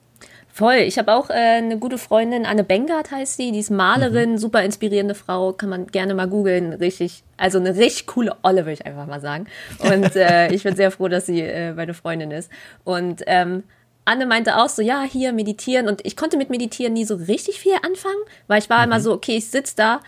Voll. 0.54 0.74
Ich 0.74 0.98
habe 0.98 1.14
auch 1.14 1.30
äh, 1.30 1.32
eine 1.32 1.78
gute 1.78 1.96
Freundin, 1.96 2.44
Anne 2.44 2.62
Bengard 2.62 3.10
heißt 3.10 3.38
sie, 3.38 3.52
die 3.52 3.60
ist 3.60 3.70
Malerin, 3.70 4.32
mhm. 4.32 4.38
super 4.38 4.62
inspirierende 4.62 5.14
Frau, 5.14 5.54
kann 5.54 5.70
man 5.70 5.86
gerne 5.86 6.14
mal 6.14 6.28
googeln, 6.28 6.74
richtig, 6.74 7.24
also 7.38 7.58
eine 7.58 7.74
richtig 7.74 8.06
coole 8.06 8.36
Olle, 8.42 8.66
würde 8.66 8.72
ich 8.72 8.84
einfach 8.84 9.06
mal 9.06 9.22
sagen. 9.22 9.46
Und 9.78 10.14
äh, 10.16 10.52
ich 10.52 10.62
bin 10.62 10.76
sehr 10.76 10.90
froh, 10.90 11.08
dass 11.08 11.24
sie 11.24 11.40
äh, 11.40 11.72
meine 11.72 11.94
Freundin 11.94 12.30
ist. 12.30 12.50
Und 12.84 13.22
ähm, 13.26 13.62
Anne 14.04 14.26
meinte 14.26 14.56
auch 14.56 14.68
so, 14.68 14.82
ja, 14.82 15.02
hier 15.02 15.32
meditieren. 15.32 15.88
Und 15.88 16.04
ich 16.04 16.16
konnte 16.16 16.36
mit 16.36 16.50
Meditieren 16.50 16.92
nie 16.92 17.04
so 17.04 17.14
richtig 17.14 17.60
viel 17.60 17.74
anfangen, 17.74 18.20
weil 18.46 18.58
ich 18.58 18.70
war 18.70 18.78
mhm. 18.78 18.84
immer 18.84 19.00
so, 19.00 19.12
okay, 19.12 19.36
ich 19.36 19.48
sitze 19.48 19.76
da, 19.76 20.00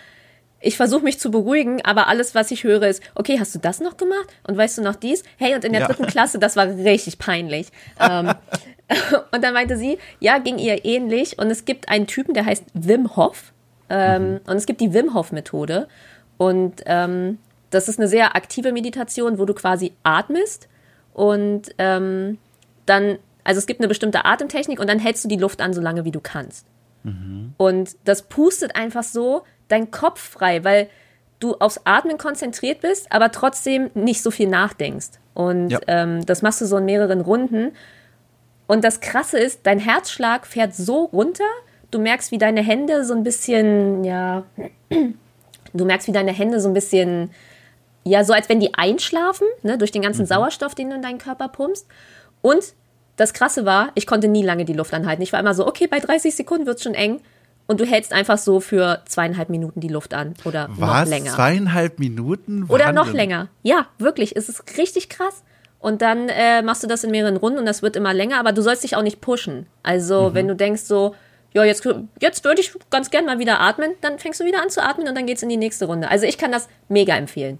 ich 0.60 0.76
versuche 0.76 1.04
mich 1.04 1.20
zu 1.20 1.30
beruhigen, 1.30 1.84
aber 1.84 2.08
alles, 2.08 2.34
was 2.34 2.50
ich 2.50 2.64
höre, 2.64 2.84
ist, 2.84 3.02
okay, 3.14 3.38
hast 3.38 3.54
du 3.54 3.58
das 3.58 3.80
noch 3.80 3.96
gemacht? 3.96 4.26
Und 4.44 4.56
weißt 4.56 4.78
du 4.78 4.82
noch 4.82 4.96
dies? 4.96 5.22
Hey, 5.36 5.54
und 5.54 5.64
in 5.64 5.72
der 5.72 5.82
ja. 5.82 5.86
dritten 5.86 6.06
Klasse, 6.06 6.38
das 6.38 6.56
war 6.56 6.66
richtig 6.66 7.18
peinlich. 7.18 7.68
ähm, 8.00 8.32
und 9.32 9.44
dann 9.44 9.54
meinte 9.54 9.76
sie, 9.76 9.98
ja, 10.20 10.38
ging 10.38 10.58
ihr 10.58 10.84
ähnlich. 10.84 11.38
Und 11.38 11.50
es 11.50 11.64
gibt 11.64 11.88
einen 11.88 12.06
Typen, 12.06 12.34
der 12.34 12.46
heißt 12.46 12.64
Wim 12.72 13.16
Hof. 13.16 13.52
Ähm, 13.90 14.32
mhm. 14.32 14.40
Und 14.46 14.56
es 14.56 14.66
gibt 14.66 14.80
die 14.80 14.94
Wim 14.94 15.14
Hof 15.14 15.32
Methode. 15.32 15.86
Und 16.38 16.82
ähm, 16.86 17.38
das 17.70 17.88
ist 17.88 17.98
eine 17.98 18.08
sehr 18.08 18.34
aktive 18.34 18.72
Meditation, 18.72 19.38
wo 19.38 19.44
du 19.44 19.54
quasi 19.54 19.92
atmest 20.02 20.68
und 21.12 21.74
ähm, 21.78 22.38
dann 22.86 23.18
also 23.44 23.58
es 23.58 23.66
gibt 23.66 23.80
eine 23.80 23.88
bestimmte 23.88 24.24
Atemtechnik 24.24 24.80
und 24.80 24.88
dann 24.88 24.98
hältst 24.98 25.24
du 25.24 25.28
die 25.28 25.36
Luft 25.36 25.60
an, 25.60 25.72
so 25.72 25.80
lange 25.80 26.04
wie 26.04 26.10
du 26.10 26.20
kannst. 26.20 26.66
Mhm. 27.02 27.54
Und 27.56 27.96
das 28.04 28.22
pustet 28.22 28.74
einfach 28.74 29.04
so 29.04 29.42
deinen 29.68 29.90
Kopf 29.90 30.20
frei, 30.20 30.64
weil 30.64 30.88
du 31.40 31.54
aufs 31.56 31.80
Atmen 31.84 32.18
konzentriert 32.18 32.80
bist, 32.80 33.12
aber 33.12 33.30
trotzdem 33.30 33.90
nicht 33.94 34.22
so 34.22 34.30
viel 34.30 34.48
nachdenkst. 34.48 35.10
Und 35.34 35.70
ja. 35.70 35.80
ähm, 35.86 36.24
das 36.26 36.42
machst 36.42 36.60
du 36.60 36.66
so 36.66 36.78
in 36.78 36.86
mehreren 36.86 37.20
Runden. 37.20 37.72
Und 38.66 38.82
das 38.82 39.00
Krasse 39.00 39.38
ist, 39.38 39.60
dein 39.64 39.78
Herzschlag 39.78 40.46
fährt 40.46 40.74
so 40.74 41.04
runter, 41.04 41.44
du 41.90 41.98
merkst, 41.98 42.32
wie 42.32 42.38
deine 42.38 42.62
Hände 42.62 43.04
so 43.04 43.14
ein 43.14 43.22
bisschen, 43.22 44.04
ja, 44.04 44.44
du 45.74 45.84
merkst, 45.84 46.08
wie 46.08 46.12
deine 46.12 46.32
Hände 46.32 46.60
so 46.60 46.68
ein 46.68 46.74
bisschen, 46.74 47.30
ja, 48.04 48.24
so 48.24 48.32
als 48.32 48.48
wenn 48.48 48.60
die 48.60 48.74
einschlafen, 48.74 49.46
ne, 49.62 49.76
durch 49.76 49.92
den 49.92 50.02
ganzen 50.02 50.22
mhm. 50.22 50.28
Sauerstoff, 50.28 50.74
den 50.74 50.90
du 50.90 50.96
in 50.96 51.02
deinen 51.02 51.18
Körper 51.18 51.48
pumpst. 51.48 51.86
Und 52.40 52.74
das 53.16 53.32
Krasse 53.32 53.64
war, 53.64 53.90
ich 53.94 54.06
konnte 54.06 54.28
nie 54.28 54.42
lange 54.42 54.64
die 54.64 54.72
Luft 54.72 54.92
anhalten. 54.92 55.22
Ich 55.22 55.32
war 55.32 55.40
immer 55.40 55.54
so, 55.54 55.66
okay, 55.66 55.86
bei 55.86 56.00
30 56.00 56.34
Sekunden 56.34 56.66
wird 56.66 56.78
es 56.78 56.82
schon 56.82 56.94
eng. 56.94 57.20
Und 57.66 57.80
du 57.80 57.86
hältst 57.86 58.12
einfach 58.12 58.36
so 58.36 58.60
für 58.60 59.00
zweieinhalb 59.06 59.48
Minuten 59.48 59.80
die 59.80 59.88
Luft 59.88 60.12
an 60.12 60.34
oder 60.44 60.68
Was? 60.72 61.04
noch 61.04 61.08
länger. 61.08 61.32
Zweieinhalb 61.32 61.98
Minuten? 61.98 62.64
Oder 62.68 62.92
noch 62.92 63.10
länger. 63.10 63.48
Ja, 63.62 63.86
wirklich. 63.98 64.36
Es 64.36 64.50
ist 64.50 64.76
richtig 64.76 65.08
krass. 65.08 65.42
Und 65.78 66.02
dann 66.02 66.28
äh, 66.28 66.62
machst 66.62 66.82
du 66.82 66.86
das 66.86 67.04
in 67.04 67.10
mehreren 67.10 67.36
Runden 67.36 67.58
und 67.58 67.66
das 67.66 67.82
wird 67.82 67.96
immer 67.96 68.12
länger, 68.12 68.38
aber 68.38 68.52
du 68.52 68.62
sollst 68.62 68.84
dich 68.84 68.96
auch 68.96 69.02
nicht 69.02 69.20
pushen. 69.20 69.66
Also, 69.82 70.30
mhm. 70.30 70.34
wenn 70.34 70.48
du 70.48 70.56
denkst 70.56 70.82
so, 70.82 71.14
ja, 71.52 71.62
jetzt, 71.64 71.86
jetzt 72.20 72.44
würde 72.44 72.60
ich 72.60 72.74
ganz 72.90 73.10
gern 73.10 73.26
mal 73.26 73.38
wieder 73.38 73.60
atmen, 73.60 73.92
dann 74.00 74.18
fängst 74.18 74.40
du 74.40 74.44
wieder 74.44 74.62
an 74.62 74.70
zu 74.70 74.82
atmen 74.82 75.08
und 75.08 75.14
dann 75.14 75.26
geht's 75.26 75.42
in 75.42 75.48
die 75.48 75.56
nächste 75.56 75.86
Runde. 75.86 76.10
Also, 76.10 76.26
ich 76.26 76.38
kann 76.38 76.52
das 76.52 76.68
mega 76.88 77.14
empfehlen. 77.16 77.58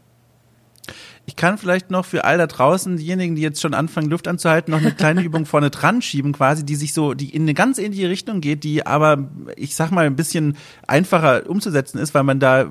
Ich 1.27 1.37
kann 1.37 1.57
vielleicht 1.57 1.91
noch 1.91 2.05
für 2.05 2.25
all 2.25 2.37
da 2.37 2.47
draußen, 2.47 2.99
diejenigen, 2.99 3.35
die 3.35 3.41
jetzt 3.41 3.61
schon 3.63 3.73
anfangen, 3.73 4.11
Luft 4.11 4.29
anzuhalten, 4.29 4.73
noch 4.73 4.81
eine 4.81 4.93
kleine 4.93 5.23
Übung 5.25 5.47
vorne 5.47 5.71
dran 5.71 6.03
schieben, 6.03 6.33
quasi, 6.33 6.67
die 6.67 6.75
sich 6.75 6.93
so, 6.93 7.15
die 7.15 7.35
in 7.35 7.43
eine 7.43 7.55
ganz 7.55 7.79
ähnliche 7.79 8.11
Richtung 8.11 8.43
geht, 8.43 8.63
die 8.63 8.87
aber, 8.87 9.31
ich 9.57 9.75
sag 9.75 9.91
mal, 9.91 10.05
ein 10.05 10.17
bisschen 10.17 10.57
einfacher 10.87 11.49
umzusetzen 11.49 11.99
ist, 11.99 12.13
weil 12.13 12.25
man 12.25 12.41
da 12.41 12.67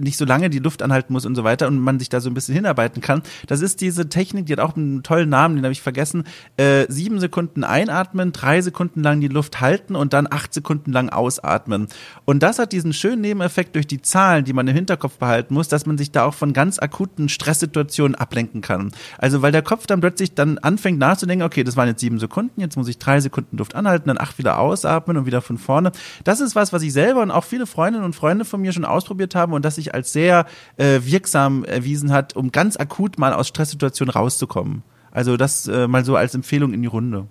nicht 0.00 0.16
so 0.16 0.24
lange 0.24 0.50
die 0.50 0.58
Luft 0.58 0.82
anhalten 0.82 1.12
muss 1.12 1.26
und 1.26 1.36
so 1.36 1.44
weiter 1.44 1.68
und 1.68 1.78
man 1.78 2.00
sich 2.00 2.08
da 2.08 2.20
so 2.20 2.28
ein 2.28 2.34
bisschen 2.34 2.56
hinarbeiten 2.56 3.00
kann. 3.00 3.22
Das 3.46 3.60
ist 3.60 3.80
diese 3.80 4.08
Technik, 4.08 4.46
die 4.46 4.52
hat 4.54 4.60
auch 4.60 4.76
einen 4.76 5.04
tollen 5.04 5.28
Namen, 5.28 5.54
den 5.54 5.64
habe 5.64 5.72
ich 5.72 5.82
vergessen. 5.82 6.24
Äh, 6.56 6.86
sieben 6.88 7.20
Sekunden 7.20 7.62
einatmen, 7.62 8.32
drei 8.32 8.62
Sekunden 8.62 9.02
lang 9.02 9.20
die 9.20 9.28
Luft 9.28 9.60
halten 9.60 9.94
und 9.94 10.12
dann 10.12 10.26
acht 10.28 10.52
Sekunden 10.52 10.92
lang 10.92 11.08
ausatmen. 11.08 11.86
Und 12.24 12.42
das 12.42 12.58
hat 12.58 12.72
diesen 12.72 12.92
schönen 12.92 13.20
Nebeneffekt 13.20 13.76
durch 13.76 13.86
die 13.86 14.02
Zahlen, 14.02 14.44
die 14.44 14.52
man 14.52 14.66
im 14.66 14.74
Hinterkopf 14.74 15.18
behalten 15.18 15.54
muss, 15.54 15.68
dass 15.68 15.86
man 15.86 15.96
sich 15.98 16.10
da 16.10 16.24
auch 16.24 16.34
von 16.34 16.52
ganz 16.52 16.80
akuten 16.80 17.28
Stresssituationen 17.28 17.75
ablenken 18.14 18.60
kann. 18.60 18.92
Also 19.18 19.42
weil 19.42 19.52
der 19.52 19.62
Kopf 19.62 19.86
dann 19.86 20.00
plötzlich 20.00 20.34
dann 20.34 20.58
anfängt 20.58 20.98
nachzudenken, 20.98 21.44
okay, 21.44 21.64
das 21.64 21.76
waren 21.76 21.88
jetzt 21.88 22.00
sieben 22.00 22.18
Sekunden, 22.18 22.60
jetzt 22.60 22.76
muss 22.76 22.88
ich 22.88 22.98
drei 22.98 23.20
Sekunden 23.20 23.56
Luft 23.56 23.74
anhalten, 23.74 24.08
dann 24.08 24.18
acht 24.18 24.38
wieder 24.38 24.58
ausatmen 24.58 25.16
und 25.16 25.26
wieder 25.26 25.42
von 25.42 25.58
vorne. 25.58 25.92
Das 26.24 26.40
ist 26.40 26.54
was, 26.56 26.72
was 26.72 26.82
ich 26.82 26.92
selber 26.92 27.22
und 27.22 27.30
auch 27.30 27.44
viele 27.44 27.66
Freundinnen 27.66 28.04
und 28.04 28.14
Freunde 28.14 28.44
von 28.44 28.60
mir 28.60 28.72
schon 28.72 28.84
ausprobiert 28.84 29.34
haben 29.34 29.52
und 29.52 29.64
das 29.64 29.76
sich 29.76 29.94
als 29.94 30.12
sehr 30.12 30.46
äh, 30.76 31.00
wirksam 31.02 31.64
erwiesen 31.64 32.12
hat, 32.12 32.36
um 32.36 32.52
ganz 32.52 32.76
akut 32.76 33.18
mal 33.18 33.32
aus 33.32 33.48
Stresssituationen 33.48 34.12
rauszukommen. 34.12 34.82
Also 35.10 35.36
das 35.36 35.66
äh, 35.66 35.88
mal 35.88 36.04
so 36.04 36.16
als 36.16 36.34
Empfehlung 36.34 36.74
in 36.74 36.82
die 36.82 36.88
Runde. 36.88 37.26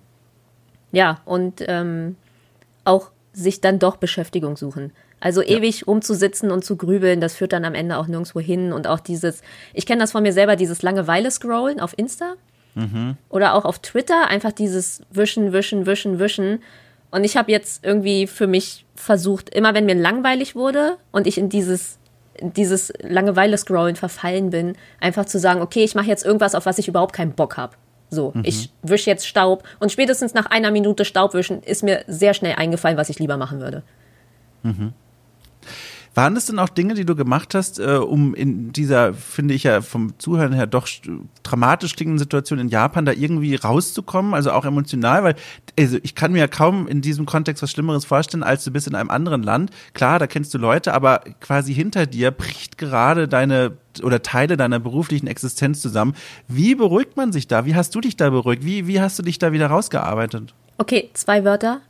Ja, 0.92 1.20
und 1.24 1.62
ähm, 1.66 2.16
auch 2.84 3.10
sich 3.32 3.60
dann 3.60 3.78
doch 3.78 3.96
Beschäftigung 3.96 4.56
suchen. 4.56 4.92
Also 5.20 5.42
ja. 5.42 5.56
ewig 5.56 5.86
rumzusitzen 5.86 6.50
und 6.50 6.64
zu 6.64 6.76
grübeln, 6.76 7.20
das 7.20 7.34
führt 7.34 7.52
dann 7.52 7.64
am 7.64 7.74
Ende 7.74 7.96
auch 7.96 8.06
nirgendwo 8.06 8.40
hin. 8.40 8.72
Und 8.72 8.86
auch 8.86 9.00
dieses, 9.00 9.42
ich 9.72 9.86
kenne 9.86 10.00
das 10.00 10.12
von 10.12 10.22
mir 10.22 10.32
selber, 10.32 10.56
dieses 10.56 10.82
Langeweile-Scrollen 10.82 11.80
auf 11.80 11.94
Insta 11.96 12.34
mhm. 12.74 13.16
oder 13.28 13.54
auch 13.54 13.64
auf 13.64 13.78
Twitter, 13.78 14.28
einfach 14.28 14.52
dieses 14.52 15.02
Wischen, 15.10 15.52
Wischen, 15.52 15.86
Wischen, 15.86 16.18
Wischen. 16.18 16.62
Und 17.10 17.24
ich 17.24 17.36
habe 17.36 17.50
jetzt 17.50 17.84
irgendwie 17.84 18.26
für 18.26 18.46
mich 18.46 18.84
versucht, 18.94 19.50
immer 19.50 19.74
wenn 19.74 19.86
mir 19.86 19.94
langweilig 19.94 20.54
wurde 20.54 20.98
und 21.12 21.26
ich 21.26 21.38
in 21.38 21.48
dieses 21.48 21.98
dieses 22.38 22.92
Langeweile-Scrollen 23.00 23.96
verfallen 23.96 24.50
bin, 24.50 24.76
einfach 25.00 25.24
zu 25.24 25.38
sagen, 25.38 25.62
okay, 25.62 25.84
ich 25.84 25.94
mache 25.94 26.08
jetzt 26.08 26.22
irgendwas, 26.22 26.54
auf 26.54 26.66
was 26.66 26.76
ich 26.76 26.86
überhaupt 26.86 27.14
keinen 27.14 27.32
Bock 27.32 27.56
habe. 27.56 27.76
So, 28.10 28.32
mhm. 28.34 28.42
ich 28.44 28.70
wische 28.82 29.10
jetzt 29.10 29.26
Staub 29.26 29.64
und 29.80 29.90
spätestens 29.90 30.34
nach 30.34 30.46
einer 30.46 30.70
Minute 30.70 31.04
Staubwischen 31.04 31.62
ist 31.62 31.82
mir 31.82 32.04
sehr 32.06 32.34
schnell 32.34 32.54
eingefallen, 32.56 32.96
was 32.96 33.08
ich 33.08 33.18
lieber 33.18 33.36
machen 33.36 33.60
würde. 33.60 33.82
Mhm. 34.62 34.92
Waren 36.16 36.34
das 36.34 36.46
denn 36.46 36.58
auch 36.58 36.70
Dinge, 36.70 36.94
die 36.94 37.04
du 37.04 37.14
gemacht 37.14 37.54
hast, 37.54 37.78
äh, 37.78 37.96
um 37.96 38.34
in 38.34 38.72
dieser, 38.72 39.12
finde 39.12 39.52
ich 39.52 39.64
ja 39.64 39.82
vom 39.82 40.18
Zuhören 40.18 40.54
her 40.54 40.66
doch 40.66 40.88
dramatisch 41.42 41.94
klingenden 41.94 42.18
Situation 42.18 42.58
in 42.58 42.68
Japan 42.68 43.04
da 43.04 43.12
irgendwie 43.12 43.54
rauszukommen, 43.54 44.32
also 44.32 44.50
auch 44.52 44.64
emotional, 44.64 45.24
weil 45.24 45.34
also 45.78 45.98
ich 46.02 46.14
kann 46.14 46.32
mir 46.32 46.38
ja 46.38 46.48
kaum 46.48 46.88
in 46.88 47.02
diesem 47.02 47.26
Kontext 47.26 47.62
was 47.62 47.70
Schlimmeres 47.70 48.06
vorstellen, 48.06 48.42
als 48.42 48.64
du 48.64 48.70
bist 48.70 48.86
in 48.86 48.94
einem 48.94 49.10
anderen 49.10 49.42
Land. 49.42 49.70
Klar, 49.92 50.18
da 50.18 50.26
kennst 50.26 50.54
du 50.54 50.58
Leute, 50.58 50.94
aber 50.94 51.20
quasi 51.40 51.74
hinter 51.74 52.06
dir 52.06 52.30
bricht 52.30 52.78
gerade 52.78 53.28
deine 53.28 53.76
oder 54.02 54.22
Teile 54.22 54.56
deiner 54.56 54.78
beruflichen 54.78 55.26
Existenz 55.26 55.82
zusammen. 55.82 56.14
Wie 56.48 56.74
beruhigt 56.74 57.18
man 57.18 57.30
sich 57.30 57.46
da? 57.46 57.66
Wie 57.66 57.74
hast 57.74 57.94
du 57.94 58.00
dich 58.00 58.16
da 58.16 58.30
beruhigt? 58.30 58.64
Wie, 58.64 58.86
wie 58.86 59.02
hast 59.02 59.18
du 59.18 59.22
dich 59.22 59.38
da 59.38 59.52
wieder 59.52 59.66
rausgearbeitet? 59.66 60.54
Okay, 60.78 61.10
zwei 61.12 61.44
Wörter. 61.44 61.82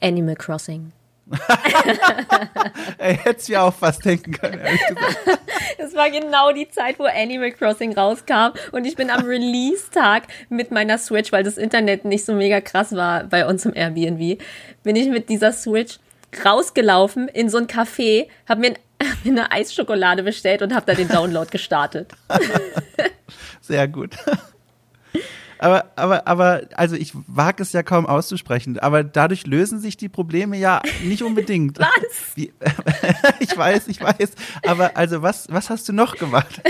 Animal 0.00 0.36
Crossing. 0.36 0.92
Ey, 2.98 3.16
hätte 3.16 3.52
ja 3.52 3.62
auch 3.62 3.74
fast 3.74 4.04
denken 4.04 4.32
können, 4.32 4.60
ehrlich 4.60 4.84
gesagt. 4.86 5.40
Das 5.78 5.94
war 5.94 6.10
genau 6.10 6.52
die 6.52 6.68
Zeit, 6.68 6.98
wo 6.98 7.04
Animal 7.04 7.52
Crossing 7.52 7.96
rauskam 7.96 8.52
und 8.72 8.84
ich 8.84 8.96
bin 8.96 9.10
am 9.10 9.24
Release-Tag 9.24 10.24
mit 10.48 10.70
meiner 10.70 10.98
Switch, 10.98 11.32
weil 11.32 11.44
das 11.44 11.58
Internet 11.58 12.04
nicht 12.04 12.24
so 12.24 12.32
mega 12.34 12.60
krass 12.60 12.94
war 12.94 13.24
bei 13.24 13.46
uns 13.46 13.64
im 13.64 13.74
Airbnb, 13.74 14.40
bin 14.82 14.96
ich 14.96 15.08
mit 15.08 15.28
dieser 15.28 15.52
Switch 15.52 15.98
rausgelaufen 16.44 17.28
in 17.28 17.48
so 17.48 17.58
ein 17.58 17.66
Café, 17.66 18.28
habe 18.48 18.60
mir, 18.60 18.74
mir 19.24 19.30
eine 19.30 19.52
Eisschokolade 19.52 20.22
bestellt 20.22 20.62
und 20.62 20.74
habe 20.74 20.86
da 20.86 20.94
den 20.94 21.08
Download 21.08 21.48
gestartet. 21.50 22.10
Sehr 23.60 23.88
gut 23.88 24.16
aber, 25.62 25.84
aber, 25.94 26.26
aber, 26.26 26.62
also 26.74 26.96
ich 26.96 27.12
wage 27.14 27.62
es 27.62 27.72
ja 27.72 27.84
kaum 27.84 28.04
auszusprechen, 28.04 28.80
aber 28.80 29.04
dadurch 29.04 29.46
lösen 29.46 29.78
sich 29.78 29.96
die 29.96 30.08
Probleme 30.08 30.56
ja 30.56 30.82
nicht 31.04 31.22
unbedingt. 31.22 31.78
Was? 31.78 31.88
Wie, 32.34 32.52
ich 33.38 33.56
weiß, 33.56 33.86
ich 33.86 34.02
weiß, 34.02 34.34
aber 34.66 34.96
also 34.96 35.22
was, 35.22 35.46
was 35.52 35.70
hast 35.70 35.88
du 35.88 35.92
noch 35.92 36.16
gemacht? 36.16 36.60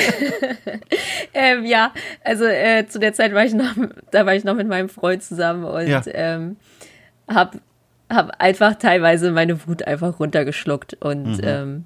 ähm, 1.33 1.65
ja, 1.65 1.93
also 2.23 2.45
äh, 2.45 2.87
zu 2.87 2.99
der 2.99 3.15
Zeit 3.15 3.33
war 3.33 3.47
ich 3.47 3.55
noch, 3.55 3.75
da 4.11 4.27
war 4.27 4.35
ich 4.35 4.45
noch 4.45 4.57
mit 4.57 4.69
meinem 4.69 4.91
Freund 4.91 5.23
zusammen 5.23 5.65
und 5.65 5.89
ja. 5.89 6.03
ähm, 6.09 6.57
hab, 7.29 7.57
hab 8.11 8.43
einfach 8.43 8.75
teilweise 8.75 9.31
meine 9.31 9.67
Wut 9.67 9.87
einfach 9.87 10.21
runtergeschluckt 10.21 10.99
und 11.01 11.39
mhm. 11.39 11.41
ähm, 11.43 11.85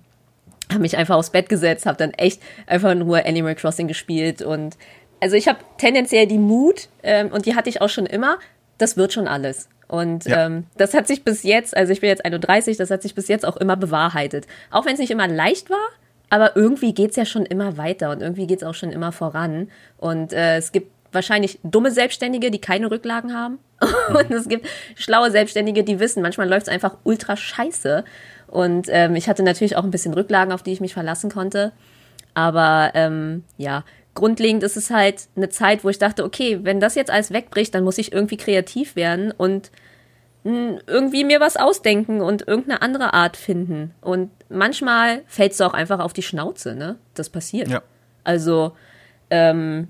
habe 0.70 0.80
mich 0.80 0.96
einfach 0.96 1.14
aufs 1.14 1.30
Bett 1.30 1.48
gesetzt, 1.48 1.86
habe 1.86 1.98
dann 1.98 2.10
echt 2.14 2.42
einfach 2.66 2.96
nur 2.96 3.24
Animal 3.24 3.54
Crossing 3.54 3.86
gespielt 3.86 4.42
und 4.42 4.76
also 5.20 5.36
ich 5.36 5.48
habe 5.48 5.58
tendenziell 5.78 6.26
die 6.26 6.38
Mut 6.38 6.88
ähm, 7.02 7.28
und 7.32 7.46
die 7.46 7.54
hatte 7.54 7.68
ich 7.68 7.80
auch 7.80 7.88
schon 7.88 8.06
immer, 8.06 8.38
das 8.78 8.96
wird 8.96 9.12
schon 9.12 9.28
alles. 9.28 9.68
Und 9.88 10.24
ja. 10.24 10.46
ähm, 10.46 10.66
das 10.76 10.94
hat 10.94 11.06
sich 11.06 11.24
bis 11.24 11.42
jetzt, 11.42 11.76
also 11.76 11.92
ich 11.92 12.00
bin 12.00 12.08
jetzt 12.08 12.24
31, 12.24 12.76
das 12.76 12.90
hat 12.90 13.02
sich 13.02 13.14
bis 13.14 13.28
jetzt 13.28 13.46
auch 13.46 13.56
immer 13.56 13.76
bewahrheitet. 13.76 14.46
Auch 14.70 14.84
wenn 14.84 14.94
es 14.94 14.98
nicht 14.98 15.10
immer 15.10 15.28
leicht 15.28 15.70
war, 15.70 15.88
aber 16.28 16.56
irgendwie 16.56 16.92
geht 16.92 17.10
es 17.10 17.16
ja 17.16 17.24
schon 17.24 17.46
immer 17.46 17.76
weiter 17.76 18.10
und 18.10 18.20
irgendwie 18.20 18.46
geht 18.46 18.62
es 18.62 18.64
auch 18.64 18.74
schon 18.74 18.90
immer 18.90 19.12
voran. 19.12 19.70
Und 19.98 20.32
äh, 20.32 20.56
es 20.56 20.72
gibt 20.72 20.90
wahrscheinlich 21.12 21.60
dumme 21.62 21.92
Selbstständige, 21.92 22.50
die 22.50 22.60
keine 22.60 22.90
Rücklagen 22.90 23.34
haben. 23.34 23.58
und 24.08 24.30
es 24.30 24.48
gibt 24.48 24.66
schlaue 24.96 25.30
Selbstständige, 25.30 25.84
die 25.84 26.00
wissen, 26.00 26.22
manchmal 26.22 26.48
läuft 26.48 26.66
es 26.66 26.72
einfach 26.72 26.96
ultra 27.04 27.36
scheiße. 27.36 28.04
Und 28.48 28.88
ähm, 28.90 29.14
ich 29.14 29.28
hatte 29.28 29.42
natürlich 29.42 29.76
auch 29.76 29.84
ein 29.84 29.90
bisschen 29.90 30.14
Rücklagen, 30.14 30.52
auf 30.52 30.62
die 30.62 30.72
ich 30.72 30.80
mich 30.80 30.94
verlassen 30.94 31.30
konnte. 31.30 31.72
Aber 32.34 32.90
ähm, 32.94 33.44
ja, 33.56 33.84
grundlegend 34.16 34.64
ist 34.64 34.76
es 34.76 34.90
halt 34.90 35.28
eine 35.36 35.48
Zeit, 35.48 35.84
wo 35.84 35.88
ich 35.88 35.98
dachte, 35.98 36.24
okay, 36.24 36.58
wenn 36.62 36.80
das 36.80 36.96
jetzt 36.96 37.10
alles 37.10 37.30
wegbricht, 37.30 37.72
dann 37.74 37.84
muss 37.84 37.98
ich 37.98 38.12
irgendwie 38.12 38.36
kreativ 38.36 38.96
werden 38.96 39.30
und 39.30 39.70
hm, 40.42 40.80
irgendwie 40.88 41.22
mir 41.22 41.38
was 41.38 41.56
ausdenken 41.56 42.20
und 42.20 42.48
irgendeine 42.48 42.82
andere 42.82 43.14
Art 43.14 43.36
finden. 43.36 43.94
Und 44.00 44.30
manchmal 44.48 45.22
fällst 45.26 45.60
du 45.60 45.64
auch 45.64 45.74
einfach 45.74 46.00
auf 46.00 46.12
die 46.12 46.22
Schnauze, 46.22 46.74
ne? 46.74 46.96
Das 47.14 47.30
passiert. 47.30 47.68
Ja. 47.68 47.82
Also, 48.24 48.72
ähm, 49.30 49.88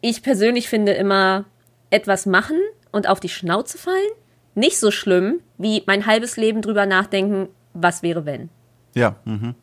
ich 0.00 0.22
persönlich 0.22 0.68
finde 0.68 0.92
immer, 0.92 1.44
etwas 1.90 2.26
machen 2.26 2.58
und 2.92 3.08
auf 3.08 3.20
die 3.20 3.28
Schnauze 3.28 3.78
fallen, 3.78 4.10
nicht 4.54 4.78
so 4.78 4.90
schlimm, 4.90 5.40
wie 5.56 5.82
mein 5.86 6.06
halbes 6.06 6.36
Leben 6.36 6.62
drüber 6.62 6.86
nachdenken, 6.86 7.48
was 7.74 8.02
wäre 8.02 8.26
wenn. 8.26 8.50
Ja, 8.94 9.16
mhm. 9.24 9.54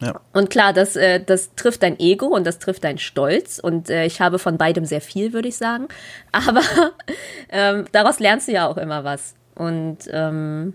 Ja. 0.00 0.20
Und 0.32 0.50
klar, 0.50 0.72
das, 0.72 0.96
äh, 0.96 1.20
das 1.20 1.54
trifft 1.56 1.82
dein 1.82 1.98
Ego 1.98 2.26
und 2.26 2.46
das 2.46 2.58
trifft 2.58 2.84
dein 2.84 2.98
Stolz. 2.98 3.58
Und 3.58 3.90
äh, 3.90 4.04
ich 4.04 4.20
habe 4.20 4.38
von 4.38 4.56
beidem 4.56 4.84
sehr 4.84 5.00
viel, 5.00 5.32
würde 5.32 5.48
ich 5.48 5.56
sagen. 5.56 5.88
Aber 6.32 6.62
ähm, 7.50 7.86
daraus 7.92 8.20
lernst 8.20 8.48
du 8.48 8.52
ja 8.52 8.68
auch 8.68 8.76
immer 8.76 9.04
was. 9.04 9.34
Und 9.54 9.98
ähm, 10.12 10.74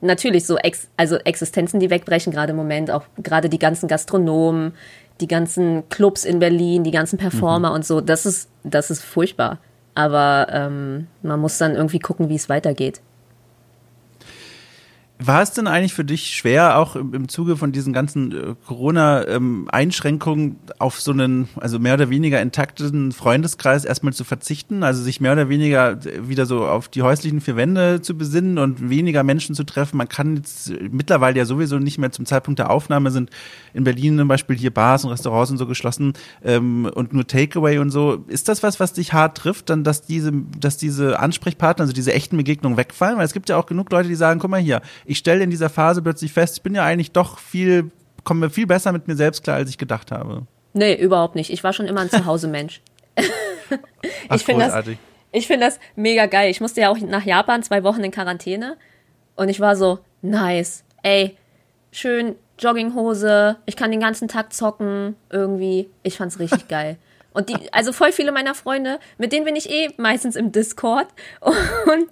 natürlich 0.00 0.46
so 0.46 0.56
Ex 0.56 0.88
also 0.96 1.16
Existenzen, 1.16 1.78
die 1.78 1.90
wegbrechen, 1.90 2.32
gerade 2.32 2.50
im 2.50 2.56
Moment, 2.56 2.90
auch 2.90 3.04
gerade 3.18 3.48
die 3.48 3.60
ganzen 3.60 3.88
Gastronomen, 3.88 4.74
die 5.20 5.28
ganzen 5.28 5.88
Clubs 5.88 6.24
in 6.24 6.40
Berlin, 6.40 6.82
die 6.82 6.90
ganzen 6.90 7.18
Performer 7.18 7.70
mhm. 7.70 7.74
und 7.76 7.86
so, 7.86 8.00
das 8.00 8.26
ist, 8.26 8.48
das 8.64 8.90
ist 8.90 9.02
furchtbar. 9.02 9.58
Aber 9.94 10.48
ähm, 10.50 11.06
man 11.22 11.38
muss 11.38 11.58
dann 11.58 11.76
irgendwie 11.76 12.00
gucken, 12.00 12.28
wie 12.28 12.34
es 12.34 12.48
weitergeht. 12.48 13.00
War 15.26 15.42
es 15.42 15.52
denn 15.52 15.66
eigentlich 15.66 15.94
für 15.94 16.04
dich 16.04 16.36
schwer, 16.36 16.78
auch 16.78 16.96
im, 16.96 17.28
Zuge 17.28 17.56
von 17.56 17.72
diesen 17.72 17.92
ganzen 17.92 18.32
äh, 18.32 18.54
Corona-Einschränkungen 18.66 20.44
ähm, 20.44 20.56
auf 20.78 21.00
so 21.00 21.12
einen, 21.12 21.48
also 21.56 21.78
mehr 21.78 21.94
oder 21.94 22.10
weniger 22.10 22.42
intakten 22.42 23.12
Freundeskreis 23.12 23.84
erstmal 23.84 24.12
zu 24.12 24.24
verzichten? 24.24 24.82
Also 24.82 25.02
sich 25.02 25.20
mehr 25.20 25.32
oder 25.32 25.48
weniger 25.48 25.92
äh, 25.92 26.28
wieder 26.28 26.46
so 26.46 26.66
auf 26.66 26.88
die 26.88 27.02
häuslichen 27.02 27.40
vier 27.40 27.56
Wände 27.56 28.02
zu 28.02 28.18
besinnen 28.18 28.58
und 28.58 28.90
weniger 28.90 29.22
Menschen 29.22 29.54
zu 29.54 29.64
treffen? 29.64 29.96
Man 29.96 30.08
kann 30.08 30.36
jetzt 30.36 30.72
mittlerweile 30.90 31.38
ja 31.38 31.44
sowieso 31.46 31.78
nicht 31.78 31.98
mehr 31.98 32.12
zum 32.12 32.26
Zeitpunkt 32.26 32.58
der 32.58 32.70
Aufnahme 32.70 33.10
sind 33.10 33.30
in 33.72 33.84
Berlin 33.84 34.18
zum 34.18 34.28
Beispiel 34.28 34.56
hier 34.56 34.72
Bars 34.72 35.04
und 35.04 35.10
Restaurants 35.10 35.50
und 35.50 35.58
so 35.58 35.66
geschlossen 35.66 36.14
ähm, 36.42 36.90
und 36.94 37.12
nur 37.12 37.26
Takeaway 37.26 37.78
und 37.78 37.90
so. 37.90 38.24
Ist 38.28 38.48
das 38.48 38.62
was, 38.62 38.78
was 38.80 38.92
dich 38.92 39.12
hart 39.12 39.38
trifft, 39.38 39.70
dann, 39.70 39.84
dass 39.84 40.02
diese, 40.02 40.32
dass 40.58 40.76
diese 40.76 41.18
Ansprechpartner, 41.18 41.82
also 41.82 41.92
diese 41.92 42.12
echten 42.12 42.36
Begegnungen 42.36 42.76
wegfallen? 42.76 43.16
Weil 43.16 43.24
es 43.24 43.32
gibt 43.32 43.48
ja 43.48 43.56
auch 43.56 43.66
genug 43.66 43.90
Leute, 43.90 44.08
die 44.08 44.14
sagen, 44.14 44.40
guck 44.40 44.50
mal 44.50 44.60
hier, 44.60 44.82
stelle 45.18 45.44
in 45.44 45.50
dieser 45.50 45.70
Phase 45.70 46.02
plötzlich 46.02 46.32
fest, 46.32 46.58
ich 46.58 46.62
bin 46.62 46.74
ja 46.74 46.84
eigentlich 46.84 47.12
doch 47.12 47.38
viel, 47.38 47.90
komme 48.24 48.50
viel 48.50 48.66
besser 48.66 48.92
mit 48.92 49.08
mir 49.08 49.16
selbst 49.16 49.44
klar, 49.44 49.56
als 49.56 49.70
ich 49.70 49.78
gedacht 49.78 50.10
habe. 50.10 50.46
Nee, 50.72 50.94
überhaupt 50.94 51.34
nicht. 51.36 51.50
Ich 51.50 51.62
war 51.62 51.72
schon 51.72 51.86
immer 51.86 52.00
ein 52.00 52.10
Zuhause-Mensch. 52.10 52.82
ich 54.34 54.44
finde 54.44 54.66
das, 54.66 54.84
ich 55.32 55.46
finde 55.46 55.66
das 55.66 55.78
mega 55.94 56.26
geil. 56.26 56.50
Ich 56.50 56.60
musste 56.60 56.80
ja 56.80 56.90
auch 56.90 56.98
nach 56.98 57.24
Japan 57.24 57.62
zwei 57.62 57.84
Wochen 57.84 58.02
in 58.02 58.10
Quarantäne 58.10 58.76
und 59.36 59.48
ich 59.48 59.60
war 59.60 59.76
so, 59.76 60.00
nice. 60.22 60.84
Ey, 61.02 61.36
schön 61.92 62.36
Jogginghose, 62.58 63.56
ich 63.66 63.76
kann 63.76 63.90
den 63.90 64.00
ganzen 64.00 64.28
Tag 64.28 64.52
zocken, 64.52 65.16
irgendwie. 65.30 65.90
Ich 66.02 66.16
fand's 66.16 66.38
richtig 66.38 66.68
geil. 66.68 66.98
Und 67.34 67.48
die, 67.48 67.56
also 67.72 67.92
voll 67.92 68.12
viele 68.12 68.32
meiner 68.32 68.54
Freunde, 68.54 69.00
mit 69.18 69.32
denen 69.32 69.44
bin 69.44 69.56
ich 69.56 69.68
eh 69.68 69.90
meistens 69.98 70.36
im 70.36 70.52
Discord. 70.52 71.08
Und 71.40 72.08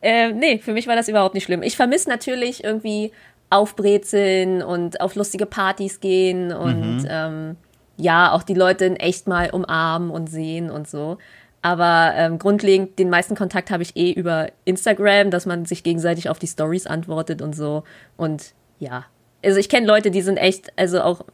äh, 0.00 0.30
nee, 0.30 0.58
für 0.58 0.72
mich 0.72 0.86
war 0.86 0.94
das 0.94 1.08
überhaupt 1.08 1.34
nicht 1.34 1.44
schlimm. 1.44 1.62
Ich 1.62 1.76
vermisse 1.76 2.08
natürlich 2.08 2.62
irgendwie 2.62 3.12
aufbrezeln 3.50 4.62
und 4.62 5.02
auf 5.02 5.14
lustige 5.14 5.44
Partys 5.44 6.00
gehen 6.00 6.52
und 6.52 7.02
mhm. 7.02 7.06
ähm, 7.06 7.56
ja, 7.98 8.32
auch 8.32 8.42
die 8.42 8.54
Leute 8.54 8.86
in 8.86 8.96
echt 8.96 9.28
mal 9.28 9.50
umarmen 9.50 10.10
und 10.10 10.28
sehen 10.30 10.70
und 10.70 10.88
so. 10.88 11.18
Aber 11.60 12.12
ähm, 12.16 12.38
grundlegend, 12.38 12.98
den 12.98 13.10
meisten 13.10 13.36
Kontakt 13.36 13.70
habe 13.70 13.82
ich 13.82 13.94
eh 13.94 14.10
über 14.10 14.48
Instagram, 14.64 15.30
dass 15.30 15.44
man 15.44 15.66
sich 15.66 15.84
gegenseitig 15.84 16.30
auf 16.30 16.38
die 16.38 16.46
Stories 16.46 16.86
antwortet 16.86 17.42
und 17.42 17.54
so. 17.54 17.84
Und 18.16 18.54
ja, 18.78 19.04
also 19.44 19.58
ich 19.58 19.68
kenne 19.68 19.86
Leute, 19.86 20.10
die 20.10 20.22
sind 20.22 20.38
echt, 20.38 20.72
also 20.76 21.02
auch 21.02 21.24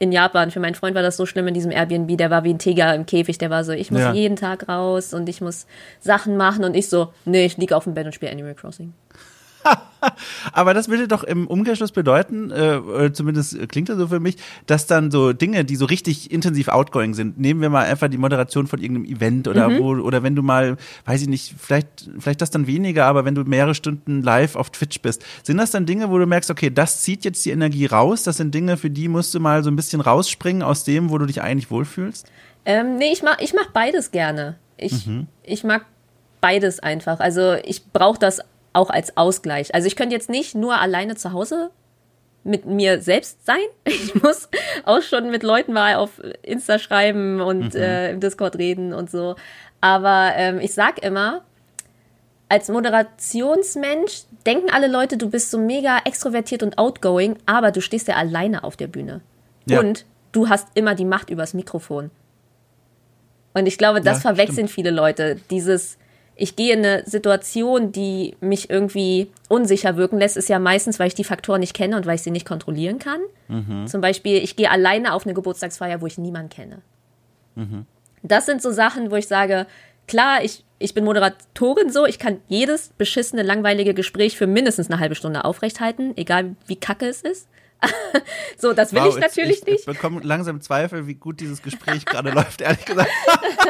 in 0.00 0.12
Japan, 0.12 0.50
für 0.50 0.60
meinen 0.60 0.74
Freund 0.74 0.94
war 0.96 1.02
das 1.02 1.18
so 1.18 1.26
schlimm 1.26 1.46
in 1.46 1.52
diesem 1.52 1.70
Airbnb, 1.70 2.16
der 2.16 2.30
war 2.30 2.42
wie 2.42 2.54
ein 2.54 2.58
Tiger 2.58 2.94
im 2.94 3.04
Käfig, 3.04 3.36
der 3.36 3.50
war 3.50 3.64
so, 3.64 3.72
ich 3.72 3.90
muss 3.90 4.00
ja. 4.00 4.14
jeden 4.14 4.34
Tag 4.34 4.66
raus 4.66 5.12
und 5.12 5.28
ich 5.28 5.42
muss 5.42 5.66
Sachen 6.00 6.38
machen 6.38 6.64
und 6.64 6.74
ich 6.74 6.88
so, 6.88 7.12
nee, 7.26 7.44
ich 7.44 7.58
liege 7.58 7.76
auf 7.76 7.84
dem 7.84 7.92
Bett 7.92 8.06
und 8.06 8.14
spiele 8.14 8.32
Animal 8.32 8.54
Crossing. 8.54 8.94
Aber 10.52 10.74
das 10.74 10.88
würde 10.88 11.08
doch 11.08 11.24
im 11.24 11.46
Umkehrschluss 11.46 11.92
bedeuten, 11.92 12.50
äh, 12.50 13.12
zumindest 13.12 13.68
klingt 13.68 13.88
das 13.88 13.98
so 13.98 14.08
für 14.08 14.20
mich, 14.20 14.36
dass 14.66 14.86
dann 14.86 15.10
so 15.10 15.32
Dinge, 15.32 15.64
die 15.64 15.76
so 15.76 15.84
richtig 15.84 16.30
intensiv 16.30 16.68
outgoing 16.68 17.14
sind, 17.14 17.38
nehmen 17.38 17.60
wir 17.60 17.70
mal 17.70 17.84
einfach 17.84 18.08
die 18.08 18.18
Moderation 18.18 18.66
von 18.66 18.80
irgendeinem 18.80 19.16
Event 19.16 19.48
oder 19.48 19.68
mhm. 19.68 19.78
wo, 19.78 19.90
oder 19.96 20.22
wenn 20.22 20.34
du 20.34 20.42
mal, 20.42 20.76
weiß 21.04 21.22
ich 21.22 21.28
nicht, 21.28 21.54
vielleicht, 21.58 22.10
vielleicht 22.18 22.40
das 22.40 22.50
dann 22.50 22.66
weniger, 22.66 23.06
aber 23.06 23.24
wenn 23.24 23.34
du 23.34 23.44
mehrere 23.44 23.74
Stunden 23.74 24.22
live 24.22 24.56
auf 24.56 24.70
Twitch 24.70 25.00
bist, 25.00 25.24
sind 25.42 25.58
das 25.58 25.70
dann 25.70 25.86
Dinge, 25.86 26.10
wo 26.10 26.18
du 26.18 26.26
merkst, 26.26 26.50
okay, 26.50 26.70
das 26.70 27.02
zieht 27.02 27.24
jetzt 27.24 27.44
die 27.44 27.50
Energie 27.50 27.86
raus, 27.86 28.22
das 28.22 28.38
sind 28.38 28.54
Dinge, 28.54 28.76
für 28.76 28.90
die 28.90 29.08
musst 29.08 29.34
du 29.34 29.40
mal 29.40 29.62
so 29.62 29.70
ein 29.70 29.76
bisschen 29.76 30.00
rausspringen 30.00 30.62
aus 30.62 30.84
dem, 30.84 31.10
wo 31.10 31.18
du 31.18 31.26
dich 31.26 31.42
eigentlich 31.42 31.70
wohlfühlst? 31.70 32.26
Ähm, 32.64 32.96
nee, 32.96 33.12
ich 33.12 33.22
mach, 33.22 33.38
ich 33.40 33.54
mach 33.54 33.70
beides 33.72 34.10
gerne. 34.10 34.56
Ich, 34.76 35.06
mhm. 35.06 35.26
ich 35.42 35.64
mag 35.64 35.84
beides 36.40 36.80
einfach. 36.80 37.20
Also 37.20 37.54
ich 37.64 37.92
brauche 37.92 38.18
das 38.18 38.40
auch 38.72 38.90
als 38.90 39.16
Ausgleich. 39.16 39.74
Also 39.74 39.86
ich 39.86 39.96
könnte 39.96 40.14
jetzt 40.14 40.30
nicht 40.30 40.54
nur 40.54 40.78
alleine 40.78 41.16
zu 41.16 41.32
Hause 41.32 41.70
mit 42.44 42.66
mir 42.66 43.00
selbst 43.00 43.44
sein. 43.44 43.56
Ich 43.84 44.14
muss 44.14 44.48
auch 44.84 45.02
schon 45.02 45.30
mit 45.30 45.42
Leuten 45.42 45.72
mal 45.72 45.96
auf 45.96 46.20
Insta 46.42 46.78
schreiben 46.78 47.40
und 47.40 47.74
mhm. 47.74 47.80
äh, 47.80 48.10
im 48.10 48.20
Discord 48.20 48.56
reden 48.56 48.92
und 48.92 49.10
so. 49.10 49.36
Aber 49.80 50.32
ähm, 50.36 50.58
ich 50.60 50.74
sag 50.74 51.02
immer, 51.02 51.42
als 52.48 52.68
Moderationsmensch 52.68 54.22
denken 54.44 54.70
alle 54.70 54.88
Leute, 54.88 55.16
du 55.16 55.30
bist 55.30 55.50
so 55.50 55.58
mega 55.58 55.98
extrovertiert 56.04 56.62
und 56.62 56.78
outgoing, 56.78 57.36
aber 57.46 57.70
du 57.70 57.80
stehst 57.80 58.08
ja 58.08 58.16
alleine 58.16 58.64
auf 58.64 58.76
der 58.76 58.88
Bühne. 58.88 59.20
Ja. 59.66 59.80
Und 59.80 60.04
du 60.32 60.48
hast 60.48 60.68
immer 60.74 60.94
die 60.94 61.04
Macht 61.04 61.30
übers 61.30 61.54
Mikrofon. 61.54 62.10
Und 63.54 63.66
ich 63.66 63.78
glaube, 63.78 64.00
das 64.00 64.18
ja, 64.18 64.30
verwechseln 64.30 64.68
stimmt. 64.68 64.70
viele 64.70 64.90
Leute. 64.90 65.36
Dieses, 65.50 65.96
ich 66.40 66.56
gehe 66.56 66.72
in 66.72 66.84
eine 66.84 67.02
Situation, 67.04 67.92
die 67.92 68.34
mich 68.40 68.70
irgendwie 68.70 69.30
unsicher 69.48 69.96
wirken 69.96 70.18
lässt, 70.18 70.38
ist 70.38 70.48
ja 70.48 70.58
meistens, 70.58 70.98
weil 70.98 71.08
ich 71.08 71.14
die 71.14 71.24
Faktoren 71.24 71.60
nicht 71.60 71.74
kenne 71.74 71.96
und 71.96 72.06
weil 72.06 72.14
ich 72.14 72.22
sie 72.22 72.30
nicht 72.30 72.46
kontrollieren 72.46 72.98
kann. 72.98 73.20
Mhm. 73.48 73.86
Zum 73.86 74.00
Beispiel, 74.00 74.38
ich 74.38 74.56
gehe 74.56 74.70
alleine 74.70 75.12
auf 75.12 75.26
eine 75.26 75.34
Geburtstagsfeier, 75.34 76.00
wo 76.00 76.06
ich 76.06 76.16
niemanden 76.16 76.48
kenne. 76.48 76.78
Mhm. 77.56 77.84
Das 78.22 78.46
sind 78.46 78.62
so 78.62 78.70
Sachen, 78.70 79.10
wo 79.10 79.16
ich 79.16 79.28
sage, 79.28 79.66
klar, 80.08 80.42
ich, 80.42 80.64
ich 80.78 80.94
bin 80.94 81.04
Moderatorin 81.04 81.90
so, 81.90 82.06
ich 82.06 82.18
kann 82.18 82.38
jedes 82.48 82.88
beschissene, 82.96 83.42
langweilige 83.42 83.92
Gespräch 83.92 84.38
für 84.38 84.46
mindestens 84.46 84.90
eine 84.90 84.98
halbe 84.98 85.16
Stunde 85.16 85.44
aufrechthalten, 85.44 86.16
egal 86.16 86.56
wie 86.66 86.76
kacke 86.76 87.06
es 87.06 87.20
ist. 87.20 87.49
So, 88.58 88.72
das 88.72 88.92
will 88.92 89.02
wow, 89.02 89.14
ich 89.14 89.20
natürlich 89.20 89.60
ich, 89.60 89.66
nicht. 89.66 89.80
Ich 89.80 89.86
bekomme 89.86 90.20
langsam 90.22 90.60
Zweifel, 90.60 91.06
wie 91.06 91.14
gut 91.14 91.40
dieses 91.40 91.62
Gespräch 91.62 92.04
gerade 92.04 92.30
läuft, 92.34 92.60
ehrlich 92.60 92.84
gesagt. 92.84 93.10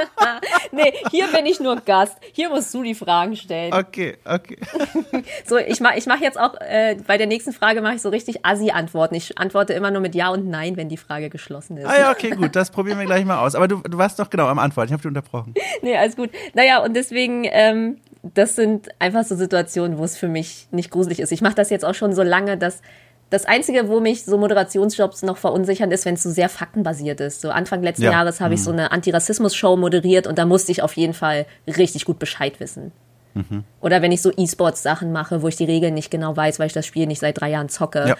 nee, 0.72 0.92
hier 1.10 1.28
bin 1.28 1.46
ich 1.46 1.60
nur 1.60 1.76
Gast. 1.76 2.16
Hier 2.32 2.48
musst 2.48 2.72
du 2.74 2.82
die 2.82 2.94
Fragen 2.94 3.36
stellen. 3.36 3.72
Okay, 3.72 4.18
okay. 4.24 4.58
so, 5.46 5.58
ich 5.58 5.80
mache 5.80 5.98
ich 5.98 6.06
mach 6.06 6.20
jetzt 6.20 6.38
auch, 6.38 6.54
äh, 6.60 6.96
bei 7.06 7.18
der 7.18 7.26
nächsten 7.26 7.52
Frage 7.52 7.82
mache 7.82 7.94
ich 7.94 8.02
so 8.02 8.08
richtig 8.08 8.44
Assi-Antworten. 8.44 9.14
Ich 9.14 9.38
antworte 9.38 9.72
immer 9.74 9.90
nur 9.90 10.00
mit 10.00 10.14
Ja 10.14 10.30
und 10.30 10.48
Nein, 10.48 10.76
wenn 10.76 10.88
die 10.88 10.96
Frage 10.96 11.30
geschlossen 11.30 11.76
ist. 11.76 11.86
Ah 11.86 11.98
ja, 11.98 12.10
okay, 12.10 12.30
gut, 12.30 12.56
das 12.56 12.70
probieren 12.70 12.98
wir 12.98 13.06
gleich 13.06 13.24
mal 13.24 13.38
aus. 13.38 13.54
Aber 13.54 13.68
du, 13.68 13.76
du 13.76 13.98
warst 13.98 14.18
doch 14.18 14.30
genau 14.30 14.46
am 14.46 14.58
Antwort, 14.58 14.86
ich 14.86 14.92
habe 14.92 15.02
dich 15.02 15.08
unterbrochen. 15.08 15.54
Nee, 15.82 15.96
alles 15.96 16.16
gut. 16.16 16.30
Naja, 16.54 16.82
und 16.82 16.94
deswegen, 16.94 17.44
ähm, 17.44 17.98
das 18.22 18.56
sind 18.56 18.88
einfach 18.98 19.24
so 19.24 19.36
Situationen, 19.36 19.98
wo 19.98 20.04
es 20.04 20.16
für 20.16 20.28
mich 20.28 20.68
nicht 20.70 20.90
gruselig 20.90 21.20
ist. 21.20 21.32
Ich 21.32 21.40
mache 21.40 21.54
das 21.54 21.70
jetzt 21.70 21.84
auch 21.84 21.94
schon 21.94 22.14
so 22.14 22.22
lange, 22.22 22.58
dass 22.58 22.82
das 23.30 23.44
Einzige, 23.44 23.88
wo 23.88 24.00
mich 24.00 24.24
so 24.24 24.36
Moderationsjobs 24.36 25.22
noch 25.22 25.36
verunsichern, 25.36 25.92
ist, 25.92 26.04
wenn 26.04 26.14
es 26.14 26.22
so 26.24 26.30
sehr 26.30 26.48
faktenbasiert 26.48 27.20
ist. 27.20 27.40
So 27.40 27.50
Anfang 27.50 27.82
letzten 27.82 28.04
ja. 28.04 28.10
Jahres 28.12 28.40
habe 28.40 28.54
ich 28.54 28.60
mhm. 28.60 28.64
so 28.64 28.70
eine 28.72 28.90
Antirassismus-Show 28.90 29.76
moderiert 29.76 30.26
und 30.26 30.36
da 30.36 30.46
musste 30.46 30.72
ich 30.72 30.82
auf 30.82 30.94
jeden 30.94 31.14
Fall 31.14 31.46
richtig 31.66 32.04
gut 32.04 32.18
Bescheid 32.18 32.58
wissen. 32.58 32.90
Mhm. 33.34 33.62
Oder 33.80 34.02
wenn 34.02 34.10
ich 34.10 34.20
so 34.20 34.32
E-Sports-Sachen 34.36 35.12
mache, 35.12 35.42
wo 35.42 35.48
ich 35.48 35.56
die 35.56 35.64
Regeln 35.64 35.94
nicht 35.94 36.10
genau 36.10 36.36
weiß, 36.36 36.58
weil 36.58 36.66
ich 36.66 36.72
das 36.72 36.86
Spiel 36.86 37.06
nicht 37.06 37.20
seit 37.20 37.40
drei 37.40 37.50
Jahren 37.50 37.68
zocke. 37.68 38.04
Ja. 38.08 38.16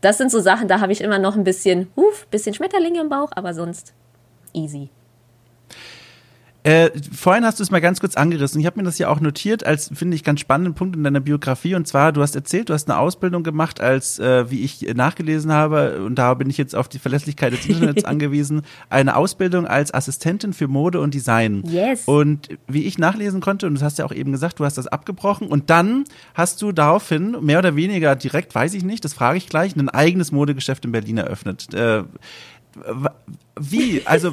Das 0.00 0.18
sind 0.18 0.30
so 0.30 0.38
Sachen, 0.38 0.68
da 0.68 0.80
habe 0.80 0.92
ich 0.92 1.00
immer 1.00 1.18
noch 1.18 1.36
ein 1.36 1.44
bisschen, 1.44 1.88
huf, 1.96 2.26
bisschen 2.28 2.54
Schmetterlinge 2.54 3.00
im 3.00 3.08
Bauch, 3.08 3.30
aber 3.34 3.54
sonst 3.54 3.92
easy. 4.52 4.90
Äh, 6.64 6.90
vorhin 7.12 7.44
hast 7.44 7.58
du 7.58 7.64
es 7.64 7.72
mal 7.72 7.80
ganz 7.80 7.98
kurz 7.98 8.16
angerissen. 8.16 8.60
Ich 8.60 8.66
habe 8.66 8.78
mir 8.78 8.84
das 8.84 8.98
ja 8.98 9.08
auch 9.08 9.20
notiert 9.20 9.66
als, 9.66 9.90
finde 9.92 10.14
ich, 10.14 10.22
ganz 10.22 10.40
spannenden 10.40 10.74
Punkt 10.74 10.94
in 10.94 11.02
deiner 11.02 11.20
Biografie. 11.20 11.74
Und 11.74 11.88
zwar, 11.88 12.12
du 12.12 12.22
hast 12.22 12.36
erzählt, 12.36 12.68
du 12.68 12.74
hast 12.74 12.88
eine 12.88 12.98
Ausbildung 12.98 13.42
gemacht 13.42 13.80
als, 13.80 14.20
äh, 14.20 14.48
wie 14.48 14.62
ich 14.62 14.82
nachgelesen 14.94 15.52
habe, 15.52 16.04
und 16.04 16.16
da 16.16 16.34
bin 16.34 16.48
ich 16.50 16.58
jetzt 16.58 16.76
auf 16.76 16.88
die 16.88 17.00
Verlässlichkeit 17.00 17.52
des 17.52 17.66
Internets 17.66 18.04
angewiesen, 18.04 18.62
eine 18.90 19.16
Ausbildung 19.16 19.66
als 19.66 19.92
Assistentin 19.92 20.52
für 20.52 20.68
Mode 20.68 21.00
und 21.00 21.14
Design. 21.14 21.64
Yes. 21.66 22.04
Und 22.06 22.48
wie 22.68 22.84
ich 22.84 22.96
nachlesen 22.96 23.40
konnte, 23.40 23.66
und 23.66 23.74
du 23.74 23.84
hast 23.84 23.98
ja 23.98 24.04
auch 24.04 24.12
eben 24.12 24.30
gesagt, 24.30 24.60
du 24.60 24.64
hast 24.64 24.78
das 24.78 24.86
abgebrochen. 24.86 25.48
Und 25.48 25.68
dann 25.68 26.04
hast 26.34 26.62
du 26.62 26.70
daraufhin, 26.70 27.36
mehr 27.40 27.58
oder 27.58 27.74
weniger 27.74 28.14
direkt, 28.14 28.54
weiß 28.54 28.74
ich 28.74 28.84
nicht, 28.84 29.04
das 29.04 29.14
frage 29.14 29.38
ich 29.38 29.48
gleich, 29.48 29.74
ein 29.74 29.88
eigenes 29.88 30.30
Modegeschäft 30.30 30.84
in 30.84 30.92
Berlin 30.92 31.18
eröffnet. 31.18 31.74
Äh, 31.74 32.04
wie? 33.58 34.02
Also, 34.06 34.32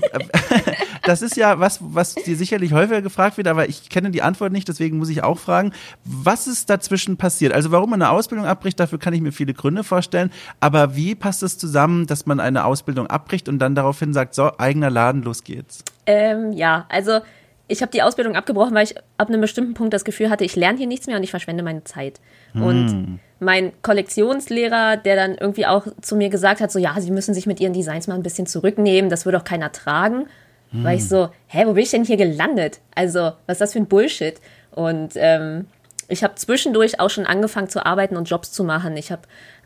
das 1.04 1.22
ist 1.22 1.38
ja 1.38 1.60
was, 1.60 1.80
was 1.82 2.16
dir 2.16 2.36
sicherlich 2.36 2.74
häufiger 2.74 3.02
gefragt 3.02 3.38
wird, 3.38 3.48
aber 3.48 3.68
ich 3.68 3.90
kenne 3.90 4.12
die 4.12 4.22
Antwort 4.22 4.52
nicht, 4.52 4.68
deswegen 4.68 4.98
muss 4.98 5.10
ich 5.10 5.24
auch 5.24 5.38
fragen, 5.38 5.74
was 6.04 6.48
ist 6.48 6.70
dazwischen 6.70 7.18
passiert? 7.18 7.54
Also, 7.54 7.72
warum 7.72 7.90
man 7.90 8.02
eine 8.02 8.12
Ausbildung 8.12 8.46
abbricht, 8.46 8.80
dafür 8.80 9.00
kann 9.00 9.14
ich 9.14 9.22
mir 9.22 9.32
viele 9.32 9.54
Gründe 9.54 9.84
vorstellen, 9.84 10.32
aber 10.60 10.96
wie 10.96 11.16
passt 11.16 11.44
es 11.44 11.58
zusammen, 11.58 12.08
dass 12.08 12.26
man 12.26 12.40
eine 12.40 12.66
Ausbildung 12.66 13.08
abbricht 13.08 13.50
und 13.50 13.60
dann 13.60 13.76
daraufhin 13.76 14.14
sagt, 14.14 14.36
so, 14.36 14.52
eigener 14.58 14.90
Laden, 14.90 15.24
los 15.24 15.44
geht's? 15.44 15.84
Ähm, 16.06 16.54
ja, 16.54 16.86
also, 16.90 17.20
ich 17.68 17.82
habe 17.82 17.92
die 17.92 18.02
Ausbildung 18.02 18.36
abgebrochen, 18.36 18.74
weil 18.74 18.86
ich 18.86 18.96
ab 19.18 19.28
einem 19.28 19.42
bestimmten 19.42 19.76
Punkt 19.76 19.94
das 19.94 20.04
Gefühl 20.04 20.30
hatte, 20.30 20.44
ich 20.44 20.56
lerne 20.56 20.78
hier 20.78 20.88
nichts 20.88 21.08
mehr 21.08 21.18
und 21.18 21.24
ich 21.24 21.30
verschwende 21.30 21.64
meine 21.64 21.84
Zeit. 21.84 22.20
Hm. 22.54 22.64
Und 22.64 23.20
mein 23.40 23.72
Kollektionslehrer, 23.82 24.98
der 24.98 25.16
dann 25.16 25.36
irgendwie 25.36 25.66
auch 25.66 25.88
zu 26.02 26.16
mir 26.16 26.30
gesagt 26.30 26.62
hat, 26.62 26.72
so 26.72 26.80
ja, 26.80 27.00
Sie 27.00 27.12
müssen 27.12 27.34
sich 27.34 27.46
mit 27.46 27.60
Ihren 27.60 27.74
Designs 27.74 28.08
mal 28.08 28.16
ein 28.16 28.24
bisschen 28.24 28.48
zurücknehmen, 28.48 29.10
das 29.10 29.26
würde 29.26 29.38
auch 29.38 29.44
keiner 29.44 29.72
tragen. 29.72 30.28
Hm. 30.72 30.84
War 30.84 30.94
ich 30.94 31.08
so, 31.08 31.30
hä, 31.48 31.64
wo 31.66 31.74
bin 31.74 31.84
ich 31.84 31.92
denn 31.92 32.04
hier 32.04 32.18
gelandet? 32.18 32.80
Also, 32.96 33.32
was 33.46 33.56
ist 33.56 33.62
das 33.62 33.74
für 33.74 33.80
ein 33.80 33.88
Bullshit? 33.88 34.36
Und 34.72 35.14
ähm, 35.16 35.68
ich 36.08 36.24
habe 36.24 36.36
zwischendurch 36.36 37.00
auch 37.00 37.10
schon 37.10 37.26
angefangen 37.26 37.70
zu 37.70 37.86
arbeiten 37.86 38.18
und 38.18 38.30
Jobs 38.30 38.52
zu 38.52 38.64
machen. 38.64 38.98
Ich 38.98 39.12
habe 39.12 39.22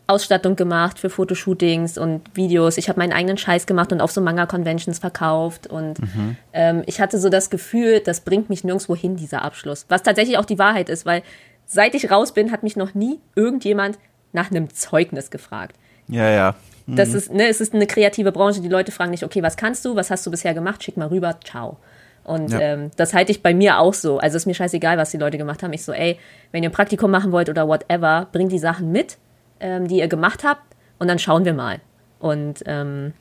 Ausstattung 0.05 0.57
gemacht 0.57 0.99
für 0.99 1.09
Fotoshootings 1.09 1.97
und 1.97 2.21
Videos. 2.36 2.78
Ich 2.78 2.89
habe 2.89 2.99
meinen 2.99 3.13
eigenen 3.13 3.38
Scheiß 3.38 3.65
gemacht 3.65 3.91
und 3.93 4.01
auf 4.01 4.11
so 4.11 4.19
Manga-Conventions 4.19 4.99
verkauft. 4.99 5.67
Und 5.67 5.99
mhm. 5.99 6.36
ähm, 6.51 6.84
ich 6.86 6.99
hatte 6.99 7.17
so 7.17 7.30
das 7.30 7.49
Gefühl, 7.49 8.01
das 8.01 8.21
bringt 8.21 8.49
mich 8.49 8.63
nirgendwo 8.65 8.95
hin, 8.95 9.15
dieser 9.15 9.43
Abschluss. 9.43 9.86
Was 9.88 10.03
tatsächlich 10.03 10.38
auch 10.38 10.45
die 10.45 10.59
Wahrheit 10.59 10.89
ist, 10.89 11.05
weil 11.05 11.24
seit 11.66 11.95
ich 11.95 12.11
raus 12.11 12.34
bin, 12.34 12.51
hat 12.51 12.64
mich 12.64 12.76
noch 12.76 12.93
nie 12.93 13.20
irgendjemand 13.36 13.97
nach 14.32 14.51
einem 14.51 14.74
Zeugnis 14.74 15.32
gefragt. 15.32 15.76
Ja, 16.07 16.30
ja. 16.30 16.55
Mhm. 16.86 16.95
Das 16.95 17.14
ist, 17.14 17.32
ne, 17.32 17.47
es 17.47 17.61
ist 17.61 17.74
eine 17.74 17.88
kreative 17.88 18.32
Branche. 18.32 18.61
Die 18.61 18.70
Leute 18.70 18.91
fragen 18.91 19.11
nicht, 19.11 19.24
okay, 19.24 19.43
was 19.43 19.57
kannst 19.57 19.86
du, 19.86 19.95
was 19.95 20.11
hast 20.11 20.26
du 20.26 20.32
bisher 20.32 20.53
gemacht, 20.53 20.84
schick 20.84 20.97
mal 20.97 21.07
rüber, 21.07 21.38
ciao. 21.43 21.78
Und 22.24 22.51
ja. 22.51 22.59
ähm, 22.59 22.91
das 22.95 23.14
halte 23.14 23.32
ich 23.32 23.41
bei 23.41 23.53
mir 23.53 23.80
auch 23.80 23.93
so. 23.93 24.18
Also 24.18 24.38
ist 24.38 24.45
mir 24.45 24.53
scheißegal, 24.53 24.97
was 24.97 25.11
die 25.11 25.18
Leute 25.18 25.38
gemacht 25.38 25.61
haben. 25.61 25.74
Ich 25.74 25.84
so, 25.84 25.91
ey, 25.91 26.18
wenn 26.51 26.64
ihr 26.64 26.70
ein 26.70 26.74
Praktikum 26.74 27.11
machen 27.11 27.32
wollt 27.32 27.49
oder 27.49 27.68
whatever, 27.68 28.28
bringt 28.32 28.51
die 28.51 28.59
Sachen 28.59 28.91
mit 28.91 29.18
ähm, 29.64 29.88
die 29.88 29.97
ihr 29.97 30.07
gemacht 30.07 30.43
habt 30.43 30.61
und 30.99 31.07
dann 31.07 31.18
schauen 31.18 31.45
wir 31.45 31.53
mal. 31.53 31.80
Und 32.20 32.61
ähm, 32.68 33.14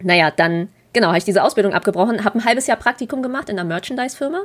naja, 0.00 0.30
dann, 0.30 0.68
genau, 0.92 1.08
habe 1.08 1.18
ich 1.18 1.24
diese 1.24 1.44
Ausbildung 1.44 1.74
abgebrochen, 1.74 2.24
habe 2.24 2.38
ein 2.38 2.44
halbes 2.44 2.66
Jahr 2.66 2.78
Praktikum 2.78 3.22
gemacht 3.22 3.48
in 3.48 3.58
einer 3.58 3.68
Merchandise-Firma 3.68 4.40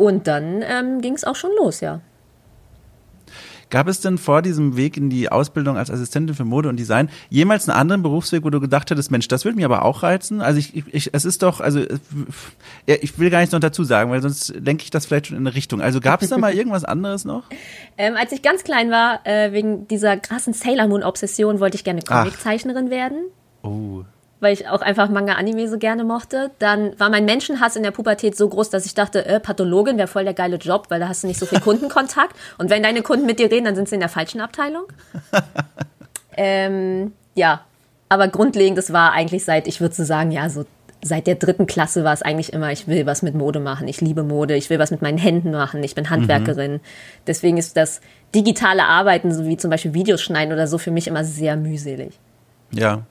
und 0.00 0.26
dann 0.26 0.62
ähm, 0.62 1.02
ging 1.02 1.12
es 1.12 1.24
auch 1.24 1.36
schon 1.36 1.50
los, 1.58 1.80
ja. 1.80 2.00
Gab 3.68 3.86
es 3.86 4.00
denn 4.00 4.16
vor 4.16 4.40
diesem 4.40 4.76
Weg 4.76 4.96
in 4.96 5.10
die 5.10 5.30
Ausbildung 5.30 5.76
als 5.76 5.90
Assistentin 5.90 6.34
für 6.34 6.44
Mode 6.44 6.70
und 6.70 6.76
Design 6.76 7.10
jemals 7.28 7.68
einen 7.68 7.78
anderen 7.78 8.02
Berufsweg, 8.02 8.42
wo 8.42 8.50
du 8.50 8.60
gedacht 8.60 8.90
hättest, 8.90 9.12
Mensch, 9.12 9.28
das 9.28 9.44
würde 9.44 9.56
mich 9.56 9.64
aber 9.64 9.84
auch 9.84 10.02
reizen? 10.02 10.40
Also 10.40 10.58
ich, 10.58 10.74
ich, 10.92 11.10
es 11.12 11.24
ist 11.24 11.42
doch, 11.42 11.60
also 11.60 11.84
ich 12.86 13.18
will 13.18 13.30
gar 13.30 13.40
nichts 13.40 13.52
noch 13.52 13.60
dazu 13.60 13.84
sagen, 13.84 14.10
weil 14.10 14.22
sonst 14.22 14.54
lenke 14.56 14.84
ich 14.84 14.90
das 14.90 15.06
vielleicht 15.06 15.28
schon 15.28 15.36
in 15.36 15.46
eine 15.46 15.54
Richtung. 15.54 15.82
Also 15.82 16.00
gab 16.00 16.22
es 16.22 16.30
da 16.30 16.38
mal 16.38 16.54
irgendwas 16.56 16.84
anderes 16.84 17.24
noch? 17.24 17.44
Ähm, 17.96 18.16
als 18.16 18.32
ich 18.32 18.42
ganz 18.42 18.64
klein 18.64 18.90
war, 18.90 19.20
äh, 19.24 19.52
wegen 19.52 19.86
dieser 19.86 20.16
krassen 20.16 20.54
Sailor 20.54 20.88
Moon 20.88 21.04
Obsession, 21.04 21.60
wollte 21.60 21.76
ich 21.76 21.84
gerne 21.84 22.00
Comiczeichnerin 22.02 22.90
werden. 22.90 23.26
Oh 23.62 24.02
weil 24.40 24.54
ich 24.54 24.68
auch 24.68 24.80
einfach 24.80 25.08
Manga-Anime 25.08 25.68
so 25.68 25.78
gerne 25.78 26.02
mochte. 26.04 26.50
Dann 26.58 26.98
war 26.98 27.10
mein 27.10 27.24
Menschenhass 27.24 27.76
in 27.76 27.82
der 27.82 27.90
Pubertät 27.90 28.36
so 28.36 28.48
groß, 28.48 28.70
dass 28.70 28.86
ich 28.86 28.94
dachte, 28.94 29.24
äh, 29.26 29.38
Pathologin 29.38 29.98
wäre 29.98 30.08
voll 30.08 30.24
der 30.24 30.34
geile 30.34 30.56
Job, 30.56 30.86
weil 30.88 31.00
da 31.00 31.08
hast 31.08 31.22
du 31.22 31.26
nicht 31.26 31.38
so 31.38 31.46
viel 31.46 31.60
Kundenkontakt. 31.62 32.34
Und 32.58 32.70
wenn 32.70 32.82
deine 32.82 33.02
Kunden 33.02 33.26
mit 33.26 33.38
dir 33.38 33.50
reden, 33.50 33.66
dann 33.66 33.74
sind 33.76 33.88
sie 33.88 33.94
in 33.94 34.00
der 34.00 34.08
falschen 34.08 34.40
Abteilung. 34.40 34.84
ähm, 36.36 37.12
ja, 37.34 37.60
aber 38.08 38.28
grundlegend, 38.28 38.78
das 38.78 38.92
war 38.92 39.12
eigentlich 39.12 39.44
seit, 39.44 39.68
ich 39.68 39.80
würde 39.80 39.94
so 39.94 40.04
sagen, 40.04 40.30
ja, 40.32 40.48
so 40.48 40.64
seit 41.02 41.26
der 41.26 41.36
dritten 41.36 41.66
Klasse 41.66 42.04
war 42.04 42.12
es 42.12 42.22
eigentlich 42.22 42.52
immer, 42.52 42.72
ich 42.72 42.86
will 42.86 43.06
was 43.06 43.22
mit 43.22 43.34
Mode 43.34 43.60
machen, 43.60 43.88
ich 43.88 44.00
liebe 44.00 44.22
Mode, 44.22 44.54
ich 44.56 44.68
will 44.68 44.78
was 44.78 44.90
mit 44.90 45.00
meinen 45.00 45.16
Händen 45.16 45.50
machen, 45.50 45.82
ich 45.82 45.94
bin 45.94 46.10
Handwerkerin. 46.10 46.72
Mhm. 46.74 46.80
Deswegen 47.26 47.56
ist 47.56 47.76
das 47.76 48.00
digitale 48.34 48.84
Arbeiten, 48.84 49.32
so 49.32 49.46
wie 49.46 49.56
zum 49.56 49.70
Beispiel 49.70 49.94
Videos 49.94 50.20
schneiden 50.20 50.52
oder 50.52 50.66
so, 50.66 50.76
für 50.76 50.90
mich 50.90 51.06
immer 51.06 51.24
sehr 51.24 51.56
mühselig. 51.56 52.18
Ja, 52.72 53.04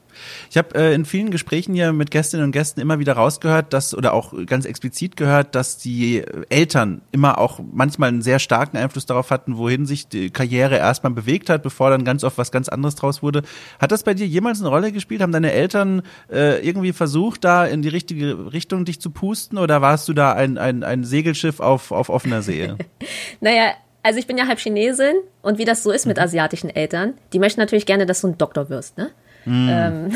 ich 0.49 0.57
habe 0.57 0.75
äh, 0.75 0.93
in 0.93 1.05
vielen 1.05 1.31
Gesprächen 1.31 1.73
hier 1.73 1.93
mit 1.93 2.11
Gästinnen 2.11 2.45
und 2.45 2.51
Gästen 2.51 2.79
immer 2.79 2.99
wieder 2.99 3.13
rausgehört, 3.13 3.73
dass 3.73 3.95
oder 3.95 4.13
auch 4.13 4.33
ganz 4.45 4.65
explizit 4.65 5.17
gehört, 5.17 5.55
dass 5.55 5.77
die 5.77 6.23
Eltern 6.49 7.01
immer 7.11 7.37
auch 7.37 7.59
manchmal 7.71 8.09
einen 8.09 8.21
sehr 8.21 8.39
starken 8.39 8.77
Einfluss 8.77 9.05
darauf 9.05 9.31
hatten, 9.31 9.57
wohin 9.57 9.85
sich 9.85 10.07
die 10.07 10.29
Karriere 10.29 10.77
erstmal 10.77 11.13
bewegt 11.13 11.49
hat, 11.49 11.63
bevor 11.63 11.89
dann 11.89 12.05
ganz 12.05 12.23
oft 12.23 12.37
was 12.37 12.51
ganz 12.51 12.69
anderes 12.69 12.95
draus 12.95 13.21
wurde. 13.21 13.43
Hat 13.79 13.91
das 13.91 14.03
bei 14.03 14.13
dir 14.13 14.27
jemals 14.27 14.59
eine 14.59 14.69
Rolle 14.69 14.91
gespielt? 14.91 15.21
Haben 15.21 15.31
deine 15.31 15.51
Eltern 15.51 16.01
äh, 16.31 16.65
irgendwie 16.65 16.93
versucht, 16.93 17.43
da 17.43 17.65
in 17.65 17.81
die 17.81 17.89
richtige 17.89 18.51
Richtung 18.51 18.85
dich 18.85 18.99
zu 19.01 19.11
pusten 19.11 19.57
oder 19.57 19.81
warst 19.81 20.07
du 20.07 20.13
da 20.13 20.33
ein, 20.33 20.57
ein, 20.57 20.83
ein 20.83 21.03
Segelschiff 21.03 21.59
auf, 21.59 21.91
auf 21.91 22.09
offener 22.09 22.41
See? 22.41 22.73
naja, 23.41 23.73
also 24.03 24.19
ich 24.19 24.27
bin 24.27 24.37
ja 24.37 24.47
halb 24.47 24.59
Chinesin 24.59 25.15
und 25.41 25.57
wie 25.57 25.65
das 25.65 25.83
so 25.83 25.91
ist 25.91 26.05
mit 26.05 26.17
mhm. 26.17 26.23
asiatischen 26.23 26.69
Eltern, 26.69 27.15
die 27.33 27.39
möchten 27.39 27.59
natürlich 27.59 27.85
gerne, 27.85 28.05
dass 28.05 28.21
du 28.21 28.27
ein 28.27 28.37
Doktor 28.37 28.69
wirst, 28.69 28.97
ne? 28.97 29.11
Mm. 29.45 29.69
Ähm, 29.69 30.11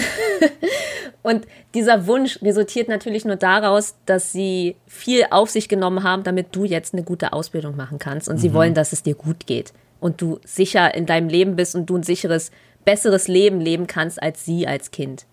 und 1.24 1.48
dieser 1.74 2.08
Wunsch 2.08 2.42
resultiert 2.42 2.88
natürlich 2.88 3.26
nur 3.26 3.36
daraus, 3.36 3.96
dass 4.06 4.32
sie 4.32 4.76
viel 4.88 5.26
auf 5.32 5.50
sich 5.50 5.70
genommen 5.70 6.04
haben, 6.04 6.24
damit 6.24 6.56
du 6.56 6.66
jetzt 6.66 6.94
eine 6.94 7.04
gute 7.04 7.34
Ausbildung 7.34 7.76
machen 7.76 8.00
kannst. 8.00 8.30
Und 8.30 8.36
mhm. 8.36 8.40
sie 8.40 8.54
wollen, 8.54 8.74
dass 8.74 8.94
es 8.94 9.04
dir 9.04 9.16
gut 9.16 9.46
geht 9.48 9.74
und 10.00 10.22
du 10.22 10.40
sicher 10.44 10.94
in 10.94 11.06
deinem 11.06 11.30
Leben 11.30 11.56
bist 11.56 11.76
und 11.76 11.90
du 11.90 11.98
ein 11.98 12.04
sicheres, 12.04 12.52
besseres 12.84 13.28
Leben 13.28 13.62
leben 13.62 13.88
kannst 13.88 14.22
als 14.22 14.44
sie 14.44 14.68
als 14.68 14.92
Kind. 14.92 15.26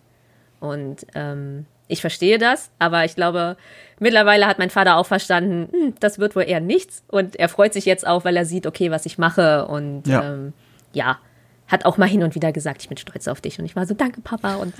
Und 0.61 1.05
ähm, 1.13 1.65
ich 1.89 1.99
verstehe 1.99 2.37
das, 2.37 2.71
aber 2.79 3.03
ich 3.03 3.15
glaube, 3.15 3.57
mittlerweile 3.99 4.47
hat 4.47 4.59
mein 4.59 4.69
Vater 4.69 4.95
auch 4.95 5.05
verstanden, 5.05 5.67
hm, 5.71 5.93
das 5.99 6.19
wird 6.19 6.37
wohl 6.37 6.43
eher 6.43 6.61
nichts. 6.61 7.03
Und 7.09 7.35
er 7.35 7.49
freut 7.49 7.73
sich 7.73 7.85
jetzt 7.85 8.07
auch, 8.07 8.23
weil 8.23 8.37
er 8.37 8.45
sieht, 8.45 8.65
okay, 8.65 8.91
was 8.91 9.05
ich 9.05 9.17
mache. 9.17 9.65
Und 9.65 10.07
ja, 10.07 10.23
ähm, 10.23 10.53
ja 10.93 11.19
hat 11.71 11.85
auch 11.85 11.97
mal 11.97 12.07
hin 12.07 12.21
und 12.21 12.35
wieder 12.35 12.51
gesagt, 12.51 12.81
ich 12.81 12.89
bin 12.89 12.97
stolz 12.97 13.27
auf 13.27 13.39
dich. 13.39 13.57
Und 13.57 13.65
ich 13.65 13.75
war 13.75 13.85
so, 13.85 13.93
danke, 13.93 14.21
Papa. 14.21 14.55
Und, 14.55 14.73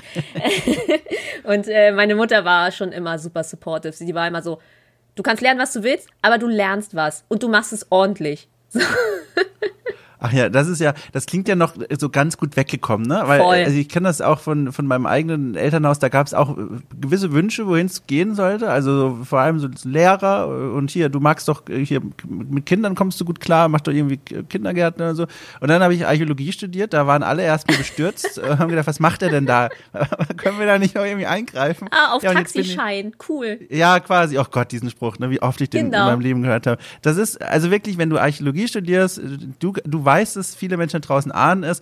und 1.44 1.68
äh, 1.68 1.92
meine 1.92 2.16
Mutter 2.16 2.44
war 2.44 2.72
schon 2.72 2.92
immer 2.92 3.18
super 3.18 3.44
supportive. 3.44 3.94
Sie 3.94 4.14
war 4.14 4.28
immer 4.28 4.42
so, 4.42 4.60
du 5.16 5.24
kannst 5.24 5.42
lernen, 5.42 5.60
was 5.60 5.74
du 5.74 5.84
willst, 5.84 6.10
aber 6.22 6.38
du 6.38 6.48
lernst 6.48 6.96
was 6.96 7.24
und 7.30 7.44
du 7.44 7.50
machst 7.50 7.72
es 7.72 7.88
ordentlich. 7.90 8.50
So. 8.70 8.82
Ach 10.24 10.32
ja, 10.32 10.50
das 10.50 10.68
ist 10.68 10.80
ja, 10.80 10.94
das 11.14 11.26
klingt 11.26 11.48
ja 11.48 11.56
noch 11.56 11.74
so 11.98 12.10
ganz 12.10 12.38
gut 12.38 12.56
weggekommen, 12.56 13.08
ne? 13.08 13.24
Weil 13.26 13.40
Voll. 13.40 13.56
also 13.56 13.76
ich 13.76 13.90
kenne 13.90 14.08
das 14.08 14.22
auch 14.22 14.40
von 14.40 14.72
von 14.72 14.86
meinem 14.86 15.08
eigenen 15.08 15.56
Elternhaus. 15.56 15.98
Da 15.98 16.10
gab 16.10 16.28
es 16.28 16.36
auch 16.36 16.56
äh, 16.58 16.62
gewisse 17.00 17.34
Wünsche, 17.34 17.66
wohin 17.66 17.88
es 17.88 18.06
gehen 18.06 18.36
sollte. 18.36 18.70
Also 18.70 19.18
vor 19.24 19.40
allem 19.40 19.60
so 19.60 19.68
Lehrer 19.84 20.48
und 20.48 20.92
hier, 20.92 21.10
du 21.10 21.20
magst 21.20 21.48
doch 21.48 21.68
äh, 21.70 21.84
hier 21.84 22.02
mit 22.28 22.68
Kindern 22.68 22.94
kommst 22.94 23.20
du 23.20 23.26
gut 23.26 23.40
klar, 23.40 23.68
mach 23.68 23.82
doch 23.82 23.92
irgendwie 23.92 24.18
Kindergärten 24.18 25.02
oder 25.02 25.16
so. 25.16 25.24
Und 25.60 25.70
dann 25.70 25.82
habe 25.82 25.96
ich 25.96 26.06
Archäologie 26.06 26.52
studiert. 26.52 26.94
Da 26.94 27.08
waren 27.08 27.24
alle 27.24 27.42
erstmal 27.42 27.78
bestürzt, 27.78 28.40
haben 28.44 28.70
gedacht, 28.70 28.86
was 28.86 29.00
macht 29.00 29.24
er 29.24 29.30
denn 29.30 29.48
da? 29.48 29.70
Können 30.38 30.60
wir 30.60 30.68
da 30.68 30.78
nicht 30.78 31.00
auch 31.00 31.06
irgendwie 31.06 31.26
eingreifen? 31.26 31.88
Ah, 31.90 32.14
auf 32.14 32.22
ja, 32.22 32.34
Taxischein, 32.34 33.14
cool. 33.28 33.60
Ja, 33.70 34.00
quasi. 34.00 34.38
Oh 34.38 34.46
Gott, 34.50 34.72
diesen 34.72 34.92
Spruch, 34.92 35.18
ne? 35.18 35.32
Wie 35.32 35.42
oft 35.42 35.60
ich 35.62 35.72
den 35.72 35.86
genau. 35.86 36.04
in 36.04 36.06
meinem 36.12 36.22
Leben 36.22 36.44
gehört 36.44 36.68
habe. 36.68 36.80
Das 37.02 37.18
ist 37.18 37.42
also 37.42 37.72
wirklich, 37.72 37.98
wenn 37.98 38.12
du 38.12 38.20
Archäologie 38.20 38.68
studierst, 38.68 39.20
du 39.60 39.74
du 39.84 40.06
weiß 40.12 40.36
es, 40.36 40.56
viele 40.56 40.78
Menschen 40.78 41.02
draußen 41.02 41.32
ahnen 41.32 41.64
es, 41.64 41.82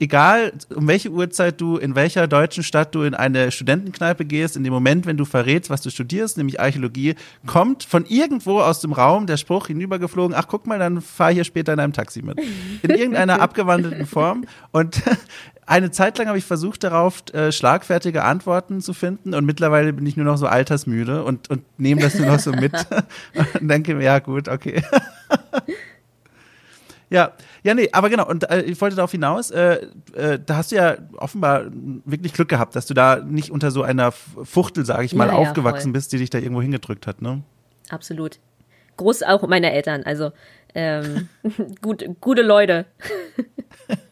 egal 0.00 0.52
um 0.74 0.86
welche 0.86 1.10
Uhrzeit 1.10 1.60
du 1.60 1.76
in 1.76 1.94
welcher 1.94 2.26
deutschen 2.26 2.62
Stadt 2.62 2.94
du 2.94 3.02
in 3.02 3.14
eine 3.14 3.50
Studentenkneipe 3.50 4.24
gehst, 4.24 4.56
in 4.56 4.64
dem 4.64 4.72
Moment, 4.72 5.06
wenn 5.06 5.16
du 5.16 5.24
verrätst, 5.24 5.70
was 5.70 5.82
du 5.82 5.90
studierst, 5.90 6.38
nämlich 6.38 6.60
Archäologie, 6.60 7.14
kommt 7.46 7.84
von 7.84 8.06
irgendwo 8.06 8.60
aus 8.60 8.80
dem 8.80 8.92
Raum 8.92 9.26
der 9.26 9.36
Spruch 9.36 9.66
hinübergeflogen, 9.66 10.36
ach 10.36 10.46
guck 10.48 10.66
mal, 10.66 10.78
dann 10.78 11.00
fahr 11.00 11.32
hier 11.32 11.44
später 11.44 11.72
in 11.72 11.80
einem 11.80 11.92
Taxi 11.92 12.22
mit. 12.22 12.38
In 12.82 12.90
irgendeiner 12.90 13.40
abgewandelten 13.40 14.06
Form. 14.06 14.44
Und 14.70 15.02
eine 15.66 15.90
Zeit 15.90 16.18
lang 16.18 16.28
habe 16.28 16.38
ich 16.38 16.44
versucht 16.44 16.84
darauf, 16.84 17.22
äh, 17.32 17.52
schlagfertige 17.52 18.24
Antworten 18.24 18.80
zu 18.80 18.94
finden 18.94 19.34
und 19.34 19.44
mittlerweile 19.44 19.92
bin 19.92 20.06
ich 20.06 20.16
nur 20.16 20.26
noch 20.26 20.38
so 20.38 20.46
altersmüde 20.46 21.24
und, 21.24 21.50
und 21.50 21.62
nehme 21.78 22.00
das 22.00 22.18
nur 22.18 22.28
noch 22.28 22.38
so 22.38 22.52
mit 22.52 22.72
und 23.60 23.68
denke 23.68 23.94
mir, 23.94 24.04
ja 24.04 24.18
gut, 24.20 24.48
okay. 24.48 24.82
Ja, 27.10 27.32
ja, 27.62 27.74
nee, 27.74 27.88
aber 27.92 28.10
genau, 28.10 28.26
und 28.28 28.48
äh, 28.50 28.62
ich 28.62 28.80
wollte 28.80 28.96
darauf 28.96 29.10
hinaus, 29.10 29.50
äh, 29.50 29.86
äh, 30.14 30.38
da 30.44 30.56
hast 30.56 30.72
du 30.72 30.76
ja 30.76 30.96
offenbar 31.16 31.64
wirklich 31.70 32.34
Glück 32.34 32.48
gehabt, 32.48 32.76
dass 32.76 32.86
du 32.86 32.94
da 32.94 33.16
nicht 33.16 33.50
unter 33.50 33.70
so 33.70 33.82
einer 33.82 34.12
Fuchtel, 34.12 34.84
sage 34.84 35.04
ich 35.04 35.14
mal, 35.14 35.28
ja, 35.28 35.34
aufgewachsen 35.34 35.88
ja, 35.88 35.92
bist, 35.92 36.12
die 36.12 36.18
dich 36.18 36.30
da 36.30 36.38
irgendwo 36.38 36.60
hingedrückt 36.60 37.06
hat, 37.06 37.22
ne? 37.22 37.42
Absolut. 37.88 38.38
Groß 38.98 39.22
auch 39.22 39.46
meine 39.46 39.72
Eltern, 39.72 40.02
also 40.02 40.32
ähm, 40.74 41.28
gut, 41.82 42.04
gute 42.20 42.42
Leute. 42.42 42.86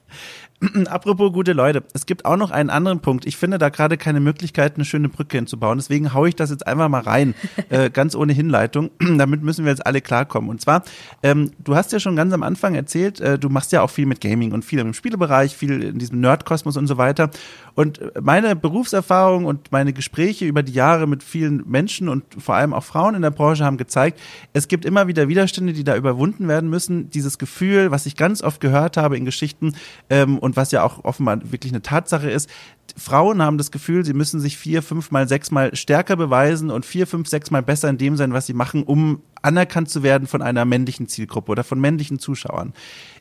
Apropos 0.86 1.32
gute 1.32 1.52
Leute, 1.52 1.82
es 1.92 2.06
gibt 2.06 2.24
auch 2.24 2.36
noch 2.36 2.50
einen 2.50 2.70
anderen 2.70 3.00
Punkt. 3.00 3.26
Ich 3.26 3.36
finde 3.36 3.58
da 3.58 3.68
gerade 3.68 3.98
keine 3.98 4.20
Möglichkeit, 4.20 4.76
eine 4.76 4.84
schöne 4.84 5.08
Brücke 5.08 5.36
hinzubauen. 5.36 5.76
Deswegen 5.78 6.14
haue 6.14 6.28
ich 6.28 6.36
das 6.36 6.50
jetzt 6.50 6.66
einfach 6.66 6.88
mal 6.88 7.02
rein, 7.02 7.34
äh, 7.68 7.90
ganz 7.90 8.14
ohne 8.14 8.32
Hinleitung. 8.32 8.90
Damit 9.18 9.42
müssen 9.42 9.64
wir 9.64 9.72
jetzt 9.72 9.86
alle 9.86 10.00
klarkommen. 10.00 10.48
Und 10.48 10.60
zwar, 10.60 10.82
ähm, 11.22 11.50
du 11.62 11.76
hast 11.76 11.92
ja 11.92 12.00
schon 12.00 12.16
ganz 12.16 12.32
am 12.32 12.42
Anfang 12.42 12.74
erzählt, 12.74 13.20
äh, 13.20 13.38
du 13.38 13.50
machst 13.50 13.72
ja 13.72 13.82
auch 13.82 13.90
viel 13.90 14.06
mit 14.06 14.20
Gaming 14.20 14.52
und 14.52 14.64
viel 14.64 14.78
im 14.78 14.94
Spielebereich, 14.94 15.54
viel 15.54 15.82
in 15.82 15.98
diesem 15.98 16.20
Nerdkosmos 16.20 16.76
und 16.76 16.86
so 16.86 16.96
weiter. 16.96 17.30
Und 17.74 18.00
meine 18.18 18.56
Berufserfahrung 18.56 19.44
und 19.44 19.70
meine 19.70 19.92
Gespräche 19.92 20.46
über 20.46 20.62
die 20.62 20.72
Jahre 20.72 21.06
mit 21.06 21.22
vielen 21.22 21.68
Menschen 21.68 22.08
und 22.08 22.24
vor 22.38 22.54
allem 22.54 22.72
auch 22.72 22.84
Frauen 22.84 23.14
in 23.14 23.20
der 23.20 23.30
Branche 23.30 23.64
haben 23.64 23.76
gezeigt, 23.76 24.18
es 24.54 24.68
gibt 24.68 24.86
immer 24.86 25.08
wieder 25.08 25.28
Widerstände, 25.28 25.74
die 25.74 25.84
da 25.84 25.94
überwunden 25.94 26.48
werden 26.48 26.70
müssen. 26.70 27.10
Dieses 27.10 27.36
Gefühl, 27.36 27.90
was 27.90 28.06
ich 28.06 28.16
ganz 28.16 28.42
oft 28.42 28.62
gehört 28.62 28.96
habe 28.96 29.18
in 29.18 29.26
Geschichten 29.26 29.74
ähm, 30.08 30.38
und 30.46 30.56
was 30.56 30.70
ja 30.70 30.82
auch 30.82 31.04
offenbar 31.04 31.40
wirklich 31.50 31.72
eine 31.72 31.82
Tatsache 31.82 32.30
ist, 32.30 32.48
Frauen 32.96 33.42
haben 33.42 33.58
das 33.58 33.70
Gefühl, 33.70 34.04
sie 34.04 34.14
müssen 34.14 34.40
sich 34.40 34.56
vier, 34.56 34.80
fünfmal, 34.80 35.28
sechsmal 35.28 35.74
stärker 35.76 36.16
beweisen 36.16 36.70
und 36.70 36.86
vier, 36.86 37.06
fünf, 37.06 37.28
sechsmal 37.28 37.62
besser 37.62 37.90
in 37.90 37.98
dem 37.98 38.16
sein, 38.16 38.32
was 38.32 38.46
sie 38.46 38.54
machen, 38.54 38.84
um 38.84 39.22
anerkannt 39.42 39.90
zu 39.90 40.02
werden 40.02 40.26
von 40.26 40.40
einer 40.40 40.64
männlichen 40.64 41.08
Zielgruppe 41.08 41.52
oder 41.52 41.64
von 41.64 41.78
männlichen 41.78 42.18
Zuschauern. 42.18 42.72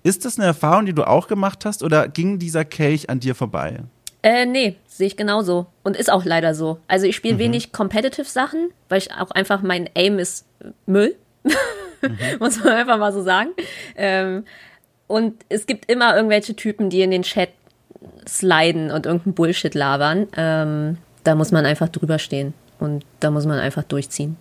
Ist 0.04 0.24
das 0.24 0.38
eine 0.38 0.46
Erfahrung, 0.46 0.86
die 0.86 0.94
du 0.94 1.06
auch 1.06 1.28
gemacht 1.28 1.66
hast 1.66 1.84
oder 1.84 2.08
ging 2.08 2.40
dieser 2.40 2.64
Kelch 2.64 3.10
an 3.10 3.20
dir 3.20 3.36
vorbei? 3.36 3.80
Äh, 4.22 4.46
nee, 4.46 4.76
sehe 4.88 5.08
ich 5.08 5.18
genauso. 5.18 5.66
Und 5.84 5.98
ist 5.98 6.12
auch 6.12 6.26
leider 6.26 6.56
so. 6.56 6.80
Also 6.88 7.06
ich 7.06 7.16
spiele 7.16 7.36
mhm. 7.36 7.40
wenig 7.40 7.72
Competitive 7.72 8.26
Sachen, 8.26 8.70
weil 8.88 9.00
ich 9.00 9.12
auch 9.12 9.32
einfach 9.32 9.62
mein 9.62 9.90
Aim 9.96 10.20
ist 10.20 10.46
Müll. 10.86 11.16
Mhm. 12.02 12.18
Muss 12.40 12.64
man 12.64 12.74
einfach 12.74 13.00
mal 13.00 13.12
so 13.12 13.24
sagen. 13.24 13.50
Ähm, 13.96 14.44
und 15.08 15.34
es 15.50 15.66
gibt 15.66 15.90
immer 15.90 16.16
irgendwelche 16.16 16.56
Typen, 16.56 16.90
die 16.90 17.02
in 17.02 17.12
den 17.12 17.24
Chat 17.24 17.50
sliden 18.28 18.92
und 18.92 19.06
irgendeinen 19.06 19.34
Bullshit 19.34 19.74
labern. 19.74 20.28
Ähm, 20.36 20.98
da 21.24 21.36
muss 21.36 21.52
man 21.52 21.66
einfach 21.66 21.90
drüber 21.90 22.20
stehen. 22.20 22.54
Und 22.80 23.06
da 23.20 23.32
muss 23.32 23.46
man 23.46 23.60
einfach 23.60 23.84
durchziehen. 23.84 24.38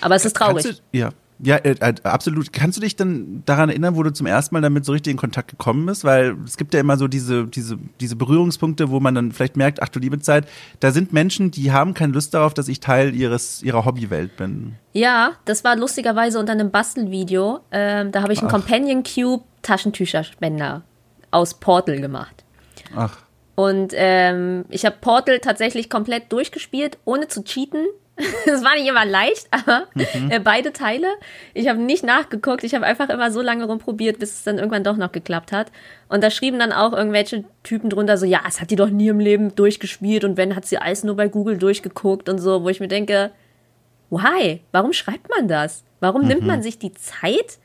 Aber 0.00 0.14
es 0.14 0.24
ist 0.24 0.36
traurig. 0.36 0.64
Du, 0.64 0.98
ja. 0.98 1.10
Ja, 1.38 1.56
äh, 1.56 1.74
äh, 1.80 1.94
absolut. 2.04 2.52
Kannst 2.52 2.76
du 2.76 2.80
dich 2.80 2.94
dann 2.94 3.42
daran 3.46 3.68
erinnern, 3.68 3.96
wo 3.96 4.02
du 4.02 4.12
zum 4.12 4.26
ersten 4.26 4.54
Mal 4.54 4.60
damit 4.60 4.84
so 4.84 4.92
richtig 4.92 5.10
in 5.10 5.16
Kontakt 5.16 5.50
gekommen 5.50 5.86
bist? 5.86 6.04
Weil 6.04 6.36
es 6.44 6.56
gibt 6.56 6.72
ja 6.72 6.80
immer 6.80 6.96
so 6.96 7.08
diese, 7.08 7.46
diese, 7.46 7.78
diese 8.00 8.16
Berührungspunkte, 8.16 8.90
wo 8.90 9.00
man 9.00 9.14
dann 9.14 9.32
vielleicht 9.32 9.56
merkt, 9.56 9.82
ach 9.82 9.88
du 9.88 9.98
liebe 9.98 10.20
Zeit, 10.20 10.46
da 10.80 10.92
sind 10.92 11.12
Menschen, 11.12 11.50
die 11.50 11.72
haben 11.72 11.94
keine 11.94 12.12
Lust 12.12 12.34
darauf, 12.34 12.54
dass 12.54 12.68
ich 12.68 12.80
Teil 12.80 13.14
ihres, 13.14 13.62
ihrer 13.62 13.84
Hobbywelt 13.84 14.36
bin. 14.36 14.76
Ja, 14.92 15.32
das 15.44 15.64
war 15.64 15.74
lustigerweise 15.76 16.38
unter 16.38 16.52
einem 16.52 16.70
Bastelvideo. 16.70 17.60
Ähm, 17.72 18.12
da 18.12 18.22
habe 18.22 18.32
ich 18.32 18.38
einen 18.38 18.48
ach. 18.48 18.54
Companion 18.54 19.02
Cube 19.02 19.44
Taschentücherspender 19.62 20.82
aus 21.30 21.54
Portal 21.54 22.00
gemacht. 22.00 22.44
Ach. 22.94 23.18
Und 23.54 23.92
ähm, 23.94 24.64
ich 24.70 24.84
habe 24.84 24.96
Portal 25.00 25.38
tatsächlich 25.40 25.90
komplett 25.90 26.32
durchgespielt, 26.32 26.98
ohne 27.04 27.28
zu 27.28 27.44
cheaten 27.44 27.86
Es 28.46 28.62
war 28.62 28.74
nicht 28.74 28.88
immer 28.88 29.04
leicht, 29.04 29.46
aber 29.50 29.86
mhm. 29.94 30.30
äh, 30.30 30.38
beide 30.38 30.72
Teile. 30.72 31.06
Ich 31.54 31.68
habe 31.68 31.80
nicht 31.80 32.04
nachgeguckt. 32.04 32.64
Ich 32.64 32.74
habe 32.74 32.86
einfach 32.86 33.08
immer 33.08 33.30
so 33.30 33.40
lange 33.40 33.64
rumprobiert, 33.64 34.18
bis 34.18 34.34
es 34.34 34.44
dann 34.44 34.58
irgendwann 34.58 34.84
doch 34.84 34.96
noch 34.96 35.12
geklappt 35.12 35.52
hat. 35.52 35.72
Und 36.08 36.22
da 36.22 36.30
schrieben 36.30 36.58
dann 36.58 36.72
auch 36.72 36.92
irgendwelche 36.92 37.44
Typen 37.62 37.90
drunter 37.90 38.18
so, 38.18 38.26
ja, 38.26 38.40
es 38.46 38.60
hat 38.60 38.70
die 38.70 38.76
doch 38.76 38.90
nie 38.90 39.08
im 39.08 39.20
Leben 39.20 39.54
durchgespielt 39.54 40.24
und 40.24 40.36
wenn, 40.36 40.54
hat 40.54 40.66
sie 40.66 40.78
alles 40.78 41.04
nur 41.04 41.16
bei 41.16 41.28
Google 41.28 41.58
durchgeguckt 41.58 42.28
und 42.28 42.38
so, 42.38 42.62
wo 42.62 42.68
ich 42.68 42.80
mir 42.80 42.88
denke, 42.88 43.32
why? 44.10 44.60
Warum 44.72 44.92
schreibt 44.92 45.30
man 45.30 45.48
das? 45.48 45.84
Warum 46.00 46.22
mhm. 46.22 46.28
nimmt 46.28 46.46
man 46.46 46.62
sich 46.62 46.78
die 46.78 46.92
Zeit, 46.92 47.58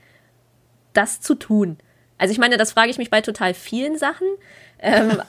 das 0.94 1.22
zu 1.22 1.36
tun? 1.36 1.78
Also 2.18 2.32
ich 2.32 2.40
meine, 2.40 2.58
das 2.58 2.72
frage 2.72 2.90
ich 2.90 2.98
mich 2.98 3.12
bei 3.12 3.22
total 3.22 3.54
vielen 3.54 3.98
Sachen. 3.98 4.28
Ähm, 4.80 5.22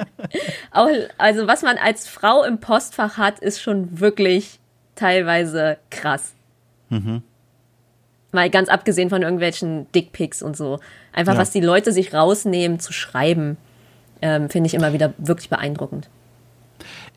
auch, 0.70 0.88
also 1.18 1.46
was 1.46 1.62
man 1.62 1.76
als 1.78 2.08
Frau 2.08 2.44
im 2.44 2.58
Postfach 2.58 3.18
hat, 3.18 3.38
ist 3.38 3.60
schon 3.60 4.00
wirklich 4.00 4.58
teilweise 4.94 5.78
krass. 5.90 6.34
Mhm. 6.88 7.22
Mal 8.32 8.50
ganz 8.50 8.68
abgesehen 8.68 9.10
von 9.10 9.22
irgendwelchen 9.22 9.90
Dickpics 9.92 10.42
und 10.42 10.56
so. 10.56 10.80
Einfach, 11.12 11.34
ja. 11.34 11.38
was 11.38 11.50
die 11.50 11.60
Leute 11.60 11.92
sich 11.92 12.14
rausnehmen 12.14 12.80
zu 12.80 12.92
schreiben, 12.92 13.56
ähm, 14.20 14.50
finde 14.50 14.66
ich 14.66 14.74
immer 14.74 14.92
wieder 14.92 15.14
wirklich 15.18 15.48
beeindruckend 15.48 16.08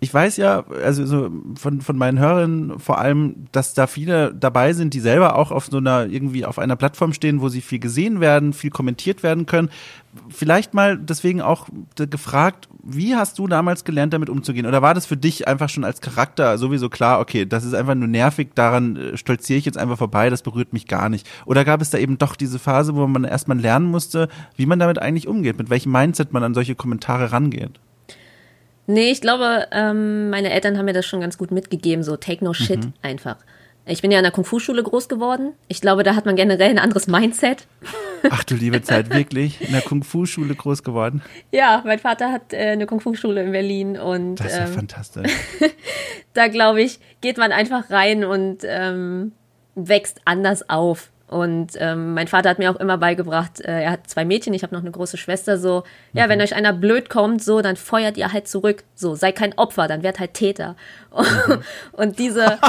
ich 0.04 0.12
weiß 0.12 0.38
ja, 0.38 0.66
also 0.84 1.06
so 1.06 1.30
von, 1.54 1.80
von 1.80 1.96
meinen 1.96 2.18
Hörern 2.18 2.80
vor 2.80 2.98
allem, 2.98 3.46
dass 3.52 3.76
da 3.76 3.86
viele 3.86 4.34
dabei 4.34 4.74
sind, 4.74 4.96
die 4.96 5.00
selber 5.00 5.36
auch 5.36 5.52
auf 5.52 5.68
so 5.68 5.78
einer, 5.78 6.08
irgendwie 6.08 6.44
auf 6.44 6.58
einer 6.58 6.76
Plattform 6.76 7.14
stehen, 7.14 7.40
wo 7.40 7.50
sie 7.50 7.62
viel 7.62 7.78
gesehen 7.78 8.20
werden, 8.20 8.54
viel 8.54 8.72
kommentiert 8.72 9.22
werden 9.22 9.46
können. 9.46 9.70
Vielleicht 10.30 10.74
mal 10.74 10.98
deswegen 10.98 11.40
auch 11.40 11.68
gefragt, 11.96 12.68
wie 12.82 13.16
hast 13.16 13.38
du 13.38 13.48
damals 13.48 13.84
gelernt, 13.84 14.12
damit 14.12 14.32
umzugehen? 14.32 14.66
Oder 14.66 14.82
war 14.82 14.96
das 14.96 15.06
für 15.06 15.18
dich 15.18 15.48
einfach 15.48 15.70
schon 15.70 15.84
als 15.84 16.02
Charakter 16.02 16.58
sowieso 16.58 16.90
klar, 16.90 17.20
okay, 17.20 17.46
das 17.46 17.64
ist 17.64 17.76
einfach 17.76 17.94
nur 17.94 18.08
nervig, 18.08 18.56
daran 18.56 18.96
äh, 18.96 19.18
stolziere 19.18 19.60
ich 19.60 19.66
jetzt 19.66 19.78
einfach 19.78 20.00
vorbei, 20.00 20.32
das 20.32 20.42
berührt 20.42 20.74
mich 20.74 20.88
gar 20.88 21.10
nicht? 21.10 21.30
Oder 21.46 21.64
gab 21.64 21.80
es 21.80 21.92
da 21.92 22.00
eben 22.00 22.18
doch 22.18 22.36
diese 22.36 22.58
Phase, 22.58 22.96
wo 22.96 23.06
man 23.06 23.24
erstmal 23.24 23.60
lernen 23.60 23.86
musste, 23.86 24.30
wie 24.56 24.66
man 24.66 24.80
damit 24.80 24.98
eigentlich 24.98 25.28
umgeht, 25.28 25.60
mit 25.60 25.70
welchem 25.70 25.92
Mindset 25.92 26.34
man 26.34 26.44
an 26.44 26.56
solche 26.56 26.74
Kommentare 26.74 27.32
rangeht? 27.32 27.80
Nee, 28.92 29.12
ich 29.12 29.22
glaube, 29.22 29.68
ähm, 29.72 30.30
meine 30.30 30.52
Eltern 30.52 30.78
haben 30.78 30.86
mir 30.86 30.94
das 30.94 31.06
schon 31.06 31.22
ganz 31.22 31.38
gut 31.38 31.52
mitgegeben, 31.52 32.04
so 32.04 32.18
take 32.18 32.44
no 32.44 32.54
shit 32.54 32.84
mhm. 32.84 32.94
einfach. 33.02 33.38
Ich 33.86 34.02
bin 34.02 34.12
ja 34.12 34.20
in 34.20 34.24
der 34.24 34.32
Kung-Fu-Schule 34.32 34.84
groß 34.84 35.10
geworden. 35.10 35.54
Ich 35.68 35.82
glaube, 35.82 36.04
da 36.04 36.16
hat 36.16 36.26
man 36.26 36.36
generell 36.36 36.70
ein 36.70 36.78
anderes 36.78 37.08
Mindset. 37.08 37.66
Ach 38.30 38.44
du 38.44 38.56
liebe 38.56 38.82
Zeit, 38.84 39.12
wirklich? 39.14 39.62
In 39.62 39.72
der 39.72 39.82
Kung-Fu-Schule 39.82 40.54
groß 40.54 40.84
geworden? 40.84 41.22
Ja, 41.52 41.82
mein 41.86 42.00
Vater 42.00 42.32
hat 42.32 42.54
äh, 42.54 42.72
eine 42.72 42.86
Kung-Fu-Schule 42.86 43.42
in 43.42 43.52
Berlin 43.52 43.98
und. 43.98 44.36
Das 44.36 44.48
ist 44.48 44.58
ja 44.58 44.66
ähm, 44.66 44.74
fantastisch. 44.74 45.32
da 46.34 46.48
glaube 46.48 46.82
ich, 46.82 47.00
geht 47.22 47.38
man 47.38 47.52
einfach 47.52 47.90
rein 47.90 48.24
und 48.26 48.60
ähm, 48.66 49.32
wächst 49.76 50.20
anders 50.26 50.70
auf. 50.70 51.12
Und 51.32 51.78
ähm, 51.78 52.14
mein 52.14 52.28
Vater 52.28 52.50
hat 52.50 52.60
mir 52.60 52.70
auch 52.70 52.76
immer 52.76 52.98
beigebracht, 52.98 53.62
äh, 53.62 53.84
er 53.84 53.92
hat 53.92 54.10
zwei 54.10 54.26
Mädchen, 54.26 54.54
ich 54.54 54.64
habe 54.64 54.76
noch 54.76 54.82
eine 54.82 54.92
große 54.92 55.16
Schwester, 55.16 55.58
so, 55.58 55.84
ja, 56.12 56.28
wenn 56.28 56.40
mhm. 56.40 56.44
euch 56.44 56.56
einer 56.56 56.74
blöd 56.74 57.10
kommt, 57.10 57.42
so, 57.42 57.62
dann 57.62 57.78
feuert 57.78 58.18
ihr 58.18 58.34
halt 58.34 58.50
zurück. 58.50 58.84
So, 58.96 59.16
sei 59.16 59.32
kein 59.32 59.58
Opfer, 59.58 59.88
dann 59.88 60.04
werdet 60.04 60.20
halt 60.20 60.34
Täter. 60.34 60.76
Mhm. 61.16 61.62
und 61.94 62.20
diese. 62.20 62.60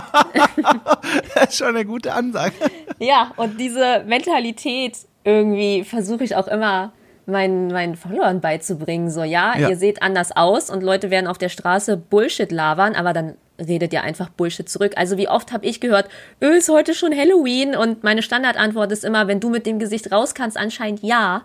das 1.34 1.48
ist 1.48 1.56
schon 1.56 1.74
eine 1.74 1.84
gute 1.84 2.12
Ansage. 2.12 2.54
ja, 3.00 3.32
und 3.36 3.58
diese 3.58 4.04
Mentalität 4.06 4.96
irgendwie 5.24 5.82
versuche 5.82 6.22
ich 6.22 6.36
auch 6.36 6.46
immer 6.46 6.92
meinen, 7.26 7.66
meinen 7.66 7.96
Followern 7.96 8.40
beizubringen. 8.40 9.10
So, 9.10 9.24
ja, 9.24 9.58
ja, 9.58 9.70
ihr 9.70 9.76
seht 9.76 10.02
anders 10.02 10.30
aus 10.36 10.70
und 10.70 10.84
Leute 10.84 11.10
werden 11.10 11.26
auf 11.26 11.38
der 11.38 11.48
Straße 11.48 11.96
Bullshit 11.96 12.52
labern, 12.52 12.94
aber 12.94 13.12
dann 13.12 13.34
redet 13.62 13.92
ihr 13.92 14.02
einfach 14.02 14.28
Bullshit 14.28 14.68
zurück. 14.68 14.92
Also 14.96 15.16
wie 15.16 15.28
oft 15.28 15.52
habe 15.52 15.66
ich 15.66 15.80
gehört, 15.80 16.08
öh, 16.40 16.56
ist 16.56 16.68
heute 16.68 16.94
schon 16.94 17.16
Halloween? 17.16 17.74
Und 17.74 18.04
meine 18.04 18.22
Standardantwort 18.22 18.92
ist 18.92 19.04
immer, 19.04 19.28
wenn 19.28 19.40
du 19.40 19.50
mit 19.50 19.66
dem 19.66 19.78
Gesicht 19.78 20.12
raus 20.12 20.34
kannst, 20.34 20.56
anscheinend 20.56 21.02
ja. 21.02 21.42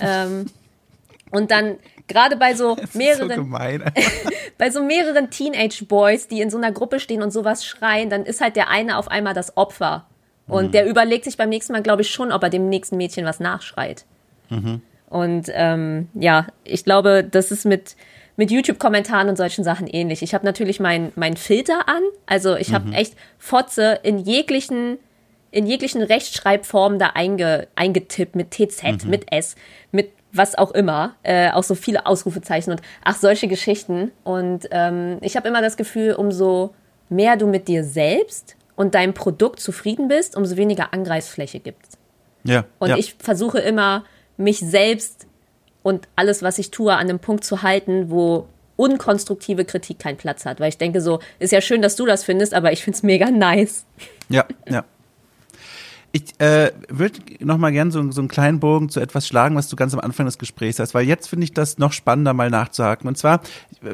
Ähm, 0.00 0.46
und 1.30 1.50
dann 1.50 1.76
gerade 2.08 2.36
bei 2.36 2.54
so 2.54 2.76
mehreren 2.94 3.28
so 3.28 3.58
bei 4.58 4.70
so 4.70 4.82
mehreren 4.82 5.30
Teenage 5.30 5.84
Boys, 5.84 6.28
die 6.28 6.40
in 6.40 6.50
so 6.50 6.56
einer 6.56 6.72
Gruppe 6.72 7.00
stehen 7.00 7.22
und 7.22 7.32
sowas 7.32 7.64
schreien, 7.64 8.10
dann 8.10 8.24
ist 8.24 8.40
halt 8.40 8.56
der 8.56 8.70
eine 8.70 8.96
auf 8.98 9.08
einmal 9.08 9.34
das 9.34 9.56
Opfer. 9.56 10.06
Und 10.48 10.66
mhm. 10.66 10.72
der 10.72 10.86
überlegt 10.86 11.24
sich 11.24 11.36
beim 11.36 11.48
nächsten 11.48 11.72
Mal, 11.72 11.82
glaube 11.82 12.02
ich, 12.02 12.10
schon, 12.10 12.30
ob 12.30 12.42
er 12.42 12.50
dem 12.50 12.68
nächsten 12.68 12.96
Mädchen 12.96 13.24
was 13.24 13.40
nachschreit. 13.40 14.04
Mhm. 14.48 14.80
Und 15.08 15.50
ähm, 15.52 16.08
ja, 16.14 16.46
ich 16.64 16.84
glaube, 16.84 17.24
das 17.24 17.50
ist 17.50 17.64
mit 17.64 17.96
mit 18.36 18.50
YouTube-Kommentaren 18.50 19.28
und 19.28 19.36
solchen 19.36 19.64
Sachen 19.64 19.86
ähnlich. 19.86 20.22
Ich 20.22 20.34
habe 20.34 20.44
natürlich 20.44 20.78
meinen 20.78 21.12
mein 21.16 21.36
Filter 21.36 21.88
an. 21.88 22.02
Also 22.26 22.56
ich 22.56 22.72
habe 22.72 22.88
mhm. 22.88 22.92
echt 22.92 23.14
Fotze 23.38 23.98
in 24.02 24.18
jeglichen, 24.18 24.98
in 25.50 25.66
jeglichen 25.66 26.02
Rechtschreibformen 26.02 26.98
da 26.98 27.12
einge, 27.14 27.68
eingetippt, 27.74 28.36
mit 28.36 28.50
TZ, 28.50 29.04
mhm. 29.04 29.10
mit 29.10 29.32
S, 29.32 29.56
mit 29.90 30.10
was 30.32 30.56
auch 30.56 30.72
immer. 30.72 31.14
Äh, 31.22 31.50
auch 31.50 31.62
so 31.62 31.74
viele 31.74 32.04
Ausrufezeichen 32.04 32.72
und 32.72 32.82
ach, 33.02 33.16
solche 33.16 33.48
Geschichten. 33.48 34.12
Und 34.22 34.68
ähm, 34.70 35.18
ich 35.22 35.36
habe 35.36 35.48
immer 35.48 35.62
das 35.62 35.76
Gefühl, 35.76 36.14
umso 36.14 36.74
mehr 37.08 37.36
du 37.36 37.46
mit 37.46 37.68
dir 37.68 37.84
selbst 37.84 38.56
und 38.74 38.94
deinem 38.94 39.14
Produkt 39.14 39.60
zufrieden 39.60 40.08
bist, 40.08 40.36
umso 40.36 40.56
weniger 40.56 40.92
Angreifsfläche 40.92 41.60
gibt 41.60 41.86
es. 41.86 41.98
Ja. 42.44 42.64
Und 42.78 42.90
ja. 42.90 42.96
ich 42.98 43.14
versuche 43.18 43.58
immer, 43.58 44.04
mich 44.36 44.58
selbst 44.58 45.25
und 45.86 46.08
alles, 46.16 46.42
was 46.42 46.58
ich 46.58 46.72
tue, 46.72 46.92
an 46.92 47.08
einem 47.08 47.20
Punkt 47.20 47.44
zu 47.44 47.62
halten, 47.62 48.10
wo 48.10 48.48
unkonstruktive 48.74 49.64
Kritik 49.64 50.00
keinen 50.00 50.16
Platz 50.16 50.44
hat. 50.44 50.58
Weil 50.58 50.70
ich 50.70 50.78
denke 50.78 51.00
so, 51.00 51.20
ist 51.38 51.52
ja 51.52 51.60
schön, 51.60 51.80
dass 51.80 51.94
du 51.94 52.06
das 52.06 52.24
findest, 52.24 52.54
aber 52.54 52.72
ich 52.72 52.82
finde 52.82 52.96
es 52.96 53.02
mega 53.04 53.30
nice. 53.30 53.84
Ja, 54.28 54.44
ja. 54.68 54.84
Ich 56.10 56.40
äh, 56.40 56.72
würde 56.88 57.20
noch 57.38 57.56
mal 57.58 57.70
gerne 57.70 57.92
so, 57.92 58.10
so 58.10 58.20
einen 58.20 58.26
kleinen 58.26 58.58
Bogen 58.58 58.88
zu 58.88 58.98
etwas 58.98 59.28
schlagen, 59.28 59.54
was 59.54 59.68
du 59.68 59.76
ganz 59.76 59.94
am 59.94 60.00
Anfang 60.00 60.26
des 60.26 60.38
Gesprächs 60.38 60.80
hast, 60.80 60.92
weil 60.92 61.06
jetzt 61.06 61.28
finde 61.28 61.44
ich 61.44 61.52
das 61.52 61.78
noch 61.78 61.92
spannender, 61.92 62.32
mal 62.32 62.50
nachzuhaken. 62.50 63.06
Und 63.06 63.16
zwar, 63.16 63.40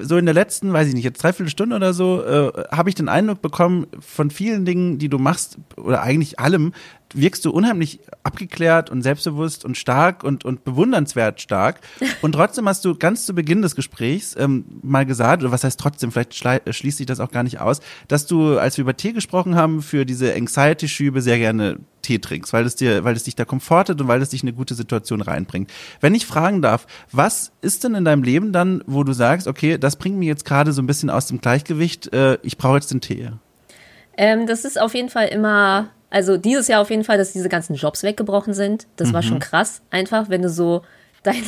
so 0.00 0.16
in 0.16 0.24
der 0.24 0.34
letzten, 0.34 0.72
weiß 0.72 0.88
ich 0.88 0.94
nicht, 0.94 1.04
jetzt 1.04 1.22
dreiviertel 1.22 1.50
Stunde 1.50 1.76
oder 1.76 1.92
so, 1.92 2.24
äh, 2.24 2.52
habe 2.70 2.88
ich 2.88 2.94
den 2.94 3.10
Eindruck 3.10 3.42
bekommen, 3.42 3.86
von 4.00 4.30
vielen 4.30 4.64
Dingen, 4.64 4.98
die 4.98 5.10
du 5.10 5.18
machst, 5.18 5.58
oder 5.76 6.02
eigentlich 6.02 6.38
allem, 6.38 6.72
wirkst 7.14 7.44
du 7.44 7.50
unheimlich 7.50 8.00
abgeklärt 8.22 8.90
und 8.90 9.02
selbstbewusst 9.02 9.64
und 9.64 9.76
stark 9.76 10.24
und, 10.24 10.44
und 10.44 10.64
bewundernswert 10.64 11.40
stark. 11.40 11.80
Und 12.22 12.32
trotzdem 12.32 12.68
hast 12.68 12.84
du 12.84 12.94
ganz 12.94 13.26
zu 13.26 13.34
Beginn 13.34 13.62
des 13.62 13.74
Gesprächs 13.74 14.36
ähm, 14.38 14.64
mal 14.82 15.04
gesagt, 15.04 15.42
oder 15.42 15.50
was 15.50 15.64
heißt 15.64 15.78
trotzdem, 15.78 16.12
vielleicht 16.12 16.34
schließt 16.74 16.98
sich 16.98 17.06
das 17.06 17.20
auch 17.20 17.30
gar 17.30 17.42
nicht 17.42 17.60
aus, 17.60 17.80
dass 18.06 18.26
du, 18.26 18.58
als 18.58 18.76
wir 18.76 18.82
über 18.82 18.96
Tee 18.96 19.12
gesprochen 19.12 19.56
haben, 19.56 19.82
für 19.82 20.04
diese 20.04 20.34
Anxiety-Schübe 20.34 21.20
sehr 21.20 21.38
gerne 21.38 21.78
Tee 22.02 22.18
trinkst, 22.18 22.52
weil 22.52 22.66
es 22.66 22.76
dir, 22.76 23.04
weil 23.04 23.16
es 23.16 23.24
dich 23.24 23.34
da 23.34 23.44
komfortet 23.44 24.00
und 24.00 24.08
weil 24.08 24.20
es 24.20 24.30
dich 24.30 24.42
in 24.42 24.48
eine 24.48 24.56
gute 24.56 24.74
Situation 24.74 25.20
reinbringt. 25.20 25.70
Wenn 26.00 26.14
ich 26.14 26.26
fragen 26.26 26.62
darf, 26.62 26.86
was 27.10 27.52
ist 27.60 27.84
denn 27.84 27.94
in 27.94 28.04
deinem 28.04 28.22
Leben 28.22 28.52
dann, 28.52 28.82
wo 28.86 29.04
du 29.04 29.12
sagst, 29.12 29.46
okay, 29.46 29.78
das 29.78 29.96
bringt 29.96 30.18
mich 30.18 30.28
jetzt 30.28 30.44
gerade 30.44 30.72
so 30.72 30.82
ein 30.82 30.86
bisschen 30.86 31.10
aus 31.10 31.26
dem 31.26 31.40
Gleichgewicht, 31.40 32.12
äh, 32.12 32.38
ich 32.42 32.58
brauche 32.58 32.74
jetzt 32.74 32.90
den 32.90 33.00
Tee? 33.00 33.30
Ähm, 34.16 34.46
das 34.46 34.64
ist 34.64 34.80
auf 34.80 34.94
jeden 34.94 35.08
Fall 35.08 35.28
immer 35.28 35.90
also 36.12 36.36
dieses 36.36 36.68
Jahr 36.68 36.82
auf 36.82 36.90
jeden 36.90 37.04
Fall, 37.04 37.16
dass 37.16 37.32
diese 37.32 37.48
ganzen 37.48 37.74
Jobs 37.74 38.02
weggebrochen 38.02 38.52
sind. 38.52 38.86
Das 38.96 39.08
mhm. 39.08 39.12
war 39.14 39.22
schon 39.22 39.34
mhm. 39.36 39.40
krass, 39.40 39.80
einfach, 39.90 40.28
wenn 40.28 40.42
du 40.42 40.50
so 40.50 40.82
deine, 41.22 41.40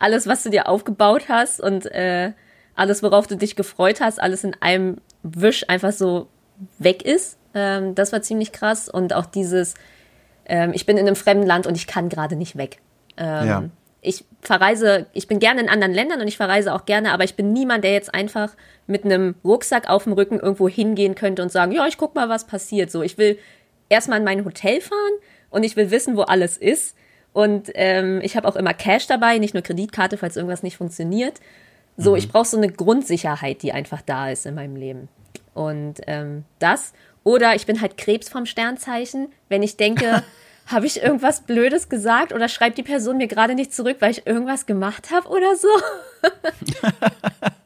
alles, 0.00 0.26
was 0.26 0.42
du 0.42 0.50
dir 0.50 0.68
aufgebaut 0.68 1.28
hast 1.28 1.60
und 1.60 1.86
äh, 1.86 2.32
alles, 2.74 3.02
worauf 3.02 3.26
du 3.28 3.36
dich 3.36 3.54
gefreut 3.54 4.00
hast, 4.00 4.20
alles 4.20 4.42
in 4.42 4.56
einem 4.60 4.98
Wisch 5.22 5.68
einfach 5.68 5.92
so 5.92 6.26
weg 6.78 7.04
ist. 7.04 7.38
Ähm, 7.54 7.94
das 7.94 8.12
war 8.12 8.20
ziemlich 8.22 8.50
krass. 8.50 8.88
Und 8.88 9.14
auch 9.14 9.26
dieses, 9.26 9.74
ähm, 10.46 10.72
ich 10.74 10.86
bin 10.86 10.96
in 10.96 11.06
einem 11.06 11.16
fremden 11.16 11.46
Land 11.46 11.66
und 11.66 11.76
ich 11.76 11.86
kann 11.86 12.08
gerade 12.08 12.34
nicht 12.34 12.56
weg. 12.56 12.78
Ähm, 13.16 13.46
ja. 13.46 13.64
Ich 14.00 14.24
verreise, 14.40 15.06
ich 15.12 15.28
bin 15.28 15.38
gerne 15.38 15.60
in 15.60 15.68
anderen 15.68 15.92
Ländern 15.92 16.20
und 16.20 16.26
ich 16.26 16.38
verreise 16.38 16.74
auch 16.74 16.86
gerne, 16.86 17.12
aber 17.12 17.24
ich 17.24 17.36
bin 17.36 17.52
niemand, 17.52 17.84
der 17.84 17.92
jetzt 17.92 18.12
einfach 18.14 18.56
mit 18.86 19.04
einem 19.04 19.34
Rucksack 19.44 19.88
auf 19.88 20.04
dem 20.04 20.14
Rücken 20.14 20.40
irgendwo 20.40 20.68
hingehen 20.68 21.14
könnte 21.14 21.42
und 21.42 21.52
sagen, 21.52 21.70
ja, 21.70 21.86
ich 21.86 21.98
guck 21.98 22.14
mal, 22.14 22.28
was 22.28 22.46
passiert. 22.46 22.90
So, 22.90 23.02
ich 23.02 23.18
will 23.18 23.38
erstmal 23.90 24.18
in 24.18 24.24
mein 24.24 24.46
Hotel 24.46 24.80
fahren 24.80 25.12
und 25.50 25.62
ich 25.64 25.76
will 25.76 25.90
wissen, 25.90 26.16
wo 26.16 26.22
alles 26.22 26.56
ist. 26.56 26.96
Und 27.32 27.70
ähm, 27.74 28.20
ich 28.22 28.36
habe 28.36 28.48
auch 28.48 28.56
immer 28.56 28.72
Cash 28.72 29.06
dabei, 29.06 29.38
nicht 29.38 29.54
nur 29.54 29.62
Kreditkarte, 29.62 30.16
falls 30.16 30.36
irgendwas 30.36 30.62
nicht 30.62 30.78
funktioniert. 30.78 31.38
So, 31.96 32.12
mhm. 32.12 32.16
ich 32.16 32.28
brauche 32.30 32.46
so 32.46 32.56
eine 32.56 32.72
Grundsicherheit, 32.72 33.62
die 33.62 33.72
einfach 33.72 34.00
da 34.00 34.30
ist 34.30 34.46
in 34.46 34.54
meinem 34.54 34.76
Leben. 34.76 35.08
Und 35.52 36.00
ähm, 36.06 36.44
das. 36.58 36.92
Oder 37.22 37.54
ich 37.54 37.66
bin 37.66 37.80
halt 37.80 37.98
Krebs 37.98 38.28
vom 38.28 38.46
Sternzeichen, 38.46 39.28
wenn 39.48 39.62
ich 39.62 39.76
denke, 39.76 40.22
habe 40.66 40.86
ich 40.86 41.02
irgendwas 41.02 41.42
Blödes 41.42 41.88
gesagt 41.88 42.32
oder 42.32 42.48
schreibt 42.48 42.78
die 42.78 42.82
Person 42.82 43.18
mir 43.18 43.26
gerade 43.26 43.54
nicht 43.54 43.74
zurück, 43.74 43.96
weil 44.00 44.12
ich 44.12 44.26
irgendwas 44.26 44.66
gemacht 44.66 45.10
habe 45.10 45.28
oder 45.28 45.56
so. 45.56 45.68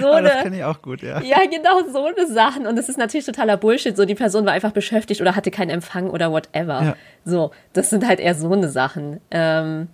so 0.00 0.10
oh, 0.12 0.20
das 0.20 0.42
kenne 0.42 0.56
ich 0.56 0.64
auch 0.64 0.82
gut, 0.82 1.02
ja. 1.02 1.20
Ja, 1.20 1.38
genau, 1.44 1.82
so 1.90 2.06
eine 2.06 2.26
Sachen. 2.26 2.66
Und 2.66 2.78
es 2.78 2.88
ist 2.88 2.98
natürlich 2.98 3.26
totaler 3.26 3.56
Bullshit. 3.56 3.96
So, 3.96 4.04
die 4.04 4.14
Person 4.14 4.46
war 4.46 4.52
einfach 4.52 4.72
beschäftigt 4.72 5.20
oder 5.20 5.36
hatte 5.36 5.50
keinen 5.50 5.70
Empfang 5.70 6.10
oder 6.10 6.32
whatever. 6.32 6.82
Ja. 6.82 6.96
So, 7.24 7.52
das 7.72 7.90
sind 7.90 8.06
halt 8.06 8.20
eher 8.20 8.34
so 8.34 8.52
eine 8.52 8.68
Sachen. 8.68 9.20
Ähm, 9.30 9.88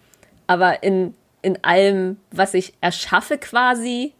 aber 0.47 0.83
in, 0.83 1.15
in 1.43 1.63
allem, 1.65 2.19
was 2.31 2.55
ich 2.55 2.75
erschaffe 2.81 3.39
quasi, 3.39 4.13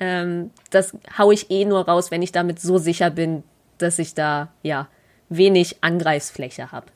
ähm, 0.00 0.50
das 0.70 0.96
haue 1.16 1.34
ich 1.34 1.50
eh 1.50 1.64
nur 1.64 1.86
raus, 1.86 2.10
wenn 2.10 2.22
ich 2.22 2.32
damit 2.32 2.60
so 2.60 2.78
sicher 2.78 3.10
bin, 3.10 3.42
dass 3.78 3.98
ich 3.98 4.14
da 4.14 4.48
ja 4.62 4.88
wenig 5.28 5.78
Angreifsfläche 5.82 6.72
habe. 6.72 6.86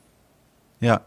Ja. 0.79 1.01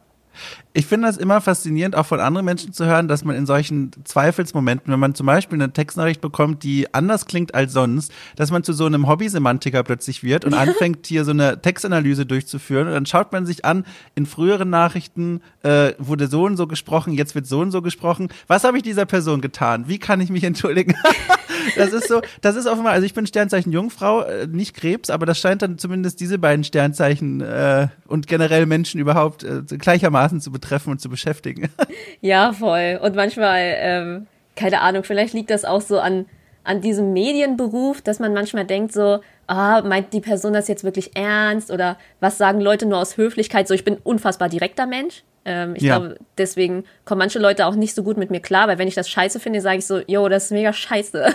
Ich 0.75 0.87
finde 0.87 1.07
das 1.07 1.19
immer 1.19 1.41
faszinierend, 1.43 1.95
auch 1.95 2.07
von 2.07 2.19
anderen 2.19 2.47
Menschen 2.47 2.73
zu 2.73 2.87
hören, 2.87 3.07
dass 3.07 3.25
man 3.25 3.37
in 3.37 3.45
solchen 3.45 3.91
Zweifelsmomenten, 4.05 4.91
wenn 4.91 5.01
man 5.01 5.15
zum 5.15 5.27
Beispiel 5.27 5.61
eine 5.61 5.73
Textnachricht 5.73 6.23
bekommt, 6.23 6.63
die 6.63 6.93
anders 6.95 7.27
klingt 7.27 7.55
als 7.55 7.75
sonst, 7.75 8.11
dass 8.37 8.51
man 8.51 8.65
zu 8.65 8.73
so 8.73 8.87
einem 8.87 9.07
Hobbysemantiker 9.07 9.83
plötzlich 9.83 10.23
wird 10.23 10.47
und 10.47 10.55
anfängt 10.55 11.07
hier 11.07 11.27
so 11.27 11.33
eine 11.33 11.61
Textanalyse 11.61 12.25
durchzuführen. 12.25 12.87
Und 12.87 12.95
dann 12.95 13.07
schaut 13.07 13.33
man 13.33 13.45
sich 13.45 13.67
an, 13.67 13.85
in 14.15 14.25
früheren 14.25 14.71
Nachrichten 14.71 15.43
äh, 15.63 15.93
wurde 15.99 16.27
so 16.27 16.45
und 16.45 16.57
so 16.57 16.67
gesprochen, 16.67 17.13
jetzt 17.13 17.35
wird 17.35 17.47
so 17.47 17.61
und 17.61 17.71
so 17.71 17.83
gesprochen. 17.83 18.29
Was 18.47 18.65
habe 18.65 18.79
ich 18.79 18.83
dieser 18.83 19.05
Person 19.05 19.43
getan? 19.43 19.89
Wie 19.89 19.99
kann 19.99 20.23
ich 20.23 20.31
mich 20.31 20.45
entschuldigen? 20.45 20.95
das 21.77 21.93
ist 21.93 22.09
so, 22.09 22.23
das 22.41 22.57
ist 22.57 22.67
offenbar, 22.67 22.95
also 22.95 23.05
ich 23.05 23.13
bin 23.13 23.27
Sternzeichen 23.27 23.73
Jungfrau, 23.73 24.23
äh, 24.23 24.47
nicht 24.47 24.75
Krebs, 24.75 25.11
aber 25.11 25.27
das 25.27 25.39
scheint 25.39 25.61
dann 25.61 25.77
zumindest 25.77 26.21
diese 26.21 26.39
beiden 26.39 26.65
Sternzeichen 26.65 27.43
äh, 27.43 27.89
und 28.07 28.27
generell 28.27 28.65
Menschen 28.65 29.01
überhaupt 29.01 29.45
äh, 29.45 29.63
gleichermaßen 29.67 30.22
zu 30.41 30.51
betreffen 30.53 30.91
und 30.91 31.01
zu 31.01 31.09
beschäftigen. 31.09 31.71
Ja, 32.21 32.53
voll. 32.53 33.01
Und 33.03 33.17
manchmal, 33.17 33.75
ähm, 33.79 34.27
keine 34.55 34.81
Ahnung, 34.81 35.03
vielleicht 35.03 35.35
liegt 35.35 35.51
das 35.51 35.65
auch 35.65 35.81
so 35.81 35.99
an, 35.99 36.27
an 36.63 36.81
diesem 36.81 37.13
Medienberuf, 37.13 38.01
dass 38.01 38.21
man 38.21 38.33
manchmal 38.33 38.65
denkt 38.65 38.93
so, 38.93 39.21
ah, 39.49 39.83
meint 39.83 40.13
die 40.13 40.21
Person 40.21 40.53
das 40.53 40.69
jetzt 40.69 40.85
wirklich 40.85 41.17
ernst 41.17 41.71
oder 41.71 41.99
was 42.21 42.39
sagen 42.39 42.61
Leute 42.61 42.87
nur 42.87 42.99
aus 42.99 43.17
Höflichkeit? 43.17 43.67
So, 43.67 43.75
ich 43.75 43.85
bin 43.85 43.97
unfassbar 43.97 44.49
direkter 44.49 44.87
Mensch. 44.87 45.25
Ähm, 45.45 45.75
ich 45.75 45.83
ja. 45.83 45.99
glaube, 45.99 46.19
deswegen 46.39 46.85
kommen 47.05 47.19
manche 47.19 47.39
Leute 47.39 47.67
auch 47.67 47.75
nicht 47.75 47.95
so 47.95 48.03
gut 48.03 48.17
mit 48.17 48.31
mir 48.31 48.41
klar, 48.41 48.69
weil 48.69 48.79
wenn 48.79 48.89
ich 48.89 48.95
das 48.95 49.09
scheiße 49.09 49.41
finde, 49.41 49.61
sage 49.61 49.79
ich 49.79 49.87
so, 49.87 50.01
yo, 50.07 50.29
das 50.29 50.45
ist 50.45 50.51
mega 50.53 50.73
scheiße. 50.73 51.35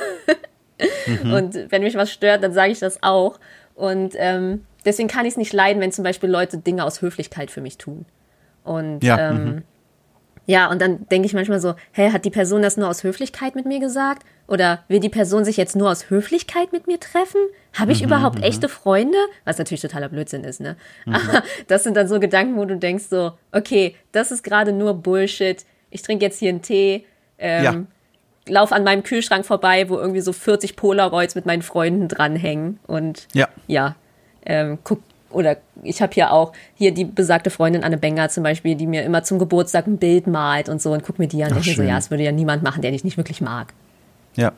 mhm. 1.23 1.33
Und 1.33 1.71
wenn 1.71 1.83
mich 1.83 1.95
was 1.95 2.11
stört, 2.11 2.43
dann 2.43 2.53
sage 2.53 2.71
ich 2.71 2.79
das 2.79 3.03
auch. 3.03 3.39
Und 3.75 4.13
ähm, 4.15 4.65
deswegen 4.85 5.09
kann 5.09 5.25
ich 5.25 5.33
es 5.33 5.37
nicht 5.37 5.53
leiden, 5.53 5.81
wenn 5.81 5.91
zum 5.91 6.03
Beispiel 6.03 6.29
Leute 6.29 6.57
Dinge 6.57 6.85
aus 6.85 7.01
Höflichkeit 7.01 7.51
für 7.51 7.61
mich 7.61 7.77
tun. 7.77 8.05
Und 8.67 9.03
ja, 9.03 9.31
ähm, 9.31 9.43
mhm. 9.43 9.63
ja 10.45 10.69
und 10.69 10.81
dann 10.81 11.07
denke 11.09 11.25
ich 11.25 11.33
manchmal 11.33 11.59
so, 11.59 11.75
hä, 11.91 12.11
hat 12.11 12.25
die 12.25 12.29
Person 12.29 12.61
das 12.61 12.77
nur 12.77 12.89
aus 12.89 13.03
Höflichkeit 13.03 13.55
mit 13.55 13.65
mir 13.65 13.79
gesagt? 13.79 14.23
Oder 14.47 14.83
will 14.87 14.99
die 14.99 15.09
Person 15.09 15.43
sich 15.43 15.57
jetzt 15.57 15.75
nur 15.75 15.91
aus 15.91 16.09
Höflichkeit 16.09 16.71
mit 16.71 16.87
mir 16.87 16.99
treffen? 16.99 17.41
Habe 17.73 17.91
ich 17.91 17.99
mhm, 17.99 18.07
überhaupt 18.07 18.37
mhm. 18.37 18.43
echte 18.43 18.69
Freunde? 18.69 19.17
Was 19.43 19.57
natürlich 19.57 19.81
totaler 19.81 20.09
Blödsinn 20.09 20.43
ist, 20.43 20.61
ne? 20.61 20.77
Mhm. 21.05 21.15
Aber 21.15 21.43
das 21.67 21.83
sind 21.83 21.97
dann 21.97 22.07
so 22.07 22.19
Gedanken, 22.19 22.57
wo 22.57 22.65
du 22.65 22.77
denkst 22.77 23.05
so, 23.09 23.33
okay, 23.51 23.95
das 24.11 24.31
ist 24.31 24.43
gerade 24.43 24.71
nur 24.71 24.93
Bullshit. 24.93 25.65
Ich 25.89 26.01
trinke 26.01 26.25
jetzt 26.25 26.39
hier 26.39 26.49
einen 26.49 26.61
Tee. 26.61 27.05
Ähm, 27.37 27.63
ja. 27.63 28.53
Lauf 28.53 28.71
an 28.71 28.85
meinem 28.85 29.03
Kühlschrank 29.03 29.45
vorbei, 29.45 29.89
wo 29.89 29.97
irgendwie 29.97 30.21
so 30.21 30.31
40 30.31 30.77
Polaroids 30.77 31.35
mit 31.35 31.45
meinen 31.45 31.61
Freunden 31.61 32.07
dranhängen. 32.07 32.79
Und 32.87 33.27
ja, 33.33 33.49
ja 33.67 33.95
ähm, 34.45 34.79
guck, 34.83 35.01
oder 35.37 35.57
ich 35.83 36.01
habe 36.01 36.13
hier 36.13 36.31
auch 36.31 36.51
hier 36.73 36.91
die 36.91 37.05
besagte 37.05 37.51
Freundin 37.51 37.83
Anne 37.83 37.97
Benger 37.97 38.27
zum 38.29 38.43
Beispiel, 38.43 38.75
die 38.75 38.87
mir 38.87 39.03
immer 39.03 39.23
zum 39.23 39.37
Geburtstag 39.37 39.85
ein 39.85 39.97
Bild 39.97 40.25
malt 40.25 40.67
und 40.67 40.81
so 40.81 40.91
und 40.91 41.03
guck 41.03 41.19
mir 41.19 41.27
die 41.27 41.43
an 41.43 41.53
und 41.53 41.65
ich 41.65 41.75
so, 41.75 41.83
ja, 41.83 41.95
das 41.95 42.09
würde 42.09 42.23
ja 42.23 42.31
niemand 42.31 42.63
machen, 42.63 42.81
der 42.81 42.91
dich 42.91 43.03
nicht 43.03 43.17
wirklich 43.17 43.39
mag. 43.39 43.73
Ja. 44.35 44.51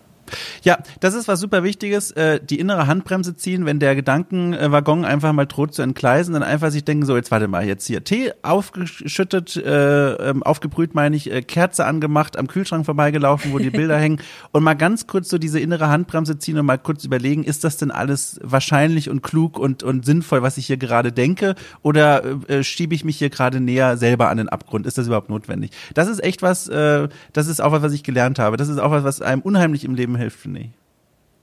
Ja, 0.64 0.80
das 1.00 1.14
ist 1.14 1.28
was 1.28 1.40
super 1.40 1.64
Wichtiges, 1.64 2.12
äh, 2.12 2.40
die 2.44 2.60
innere 2.60 2.88
Handbremse 2.88 3.36
ziehen, 3.36 3.66
wenn 3.66 3.80
der 3.80 3.96
Gedankenwaggon 3.96 5.06
einfach 5.06 5.34
mal 5.34 5.46
droht 5.46 5.74
zu 5.74 5.82
entgleisen, 5.82 6.34
dann 6.34 6.44
einfach 6.44 6.72
sich 6.72 6.84
denken, 6.84 7.06
so, 7.06 7.16
jetzt 7.16 7.32
warte 7.32 7.48
mal, 7.48 7.66
jetzt 7.66 7.88
hier 7.88 8.04
Tee 8.04 8.32
aufgeschüttet, 8.42 9.56
äh, 9.58 10.14
ähm, 10.14 10.44
aufgebrüht 10.44 10.96
meine 10.96 11.16
ich, 11.16 11.32
äh, 11.32 11.42
Kerze 11.42 11.86
angemacht, 11.86 12.38
am 12.38 12.48
Kühlschrank 12.48 12.86
vorbeigelaufen, 12.86 13.54
wo 13.54 13.60
die 13.60 13.70
Bilder 13.70 13.98
hängen 14.00 14.22
und 14.52 14.64
mal 14.64 14.76
ganz 14.76 15.08
kurz 15.08 15.30
so 15.30 15.38
diese 15.38 15.60
innere 15.60 15.90
Handbremse 15.90 16.38
ziehen 16.38 16.58
und 16.58 16.66
mal 16.66 16.78
kurz 16.78 17.04
überlegen, 17.04 17.44
ist 17.44 17.64
das 17.64 17.78
denn 17.78 17.92
alles 17.92 18.40
wahrscheinlich 18.44 19.10
und 19.10 19.22
klug 19.22 19.58
und, 19.58 19.84
und 19.84 20.06
sinnvoll, 20.06 20.42
was 20.42 20.58
ich 20.58 20.68
hier 20.68 20.78
gerade 20.78 21.12
denke 21.12 21.56
oder 21.82 22.24
äh, 22.48 22.64
schiebe 22.64 22.96
ich 22.96 23.04
mich 23.04 23.18
hier 23.18 23.30
gerade 23.30 23.60
näher 23.60 23.98
selber 23.98 24.30
an 24.30 24.38
den 24.38 24.50
Abgrund? 24.50 24.86
Ist 24.86 24.98
das 24.98 25.08
überhaupt 25.08 25.30
notwendig? 25.30 25.72
Das 25.94 26.08
ist 26.08 26.24
echt 26.24 26.42
was, 26.42 26.68
äh, 26.68 27.08
das 27.34 27.48
ist 27.48 27.62
auch 27.62 27.72
was, 27.72 27.82
was 27.82 27.94
ich 27.94 28.04
gelernt 28.04 28.40
habe. 28.40 28.58
Das 28.58 28.70
ist 28.70 28.78
auch 28.78 28.92
was, 28.92 29.04
was 29.04 29.22
einem 29.22 29.42
unheimlich 29.42 29.86
im 29.86 29.96
Leben 29.96 30.16
hilft, 30.20 30.40
finde 30.40 30.62
ich. 30.62 30.70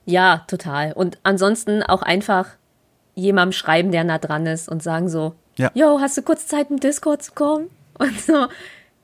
Ja, 0.05 0.45
total. 0.47 0.93
Und 0.93 1.17
ansonsten 1.23 1.83
auch 1.83 2.01
einfach 2.01 2.49
jemandem 3.15 3.51
schreiben, 3.51 3.91
der 3.91 4.03
nah 4.03 4.19
dran 4.19 4.45
ist 4.45 4.69
und 4.69 4.81
sagen 4.81 5.09
so, 5.09 5.35
ja. 5.57 5.71
yo, 5.73 5.99
hast 5.99 6.17
du 6.17 6.21
kurz 6.21 6.47
Zeit, 6.47 6.69
im 6.69 6.79
Discord 6.79 7.23
zu 7.23 7.33
kommen? 7.33 7.69
Und 7.99 8.19
so, 8.19 8.33
ja, 8.33 8.49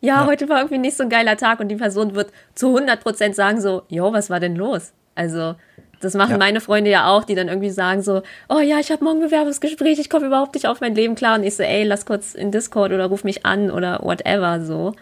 ja, 0.01 0.25
heute 0.27 0.49
war 0.49 0.59
irgendwie 0.59 0.77
nicht 0.77 0.95
so 0.95 1.01
ein 1.01 1.09
geiler 1.09 1.35
Tag 1.35 1.59
und 1.59 1.69
die 1.69 1.77
Person 1.77 2.13
wird 2.13 2.31
zu 2.53 2.67
100 2.67 3.01
Prozent 3.01 3.35
sagen 3.35 3.59
so, 3.59 3.81
yo, 3.87 4.13
was 4.13 4.29
war 4.29 4.39
denn 4.39 4.55
los? 4.55 4.93
Also, 5.15 5.55
das 5.99 6.13
machen 6.13 6.33
ja. 6.33 6.37
meine 6.37 6.61
Freunde 6.61 6.91
ja 6.91 7.07
auch, 7.07 7.23
die 7.23 7.33
dann 7.33 7.47
irgendwie 7.47 7.69
sagen 7.69 8.03
so, 8.03 8.21
oh 8.49 8.59
ja, 8.59 8.79
ich 8.79 8.91
habe 8.91 9.03
morgen 9.03 9.19
ein 9.19 9.29
Bewerbungsgespräch, 9.29 9.97
ich 9.99 10.09
komme 10.09 10.27
überhaupt 10.27 10.53
nicht 10.53 10.67
auf 10.67 10.81
mein 10.81 10.93
Leben 10.93 11.15
klar. 11.15 11.35
Und 11.35 11.43
ich 11.43 11.55
so, 11.55 11.63
ey, 11.63 11.83
lass 11.85 12.05
kurz 12.05 12.35
in 12.35 12.51
Discord 12.51 12.91
oder 12.91 13.05
ruf 13.05 13.23
mich 13.23 13.45
an 13.45 13.71
oder 13.71 13.99
whatever 14.03 14.61
so. 14.63 14.93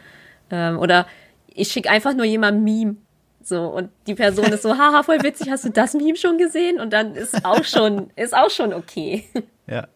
Ähm, 0.52 0.78
oder 0.80 1.08
ich 1.48 1.70
schicke 1.70 1.90
einfach 1.90 2.14
nur 2.14 2.26
jemandem 2.26 2.64
Meme 2.64 2.96
so, 3.44 3.68
und 3.68 3.90
die 4.08 4.16
Person 4.16 4.46
ist 4.46 4.64
so, 4.64 4.70
haha, 4.78 5.04
voll 5.04 5.22
witzig, 5.24 5.50
hast 5.50 5.66
du 5.66 5.70
das 5.70 5.94
Meme 5.94 6.18
schon 6.18 6.38
gesehen? 6.38 6.80
Und 6.80 6.92
dann 6.92 7.16
ist 7.16 7.46
auch 7.46 7.64
schon, 7.64 8.10
ist 8.16 8.36
auch 8.36 8.50
schon 8.50 8.74
okay. 8.74 9.26
Ja. 9.68 9.88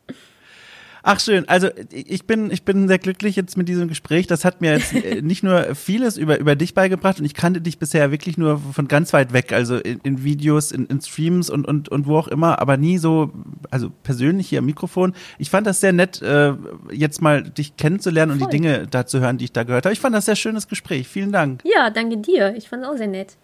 Ach 1.08 1.20
schön, 1.20 1.48
also 1.48 1.70
ich 1.92 2.26
bin 2.26 2.50
ich 2.50 2.64
bin 2.64 2.88
sehr 2.88 2.98
glücklich 2.98 3.36
jetzt 3.36 3.58
mit 3.58 3.70
diesem 3.70 3.88
Gespräch. 3.88 4.26
Das 4.26 4.44
hat 4.44 4.60
mir 4.62 4.72
jetzt 4.72 4.92
äh, 4.92 5.22
nicht 5.22 5.44
nur 5.44 5.76
vieles 5.76 6.18
über 6.18 6.40
über 6.40 6.56
dich 6.56 6.74
beigebracht 6.74 7.20
und 7.20 7.26
ich 7.26 7.36
kannte 7.36 7.62
dich 7.62 7.78
bisher 7.78 8.10
wirklich 8.10 8.40
nur 8.40 8.58
von 8.58 8.88
ganz 8.88 9.14
weit 9.14 9.32
weg, 9.32 9.54
also 9.54 9.78
in, 9.78 10.00
in 10.02 10.24
Videos, 10.24 10.72
in, 10.72 10.88
in 10.88 11.00
Streams 11.02 11.52
und 11.52 11.68
und 11.68 11.90
und 11.90 12.08
wo 12.08 12.18
auch 12.18 12.28
immer, 12.28 12.60
aber 12.60 12.78
nie 12.78 12.98
so 12.98 13.32
also 13.76 13.90
persönlich 14.04 14.48
hier 14.48 14.60
am 14.60 14.66
Mikrofon. 14.66 15.14
Ich 15.38 15.50
fand 15.50 15.68
das 15.68 15.82
sehr 15.82 15.92
nett, 15.92 16.22
äh, 16.22 16.54
jetzt 16.94 17.22
mal 17.22 17.44
dich 17.44 17.76
kennenzulernen 17.76 18.38
Voll. 18.38 18.46
und 18.46 18.54
die 18.54 18.58
Dinge 18.58 18.88
da 18.88 19.06
zu 19.06 19.20
hören, 19.20 19.38
die 19.38 19.44
ich 19.44 19.52
da 19.52 19.64
gehört 19.64 19.86
habe. 19.86 19.92
Ich 19.92 20.00
fand 20.00 20.16
das 20.16 20.24
sehr 20.26 20.38
schönes 20.38 20.70
Gespräch. 20.70 21.10
Vielen 21.10 21.34
Dank. 21.34 21.62
Ja, 21.66 21.90
danke 21.90 22.16
dir. 22.16 22.56
Ich 22.56 22.70
fand 22.70 22.84
es 22.84 22.90
auch 22.90 22.96
sehr 22.96 23.08
nett. 23.08 23.36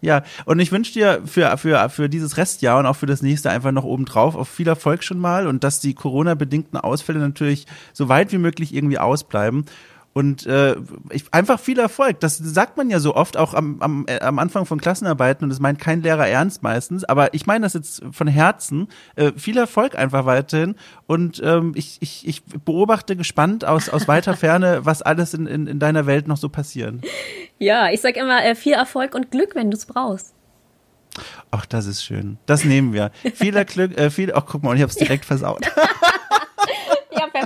Ja, 0.00 0.24
und 0.44 0.58
ich 0.58 0.72
wünsche 0.72 0.92
dir 0.92 1.22
für, 1.24 1.56
für, 1.56 1.88
für 1.88 2.08
dieses 2.08 2.36
Restjahr 2.36 2.80
und 2.80 2.86
auch 2.86 2.96
für 2.96 3.06
das 3.06 3.22
nächste 3.22 3.50
einfach 3.50 3.70
noch 3.70 3.84
obendrauf 3.84 4.34
auf 4.34 4.48
viel 4.48 4.66
Erfolg 4.66 5.04
schon 5.04 5.20
mal 5.20 5.46
und 5.46 5.62
dass 5.62 5.78
die 5.78 5.94
Corona-bedingten 5.94 6.78
Ausfälle 6.78 7.20
natürlich 7.20 7.66
so 7.92 8.08
weit 8.08 8.32
wie 8.32 8.38
möglich 8.38 8.74
irgendwie 8.74 8.98
ausbleiben. 8.98 9.66
Und 10.12 10.44
äh, 10.46 10.74
ich, 11.10 11.32
einfach 11.32 11.60
viel 11.60 11.78
Erfolg. 11.78 12.18
Das 12.18 12.36
sagt 12.36 12.76
man 12.76 12.90
ja 12.90 12.98
so 12.98 13.14
oft, 13.14 13.36
auch 13.36 13.54
am, 13.54 13.80
am, 13.80 14.04
äh, 14.08 14.18
am 14.20 14.40
Anfang 14.40 14.66
von 14.66 14.80
Klassenarbeiten, 14.80 15.44
und 15.44 15.50
das 15.50 15.60
meint 15.60 15.78
kein 15.78 16.02
Lehrer 16.02 16.26
ernst 16.26 16.62
meistens, 16.64 17.04
aber 17.04 17.32
ich 17.32 17.46
meine 17.46 17.64
das 17.64 17.74
jetzt 17.74 18.02
von 18.10 18.26
Herzen. 18.26 18.88
Äh, 19.14 19.32
viel 19.36 19.56
Erfolg 19.56 19.96
einfach 19.96 20.26
weiterhin. 20.26 20.74
Und 21.06 21.40
ähm, 21.44 21.72
ich, 21.76 21.98
ich, 22.00 22.26
ich 22.26 22.44
beobachte 22.44 23.14
gespannt 23.14 23.64
aus, 23.64 23.88
aus 23.88 24.08
weiter 24.08 24.36
Ferne, 24.36 24.80
was 24.84 25.02
alles 25.02 25.32
in, 25.32 25.46
in, 25.46 25.68
in 25.68 25.78
deiner 25.78 26.06
Welt 26.06 26.26
noch 26.26 26.38
so 26.38 26.48
passieren. 26.48 27.02
Ja, 27.58 27.90
ich 27.90 28.00
sag 28.00 28.16
immer, 28.16 28.44
äh, 28.44 28.56
viel 28.56 28.72
Erfolg 28.72 29.14
und 29.14 29.30
Glück, 29.30 29.54
wenn 29.54 29.70
du 29.70 29.76
es 29.76 29.86
brauchst. 29.86 30.34
Ach, 31.50 31.66
das 31.66 31.86
ist 31.86 32.04
schön. 32.04 32.38
Das 32.46 32.64
nehmen 32.64 32.92
wir. 32.92 33.10
Viel 33.34 33.52
Glück, 33.64 33.96
äh, 33.96 34.10
viel, 34.10 34.32
ach 34.34 34.44
guck 34.46 34.62
mal, 34.62 34.76
ich 34.76 34.82
hab's 34.82 34.96
direkt 34.96 35.24
versaut. 35.26 35.66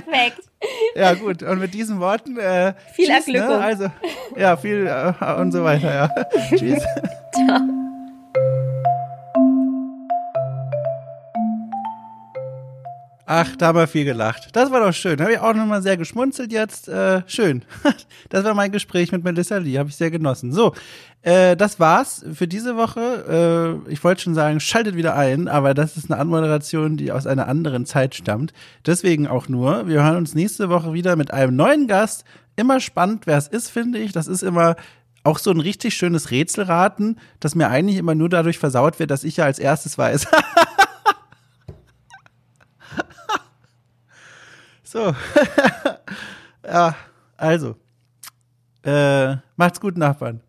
Perfekt. 0.01 0.41
Ja, 0.95 1.13
gut. 1.13 1.43
Und 1.43 1.59
mit 1.59 1.73
diesen 1.73 1.99
Worten. 1.99 2.37
Äh, 2.37 2.73
viel 2.93 3.07
tschüss? 3.07 3.27
Erglückung. 3.27 3.49
Ne? 3.49 3.63
Also, 3.63 3.91
ja, 4.35 4.57
viel 4.57 4.87
äh, 4.87 5.33
und 5.33 5.51
so 5.51 5.63
weiter, 5.63 5.93
ja. 5.93 6.09
tschüss. 6.49 6.83
Ciao. 7.33 7.84
Ach, 13.27 13.55
da 13.55 13.67
haben 13.67 13.79
wir 13.79 13.87
viel 13.87 14.05
gelacht. 14.05 14.49
Das 14.53 14.71
war 14.71 14.81
doch 14.81 14.93
schön. 14.93 15.19
Habe 15.19 15.33
ich 15.33 15.39
auch 15.39 15.55
nochmal 15.55 15.81
sehr 15.81 15.97
geschmunzelt 15.97 16.51
jetzt. 16.51 16.87
Äh, 16.87 17.23
schön. 17.27 17.63
Das 18.29 18.43
war 18.43 18.53
mein 18.53 18.71
Gespräch 18.71 19.11
mit 19.11 19.23
Melissa 19.23 19.57
Lee. 19.57 19.77
Habe 19.77 19.89
ich 19.89 19.95
sehr 19.95 20.09
genossen. 20.09 20.51
So, 20.51 20.73
äh, 21.21 21.55
das 21.55 21.79
war's 21.79 22.25
für 22.33 22.47
diese 22.47 22.75
Woche. 22.75 23.81
Äh, 23.87 23.91
ich 23.91 24.03
wollte 24.03 24.23
schon 24.23 24.33
sagen, 24.33 24.59
schaltet 24.59 24.95
wieder 24.95 25.15
ein, 25.15 25.47
aber 25.47 25.73
das 25.73 25.95
ist 25.95 26.11
eine 26.11 26.19
Anmoderation, 26.19 26.97
die 26.97 27.11
aus 27.11 27.27
einer 27.27 27.47
anderen 27.47 27.85
Zeit 27.85 28.15
stammt. 28.15 28.51
Deswegen 28.85 29.27
auch 29.27 29.47
nur. 29.47 29.87
Wir 29.87 30.03
hören 30.03 30.17
uns 30.17 30.33
nächste 30.33 30.69
Woche 30.69 30.93
wieder 30.93 31.15
mit 31.15 31.31
einem 31.31 31.55
neuen 31.55 31.87
Gast. 31.87 32.25
Immer 32.55 32.79
spannend, 32.79 33.27
wer 33.27 33.37
es 33.37 33.47
ist, 33.47 33.69
finde 33.69 33.99
ich. 33.99 34.11
Das 34.11 34.27
ist 34.27 34.43
immer 34.43 34.75
auch 35.23 35.39
so 35.39 35.51
ein 35.51 35.59
richtig 35.59 35.95
schönes 35.95 36.31
Rätselraten, 36.31 37.19
das 37.39 37.55
mir 37.55 37.69
eigentlich 37.69 37.97
immer 37.97 38.15
nur 38.15 38.29
dadurch 38.29 38.59
versaut 38.59 38.99
wird, 38.99 39.11
dass 39.11 39.23
ich 39.23 39.37
ja 39.37 39.45
als 39.45 39.59
erstes 39.59 39.97
weiß. 39.97 40.27
So. 44.95 45.13
ja, 46.65 46.95
also. 47.35 47.75
Äh, 48.85 49.35
macht's 49.57 49.81
gut, 49.81 49.97
Nachbarn. 49.97 50.39